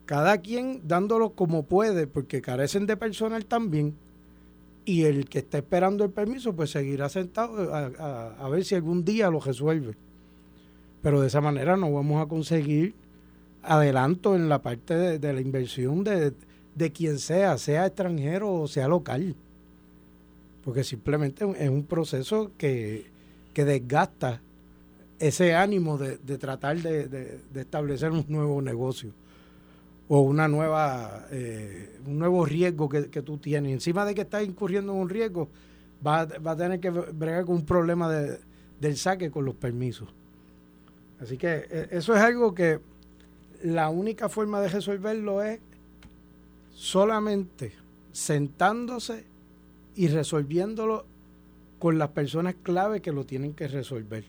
cada 0.06 0.38
quien 0.38 0.82
dándolo 0.86 1.30
como 1.30 1.64
puede, 1.64 2.06
porque 2.06 2.42
carecen 2.42 2.86
de 2.86 2.96
personal 2.96 3.46
también, 3.46 3.94
y 4.84 5.04
el 5.04 5.28
que 5.28 5.38
está 5.38 5.58
esperando 5.58 6.04
el 6.04 6.10
permiso, 6.10 6.54
pues 6.54 6.70
seguirá 6.70 7.08
sentado 7.08 7.74
a, 7.74 8.34
a 8.38 8.48
ver 8.50 8.64
si 8.64 8.74
algún 8.74 9.04
día 9.04 9.30
lo 9.30 9.40
resuelve 9.40 9.96
pero 11.04 11.20
de 11.20 11.26
esa 11.26 11.42
manera 11.42 11.76
no 11.76 11.92
vamos 11.92 12.22
a 12.22 12.26
conseguir 12.26 12.94
adelanto 13.62 14.34
en 14.34 14.48
la 14.48 14.62
parte 14.62 15.18
de, 15.18 15.32
la 15.34 15.40
inversión 15.42 16.02
de, 16.02 16.32
quien 16.94 17.18
sea, 17.18 17.58
sea 17.58 17.84
extranjero 17.84 18.50
o 18.54 18.66
sea 18.66 18.88
local. 18.88 19.36
Porque 20.64 20.82
simplemente 20.82 21.44
es 21.58 21.68
un 21.68 21.84
proceso 21.84 22.52
que, 22.56 23.04
desgasta 23.52 24.40
ese 25.18 25.54
ánimo 25.54 25.98
de, 25.98 26.16
tratar 26.38 26.78
de, 26.78 27.38
establecer 27.54 28.10
un 28.10 28.24
nuevo 28.26 28.62
negocio 28.62 29.10
o 30.08 30.20
una 30.20 30.48
nueva 30.48 31.26
eh, 31.30 31.98
un 32.06 32.18
nuevo 32.18 32.46
riesgo 32.46 32.88
que, 32.88 33.20
tú 33.20 33.36
tienes. 33.36 33.72
Encima 33.74 34.06
de 34.06 34.14
que 34.14 34.22
estás 34.22 34.42
incurriendo 34.42 34.94
en 34.94 35.00
un 35.00 35.10
riesgo, 35.10 35.50
vas 36.00 36.28
va 36.44 36.52
a 36.52 36.56
tener 36.56 36.80
que 36.80 36.88
bregar 36.88 37.44
con 37.44 37.56
un 37.56 37.66
problema 37.66 38.10
del 38.10 38.96
saque 38.96 39.30
con 39.30 39.44
los 39.44 39.54
permisos. 39.54 40.08
Así 41.20 41.36
que 41.36 41.66
e, 41.70 41.88
eso 41.92 42.14
es 42.14 42.20
algo 42.20 42.54
que 42.54 42.80
la 43.62 43.88
única 43.88 44.28
forma 44.28 44.60
de 44.60 44.68
resolverlo 44.68 45.42
es 45.42 45.60
solamente 46.72 47.72
sentándose 48.12 49.24
y 49.96 50.08
resolviéndolo 50.08 51.06
con 51.78 51.98
las 51.98 52.10
personas 52.10 52.54
clave 52.62 53.00
que 53.00 53.12
lo 53.12 53.24
tienen 53.24 53.54
que 53.54 53.68
resolver. 53.68 54.24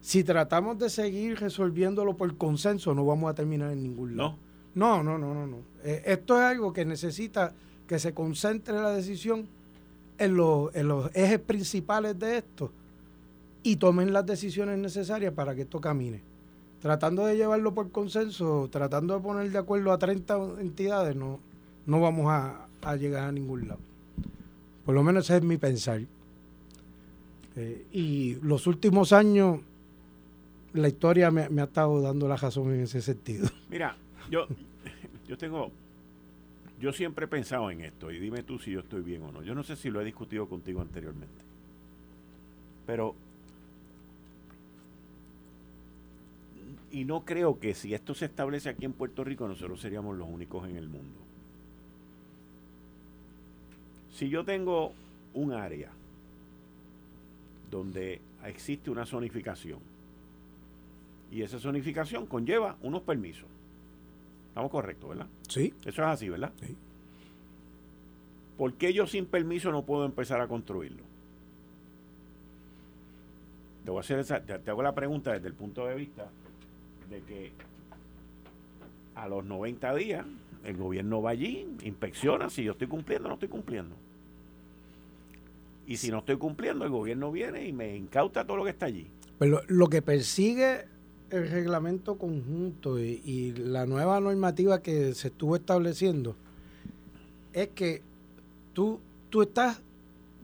Si 0.00 0.24
tratamos 0.24 0.78
de 0.78 0.90
seguir 0.90 1.38
resolviéndolo 1.40 2.16
por 2.16 2.36
consenso, 2.36 2.94
no 2.94 3.04
vamos 3.04 3.30
a 3.30 3.34
terminar 3.34 3.72
en 3.72 3.82
ningún 3.82 4.16
lado. 4.16 4.36
No, 4.74 5.02
no, 5.02 5.18
no, 5.18 5.34
no, 5.34 5.46
no. 5.46 5.58
E, 5.82 6.02
esto 6.04 6.38
es 6.38 6.44
algo 6.44 6.72
que 6.72 6.84
necesita 6.84 7.54
que 7.86 7.98
se 7.98 8.14
concentre 8.14 8.74
la 8.74 8.90
decisión 8.90 9.46
en 10.18 10.36
los, 10.36 10.74
en 10.74 10.88
los 10.88 11.10
ejes 11.14 11.38
principales 11.38 12.18
de 12.18 12.38
esto 12.38 12.72
y 13.66 13.74
tomen 13.74 14.12
las 14.12 14.24
decisiones 14.24 14.78
necesarias 14.78 15.32
para 15.32 15.56
que 15.56 15.62
esto 15.62 15.80
camine. 15.80 16.22
Tratando 16.80 17.26
de 17.26 17.36
llevarlo 17.36 17.74
por 17.74 17.90
consenso, 17.90 18.68
tratando 18.70 19.14
de 19.14 19.20
poner 19.20 19.50
de 19.50 19.58
acuerdo 19.58 19.90
a 19.90 19.98
30 19.98 20.60
entidades, 20.60 21.16
no, 21.16 21.40
no 21.84 22.00
vamos 22.00 22.26
a, 22.28 22.68
llegar 22.96 23.24
a 23.24 23.32
ningún 23.32 23.66
lado. 23.66 23.80
Por 24.84 24.94
lo 24.94 25.02
menos 25.02 25.24
ese 25.24 25.38
es 25.38 25.42
mi 25.42 25.56
pensar. 25.56 26.00
Eh, 27.56 27.86
y 27.90 28.36
los 28.36 28.68
últimos 28.68 29.12
años, 29.12 29.58
la 30.72 30.86
historia 30.86 31.32
me, 31.32 31.48
me, 31.48 31.62
ha 31.62 31.64
estado 31.64 32.00
dando 32.00 32.28
la 32.28 32.36
razón 32.36 32.72
en 32.72 32.82
ese 32.82 33.02
sentido. 33.02 33.48
Mira, 33.68 33.96
yo, 34.30 34.46
yo 35.26 35.36
tengo 35.36 35.72
yo 36.78 36.92
siempre 36.92 37.24
he 37.24 37.28
pensado 37.28 37.68
en 37.72 37.80
esto, 37.80 38.12
y 38.12 38.20
dime 38.20 38.44
tú 38.44 38.60
si 38.60 38.70
yo 38.70 38.78
estoy 38.78 39.02
bien 39.02 39.22
o 39.22 39.32
no. 39.32 39.42
Yo 39.42 39.56
no 39.56 39.64
sé 39.64 39.74
si 39.74 39.90
lo 39.90 40.00
he 40.00 40.04
discutido 40.04 40.48
contigo 40.48 40.82
anteriormente. 40.82 41.42
Pero, 42.86 43.16
y 46.90 47.04
no 47.04 47.24
creo 47.24 47.58
que 47.58 47.74
si 47.74 47.94
esto 47.94 48.14
se 48.14 48.26
establece 48.26 48.68
aquí 48.68 48.84
en 48.84 48.92
Puerto 48.92 49.24
Rico, 49.24 49.46
nosotros 49.48 49.80
seríamos 49.80 50.16
los 50.16 50.28
únicos 50.28 50.68
en 50.68 50.76
el 50.76 50.88
mundo. 50.88 51.18
Si 54.12 54.28
yo 54.28 54.44
tengo 54.44 54.92
un 55.34 55.52
área 55.52 55.90
donde 57.70 58.20
existe 58.44 58.90
una 58.90 59.04
zonificación, 59.04 59.80
y 61.30 61.42
esa 61.42 61.58
zonificación 61.58 62.26
conlleva 62.26 62.76
unos 62.82 63.02
permisos, 63.02 63.48
Estamos 64.56 64.70
correctos, 64.70 65.10
¿verdad? 65.10 65.26
Sí. 65.50 65.74
Eso 65.84 66.00
es 66.00 66.08
así, 66.08 66.30
¿verdad? 66.30 66.50
Sí. 66.62 66.74
¿Por 68.56 68.72
qué 68.72 68.94
yo 68.94 69.06
sin 69.06 69.26
permiso 69.26 69.70
no 69.70 69.84
puedo 69.84 70.06
empezar 70.06 70.40
a 70.40 70.48
construirlo? 70.48 71.02
Te, 73.84 73.90
voy 73.90 73.98
a 73.98 74.00
hacer 74.00 74.18
esa, 74.18 74.40
te, 74.40 74.70
hago 74.70 74.82
la 74.82 74.94
pregunta 74.94 75.34
desde 75.34 75.48
el 75.48 75.52
punto 75.52 75.84
de 75.84 75.94
vista 75.94 76.30
de 77.10 77.20
que 77.22 77.52
a 79.14 79.28
los 79.28 79.44
90 79.44 79.94
días 79.94 80.26
el 80.64 80.76
gobierno 80.76 81.22
va 81.22 81.30
allí, 81.30 81.66
inspecciona 81.82 82.50
si 82.50 82.64
yo 82.64 82.72
estoy 82.72 82.88
cumpliendo 82.88 83.26
o 83.26 83.28
no 83.30 83.34
estoy 83.34 83.48
cumpliendo. 83.48 83.94
Y 85.86 85.96
si 85.96 86.10
no 86.10 86.18
estoy 86.18 86.36
cumpliendo, 86.36 86.84
el 86.84 86.90
gobierno 86.90 87.30
viene 87.30 87.66
y 87.66 87.72
me 87.72 87.96
incauta 87.96 88.44
todo 88.44 88.56
lo 88.56 88.64
que 88.64 88.70
está 88.70 88.86
allí. 88.86 89.06
Pero 89.38 89.62
lo 89.68 89.86
que 89.86 90.02
persigue 90.02 90.86
el 91.30 91.48
reglamento 91.48 92.16
conjunto 92.18 92.98
y, 92.98 93.52
la 93.56 93.86
nueva 93.86 94.20
normativa 94.20 94.82
que 94.82 95.14
se 95.14 95.28
estuvo 95.28 95.56
estableciendo 95.56 96.36
es 97.52 97.68
que 97.68 98.02
tú, 98.72 99.00
tú 99.30 99.42
estás 99.42 99.80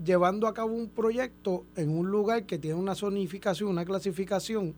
llevando 0.05 0.47
a 0.47 0.55
cabo 0.55 0.75
un 0.75 0.89
proyecto 0.89 1.65
en 1.77 1.91
un 1.91 2.11
lugar 2.11 2.47
que 2.47 2.59
tiene 2.59 2.77
una 2.77 2.95
zonificación, 2.95 3.71
una 3.71 3.85
clasificación, 3.85 4.75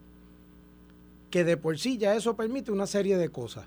que 1.34 1.42
de 1.42 1.56
por 1.56 1.76
sí 1.80 1.98
ya 1.98 2.14
eso 2.14 2.36
permite 2.36 2.70
una 2.70 2.86
serie 2.86 3.18
de 3.18 3.28
cosas. 3.28 3.64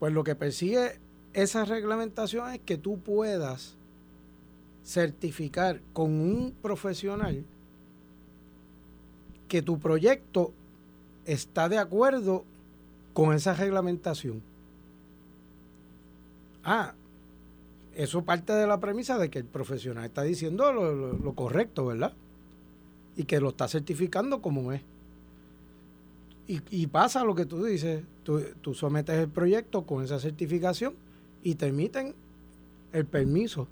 Pues 0.00 0.12
lo 0.12 0.24
que 0.24 0.34
persigue 0.34 0.98
esa 1.34 1.64
reglamentación 1.64 2.52
es 2.52 2.58
que 2.62 2.76
tú 2.76 2.98
puedas 2.98 3.76
certificar 4.84 5.80
con 5.92 6.10
un 6.10 6.52
profesional 6.60 7.44
que 9.46 9.62
tu 9.62 9.78
proyecto 9.78 10.52
está 11.26 11.68
de 11.68 11.78
acuerdo 11.78 12.42
con 13.12 13.32
esa 13.32 13.54
reglamentación. 13.54 14.42
Ah, 16.64 16.92
eso 17.94 18.24
parte 18.24 18.52
de 18.52 18.66
la 18.66 18.80
premisa 18.80 19.16
de 19.16 19.30
que 19.30 19.38
el 19.38 19.44
profesional 19.44 20.06
está 20.06 20.24
diciendo 20.24 20.72
lo, 20.72 21.34
correcto, 21.36 21.86
¿verdad? 21.86 22.14
Y 23.16 23.26
que 23.26 23.38
lo 23.38 23.50
está 23.50 23.68
certificando 23.68 24.42
como 24.42 24.72
es. 24.72 24.82
Y, 26.48 26.86
pasa 26.86 27.24
lo 27.24 27.34
que 27.34 27.44
tú 27.44 27.64
dices, 27.64 28.04
tú, 28.22 28.40
tú, 28.60 28.72
sometes 28.72 29.18
el 29.18 29.28
proyecto 29.28 29.84
con 29.84 30.04
esa 30.04 30.20
certificación 30.20 30.94
y 31.42 31.56
te 31.56 31.66
emiten 31.66 32.14
el 32.92 33.04
permiso. 33.04 33.66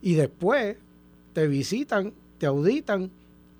Y 0.00 0.14
después 0.14 0.76
te 1.32 1.48
visitan, 1.48 2.12
te 2.38 2.46
auditan 2.46 3.10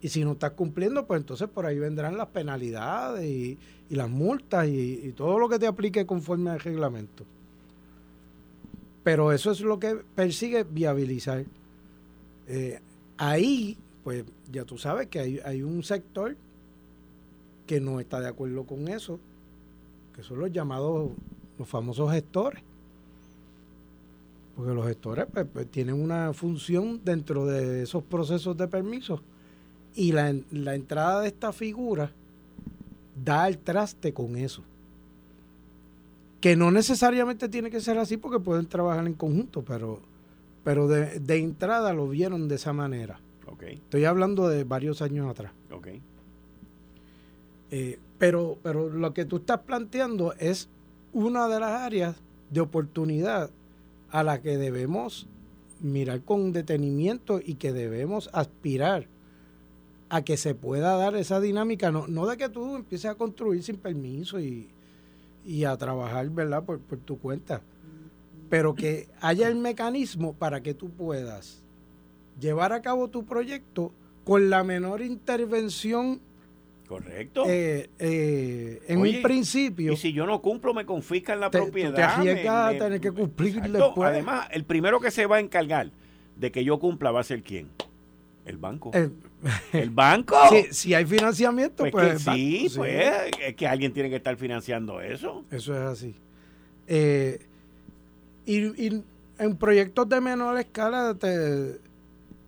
y 0.00 0.08
si 0.08 0.24
no 0.24 0.32
estás 0.32 0.52
cumpliendo, 0.52 1.06
pues 1.06 1.20
entonces 1.20 1.48
por 1.48 1.66
ahí 1.66 1.78
vendrán 1.78 2.16
las 2.16 2.28
penalidades 2.28 3.24
y, 3.24 3.58
las 3.90 4.08
multas 4.08 4.68
y, 4.68 5.12
todo 5.16 5.38
lo 5.38 5.48
que 5.48 5.58
te 5.58 5.66
aplique 5.66 6.06
conforme 6.06 6.50
al 6.50 6.60
reglamento. 6.60 7.24
Pero 9.02 9.32
eso 9.32 9.50
es 9.50 9.60
lo 9.60 9.80
que 9.80 9.96
persigue 10.14 10.62
viabilizar. 10.62 11.44
Eh, 12.46 12.80
ahí, 13.16 13.76
pues 14.04 14.24
ya 14.50 14.64
tú 14.64 14.78
sabes 14.78 15.08
que 15.08 15.18
hay, 15.18 15.40
hay 15.44 15.62
un 15.62 15.82
sector 15.82 16.36
que 17.70 17.80
no 17.80 18.00
está 18.00 18.18
de 18.18 18.26
acuerdo 18.26 18.64
con 18.64 18.88
eso, 18.88 19.20
que 20.16 20.24
son 20.24 20.40
los 20.40 20.50
llamados, 20.50 21.12
los 21.56 21.68
famosos 21.68 22.10
gestores. 22.10 22.64
Porque 24.56 24.74
los 24.74 24.88
gestores 24.88 25.26
pues, 25.32 25.46
pues 25.52 25.70
tienen 25.70 25.94
una 25.94 26.32
función 26.32 27.00
dentro 27.04 27.46
de 27.46 27.84
esos 27.84 28.02
procesos 28.02 28.56
de 28.56 28.66
permisos 28.66 29.20
y 29.94 30.10
la, 30.10 30.30
entrada 30.30 31.20
de 31.20 31.28
esta 31.28 31.52
figura 31.52 32.10
da 33.24 33.46
el 33.46 33.58
traste 33.58 34.12
con 34.12 34.34
eso. 34.34 34.64
Que 36.40 36.56
no 36.56 36.72
necesariamente 36.72 37.48
tiene 37.48 37.70
que 37.70 37.80
ser 37.80 37.98
así 37.98 38.16
porque 38.16 38.40
pueden 38.40 38.66
trabajar 38.66 39.06
en 39.06 39.14
conjunto, 39.14 39.62
pero, 39.62 40.00
pero 40.64 40.88
de, 40.88 41.36
entrada 41.36 41.92
lo 41.92 42.08
vieron 42.08 42.48
de 42.48 42.56
esa 42.56 42.72
manera. 42.72 43.20
Okay. 43.46 43.74
Estoy 43.74 44.06
hablando 44.06 44.48
de 44.48 44.64
varios 44.64 45.02
años 45.02 45.30
atrás. 45.30 45.52
Okay. 45.70 46.02
Eh, 47.70 47.98
pero, 48.18 48.58
pero 48.62 48.88
lo 48.88 49.14
que 49.14 49.24
tú 49.24 49.36
estás 49.36 49.60
planteando 49.60 50.34
es 50.38 50.68
una 51.12 51.48
de 51.48 51.60
las 51.60 51.82
áreas 51.82 52.16
de 52.50 52.60
oportunidad 52.60 53.50
a 54.10 54.22
la 54.22 54.42
que 54.42 54.58
debemos 54.58 55.28
mirar 55.80 56.22
con 56.22 56.52
detenimiento 56.52 57.40
y 57.42 57.54
que 57.54 57.72
debemos 57.72 58.28
aspirar 58.32 59.06
a 60.08 60.22
que 60.22 60.36
se 60.36 60.54
pueda 60.54 60.96
dar 60.96 61.14
esa 61.14 61.40
dinámica, 61.40 61.92
no, 61.92 62.08
no 62.08 62.26
de 62.26 62.36
que 62.36 62.48
tú 62.48 62.74
empieces 62.74 63.10
a 63.10 63.14
construir 63.14 63.62
sin 63.62 63.76
permiso 63.76 64.40
y, 64.40 64.68
a 65.66 65.76
trabajar, 65.76 66.28
¿verdad?, 66.30 66.64
por, 66.64 66.80
por, 66.80 66.98
tu 66.98 67.18
cuenta, 67.18 67.62
pero 68.50 68.74
que 68.74 69.08
haya 69.20 69.48
el 69.48 69.56
mecanismo 69.56 70.34
para 70.34 70.62
que 70.62 70.74
tú 70.74 70.90
puedas 70.90 71.62
llevar 72.38 72.72
a 72.72 72.82
cabo 72.82 73.08
tu 73.08 73.24
proyecto 73.24 73.92
con 74.24 74.50
la 74.50 74.64
menor 74.64 75.00
intervención. 75.00 76.20
Correcto. 76.90 77.44
Eh, 77.46 77.88
eh, 78.00 78.82
en 78.88 78.98
un 78.98 79.22
principio. 79.22 79.92
Y 79.92 79.96
si 79.96 80.12
yo 80.12 80.26
no 80.26 80.42
cumplo, 80.42 80.74
me 80.74 80.84
confiscan 80.84 81.38
la 81.38 81.48
propiedad. 81.48 81.94
Te 81.94 82.02
arriesgas 82.02 82.74
a 82.74 82.76
tener 82.76 83.00
que 83.00 83.12
cumplir 83.12 83.62
después. 83.62 84.10
Además, 84.10 84.48
el 84.50 84.64
primero 84.64 84.98
que 84.98 85.12
se 85.12 85.24
va 85.26 85.36
a 85.36 85.38
encargar 85.38 85.92
de 86.34 86.50
que 86.50 86.64
yo 86.64 86.80
cumpla 86.80 87.12
va 87.12 87.20
a 87.20 87.22
ser 87.22 87.44
quién? 87.44 87.68
El 88.44 88.56
banco. 88.56 88.90
El, 88.92 89.90
banco. 89.90 90.36
si 90.72 90.92
hay 90.92 91.04
financiamiento, 91.04 91.84
pues. 91.92 91.92
pues 91.92 92.22
sí, 92.22 92.66
pues 92.74 93.30
es 93.40 93.54
que 93.54 93.68
alguien 93.68 93.92
tiene 93.92 94.10
que 94.10 94.16
estar 94.16 94.34
financiando 94.34 95.00
eso. 95.00 95.44
Eso 95.52 95.72
es 95.72 95.82
así. 95.82 96.16
Eh, 96.88 97.46
y, 98.46 99.00
en 99.38 99.56
proyectos 99.56 100.08
de 100.08 100.20
menor 100.20 100.58
escala 100.58 101.14
te, 101.14 101.78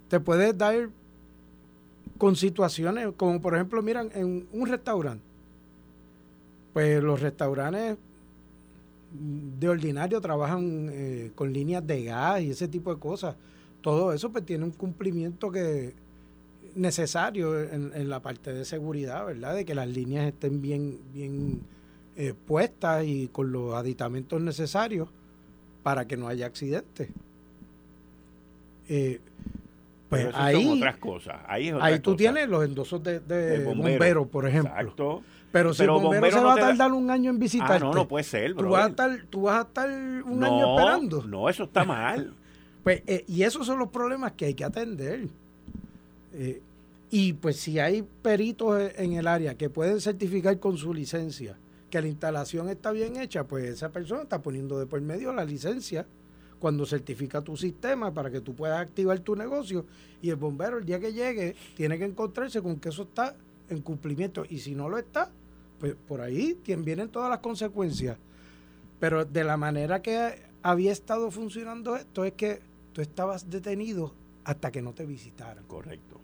te 0.09 0.19
puedes 0.19 0.59
dar 0.59 0.89
con 2.23 2.37
situaciones 2.37 3.09
como, 3.17 3.41
por 3.41 3.57
ejemplo, 3.57 3.83
miran, 3.83 4.09
en 4.15 4.47
un 4.53 4.69
restaurante. 4.69 5.25
Pues 6.73 7.03
los 7.03 7.21
restaurantes 7.21 7.99
de 9.59 9.69
ordinario 9.69 10.21
trabajan 10.21 10.89
eh, 10.93 11.33
con 11.35 11.53
líneas 11.53 11.85
de 11.85 12.05
gas 12.05 12.41
y 12.43 12.51
ese 12.51 12.69
tipo 12.69 12.95
de 12.95 13.01
cosas 13.01 13.35
todo 13.81 14.13
eso 14.13 14.31
pues 14.31 14.47
tiene 14.47 14.63
un 14.63 14.71
cumplimiento 14.71 15.51
que 15.51 15.95
necesario 16.77 17.61
en, 17.61 18.09
la 18.09 18.21
parte 18.21 18.53
de 18.53 18.65
seguridad, 18.65 19.27
¿verdad? 19.27 19.57
De 19.57 19.65
que 19.65 19.75
las 19.75 19.89
líneas 19.89 20.29
estén 20.29 20.63
bien, 20.63 21.01
bien 21.13 21.63
eh, 22.17 22.35
puestas 22.47 23.05
y 23.05 23.27
con 23.33 23.51
los 23.51 23.75
aditamentos 23.75 24.41
necesarios 24.41 25.09
para 25.83 26.07
que 26.07 26.17
no 26.17 26.29
haya 26.29 26.47
accidentes. 26.47 27.09
Eh, 28.89 29.19
pues 30.13 30.35
ahí, 30.35 30.63
son 30.63 30.77
otras 30.77 30.97
cosas. 30.99 31.37
Ahí, 31.47 31.73
ahí 31.81 31.99
tú 32.01 32.15
tienes 32.15 32.47
los 32.47 32.63
endosos 32.65 33.03
de, 33.03 33.21
de 33.21 33.65
bomberos, 33.65 34.29
por 34.29 34.47
ejemplo. 34.47 34.71
Exacto. 34.71 35.23
Pero 35.51 35.73
si 35.73 35.85
el 35.85 35.91
bombero, 35.91 36.31
se 36.31 36.45
va 36.45 36.53
a 36.53 36.57
tardar 36.57 36.93
un 36.93 37.11
año 37.11 37.31
en 37.31 37.39
visitar. 37.39 37.73
Ah, 37.73 37.79
no, 37.79 37.95
no 37.95 38.09
puede 38.09 38.25
ser, 38.25 38.53
bro. 38.53 38.67
Tú 38.67 38.73
vas 38.73 38.85
a 38.85 38.89
estar, 38.89 39.27
tú 39.31 39.43
vas 39.43 39.59
a 39.59 39.69
estar 39.69 39.89
un 39.89 40.45
año 40.45 40.77
esperando. 40.77 41.23
No, 41.25 41.49
eso 41.49 41.65
está 41.65 41.85
mal. 41.85 42.35
Pues, 42.83 43.01
eh, 43.07 43.25
y 43.29 43.45
esos 43.45 43.65
son 43.65 43.79
los 43.79 43.91
problemas 43.91 44.33
que 44.33 44.47
hay 44.47 44.55
que 44.55 44.65
atender. 44.65 45.29
Eh, 46.33 46.61
y 47.11 47.35
pues 47.35 47.57
si 47.59 47.79
hay 47.79 48.03
peritos 48.03 48.77
e, 48.81 49.05
en 49.05 49.13
el 49.13 49.29
área 49.29 49.57
que 49.57 49.71
pueden 49.71 50.01
certificar 50.01 50.59
con 50.59 50.77
su 50.77 50.93
licencia 50.93 51.57
que 51.91 52.03
la 52.03 52.09
instalación 52.09 52.69
está 52.71 52.91
bien 52.91 53.19
hecha, 53.19 53.45
pues 53.45 53.67
esa 53.67 53.91
persona 53.91 54.23
está 54.23 54.43
poniendo 54.43 54.81
de 54.81 54.87
por 54.87 55.01
medio 55.01 55.33
la 55.33 55.45
licencia 55.45 56.09
cuando 56.63 56.87
certifica 56.87 57.43
tu 57.43 57.57
sistema 57.57 58.15
para 58.15 58.31
que 58.31 58.41
tú 58.41 58.55
puedas 58.55 58.81
activar 58.81 59.19
tu 59.19 59.35
negocio 59.35 59.85
y 60.23 60.31
el 60.31 60.37
bombero 60.37 60.79
el 60.79 60.85
día 60.85 61.01
que 61.01 61.13
llegue 61.13 61.57
tiene 61.75 61.99
que 61.99 62.05
encontrarse 62.05 62.63
con 62.63 62.79
que 62.79 62.91
eso 62.91 63.03
está 63.03 63.35
en 63.69 63.83
cumplimiento 63.83 64.45
y 64.49 64.61
si 64.61 64.77
no 64.77 64.89
lo 64.89 64.97
está, 64.97 65.29
pues 65.81 65.97
por 66.07 66.21
ahí 66.21 66.57
vienen 66.65 67.09
todas 67.09 67.29
las 67.29 67.41
consecuencias. 67.41 68.17
Pero 69.01 69.25
de 69.25 69.43
la 69.43 69.57
manera 69.57 70.03
que 70.03 70.39
había 70.63 70.93
estado 70.93 71.33
funcionando 71.33 71.97
esto 71.97 72.25
es 72.25 72.35
que 72.35 72.61
tú 72.93 73.01
estabas 73.01 73.51
detenido 73.51 74.15
hasta 74.45 74.71
que 74.71 74.83
no 74.83 74.93
te 74.93 75.05
visitaran. 75.05 75.65
Correcto. 75.65 76.21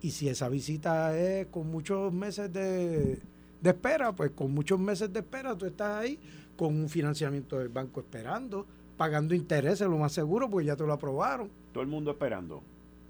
Y 0.00 0.12
si 0.12 0.30
esa 0.30 0.48
visita 0.48 1.14
es 1.18 1.48
con 1.48 1.70
muchos 1.70 2.10
meses 2.14 2.50
de, 2.50 3.20
espera, 3.62 4.12
pues 4.12 4.30
con 4.30 4.54
muchos 4.54 4.80
meses 4.80 5.12
de 5.12 5.20
espera 5.20 5.54
tú 5.54 5.66
estás 5.66 5.98
ahí 5.98 6.18
con 6.56 6.74
un 6.74 6.88
financiamiento 6.88 7.58
del 7.58 7.68
banco 7.68 8.00
esperando, 8.00 8.66
pagando 9.00 9.34
intereses, 9.34 9.88
lo 9.88 9.96
más 9.96 10.12
seguro, 10.12 10.50
porque 10.50 10.66
ya 10.66 10.76
te 10.76 10.84
lo 10.84 10.92
aprobaron. 10.92 11.48
Todo 11.72 11.82
el 11.82 11.88
mundo 11.88 12.10
esperando. 12.10 12.62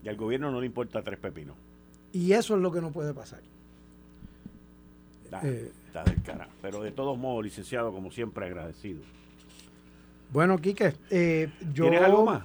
Y 0.05 0.09
al 0.09 0.15
gobierno 0.15 0.49
no 0.53 0.61
le 0.61 0.67
importa 0.67 1.03
tres 1.03 1.19
pepinos. 1.19 1.57
Y 2.13 2.31
eso 2.31 2.55
es 2.55 2.63
lo 2.63 2.71
que 2.71 2.81
no 2.81 2.93
puede 2.93 3.13
pasar. 3.13 3.41
Está, 5.25 5.41
eh, 5.43 5.73
del. 5.93 6.47
Pero 6.63 6.81
de 6.81 6.93
todos 6.93 7.19
modos, 7.19 7.43
licenciado, 7.43 7.91
como 7.91 8.13
siempre, 8.13 8.47
agradecido. 8.47 9.01
Bueno, 10.33 10.59
Quique, 10.59 10.95
eh, 11.11 11.51
yo... 11.75 11.87
¿Tienes 11.87 12.03
algo 12.03 12.25
más? 12.25 12.45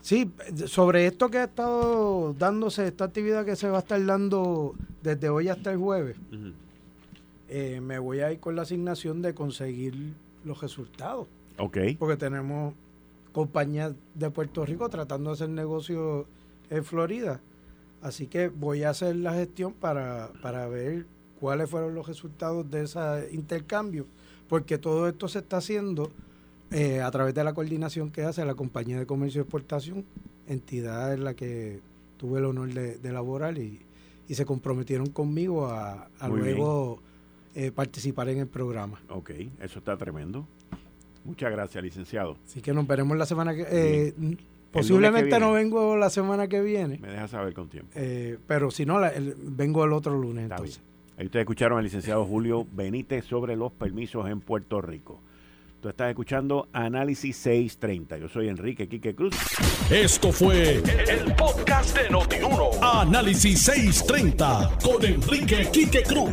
Sí, 0.00 0.32
sobre 0.64 1.06
esto 1.06 1.28
que 1.28 1.36
ha 1.36 1.44
estado 1.44 2.32
dándose, 2.32 2.86
esta 2.86 3.04
actividad 3.04 3.44
que 3.44 3.56
se 3.56 3.68
va 3.68 3.76
a 3.76 3.80
estar 3.80 4.02
dando 4.06 4.74
desde 5.02 5.28
hoy 5.28 5.50
hasta 5.50 5.70
el 5.70 5.76
jueves, 5.76 6.16
eh, 7.50 7.78
me 7.82 7.98
voy 7.98 8.20
a 8.20 8.32
ir 8.32 8.40
con 8.40 8.56
la 8.56 8.62
asignación 8.62 9.20
de 9.20 9.34
conseguir 9.34 10.14
los 10.44 10.62
resultados. 10.62 11.28
Ok. 11.58 11.76
Porque 11.98 12.16
tenemos 12.16 12.72
compañías 13.36 13.92
de 14.14 14.30
Puerto 14.30 14.64
Rico 14.64 14.88
tratando 14.88 15.28
de 15.28 15.34
hacer 15.34 15.50
negocio 15.50 16.26
en 16.70 16.82
Florida. 16.82 17.42
Así 18.00 18.28
que 18.28 18.48
voy 18.48 18.82
a 18.82 18.88
hacer 18.88 19.14
la 19.14 19.34
gestión 19.34 19.74
para, 19.74 20.30
para 20.40 20.66
ver 20.68 21.04
cuáles 21.38 21.68
fueron 21.68 21.94
los 21.94 22.06
resultados 22.06 22.70
de 22.70 22.84
ese 22.84 23.28
intercambio, 23.32 24.06
porque 24.48 24.78
todo 24.78 25.06
esto 25.06 25.28
se 25.28 25.40
está 25.40 25.58
haciendo 25.58 26.10
eh, 26.70 27.02
a 27.02 27.10
través 27.10 27.34
de 27.34 27.44
la 27.44 27.52
coordinación 27.52 28.10
que 28.10 28.22
hace 28.22 28.42
la 28.46 28.54
Compañía 28.54 28.98
de 28.98 29.04
Comercio 29.04 29.40
y 29.40 29.42
Exportación, 29.42 30.06
entidad 30.46 31.12
en 31.12 31.22
la 31.22 31.34
que 31.34 31.80
tuve 32.16 32.38
el 32.38 32.46
honor 32.46 32.72
de, 32.72 32.98
elaborar 33.06 33.58
y, 33.58 33.82
se 34.30 34.46
comprometieron 34.46 35.08
conmigo 35.08 35.66
a, 35.66 36.08
luego 36.26 37.02
eh, 37.54 37.70
participar 37.70 38.30
en 38.30 38.38
el 38.38 38.46
programa. 38.46 38.98
Ok, 39.10 39.32
eso 39.60 39.78
está 39.80 39.94
tremendo. 39.98 40.46
Muchas 41.26 41.50
gracias, 41.50 41.82
licenciado. 41.82 42.36
Así 42.46 42.60
que 42.60 42.72
nos 42.72 42.86
veremos 42.86 43.16
la 43.16 43.26
semana 43.26 43.54
que... 43.54 43.66
Eh, 43.68 44.14
posiblemente 44.70 45.38
no 45.38 45.52
vengo 45.52 45.96
la 45.96 46.10
semana 46.10 46.48
que 46.48 46.60
viene. 46.60 46.98
Me 46.98 47.08
deja 47.08 47.28
saber 47.28 47.52
con 47.54 47.68
tiempo. 47.68 47.90
pero 48.46 48.70
si 48.70 48.86
no, 48.86 49.00
vengo 49.42 49.84
el 49.84 49.92
otro 49.92 50.18
lunes. 50.18 50.50
entonces. 50.50 50.80
Ahí 51.18 51.26
ustedes 51.26 51.44
escucharon 51.44 51.78
al 51.78 51.84
licenciado 51.84 52.26
Julio 52.26 52.66
Benítez 52.72 53.24
sobre 53.24 53.56
los 53.56 53.72
permisos 53.72 54.28
en 54.28 54.40
Puerto 54.40 54.82
Rico. 54.82 55.20
Tú 55.80 55.88
estás 55.88 56.08
escuchando 56.08 56.68
Análisis 56.72 57.36
630. 57.36 58.18
Yo 58.18 58.28
soy 58.28 58.48
Enrique 58.48 58.88
Quique 58.88 59.14
Cruz. 59.14 59.34
Esto 59.90 60.32
fue 60.32 60.82
el, 61.08 61.34
podcast 61.36 61.96
de 61.96 62.10
Notiuno. 62.10 62.70
Análisis 62.82 63.62
630 63.62 64.78
con 64.82 65.04
Enrique 65.04 65.68
Quique 65.72 66.02
Cruz. 66.02 66.32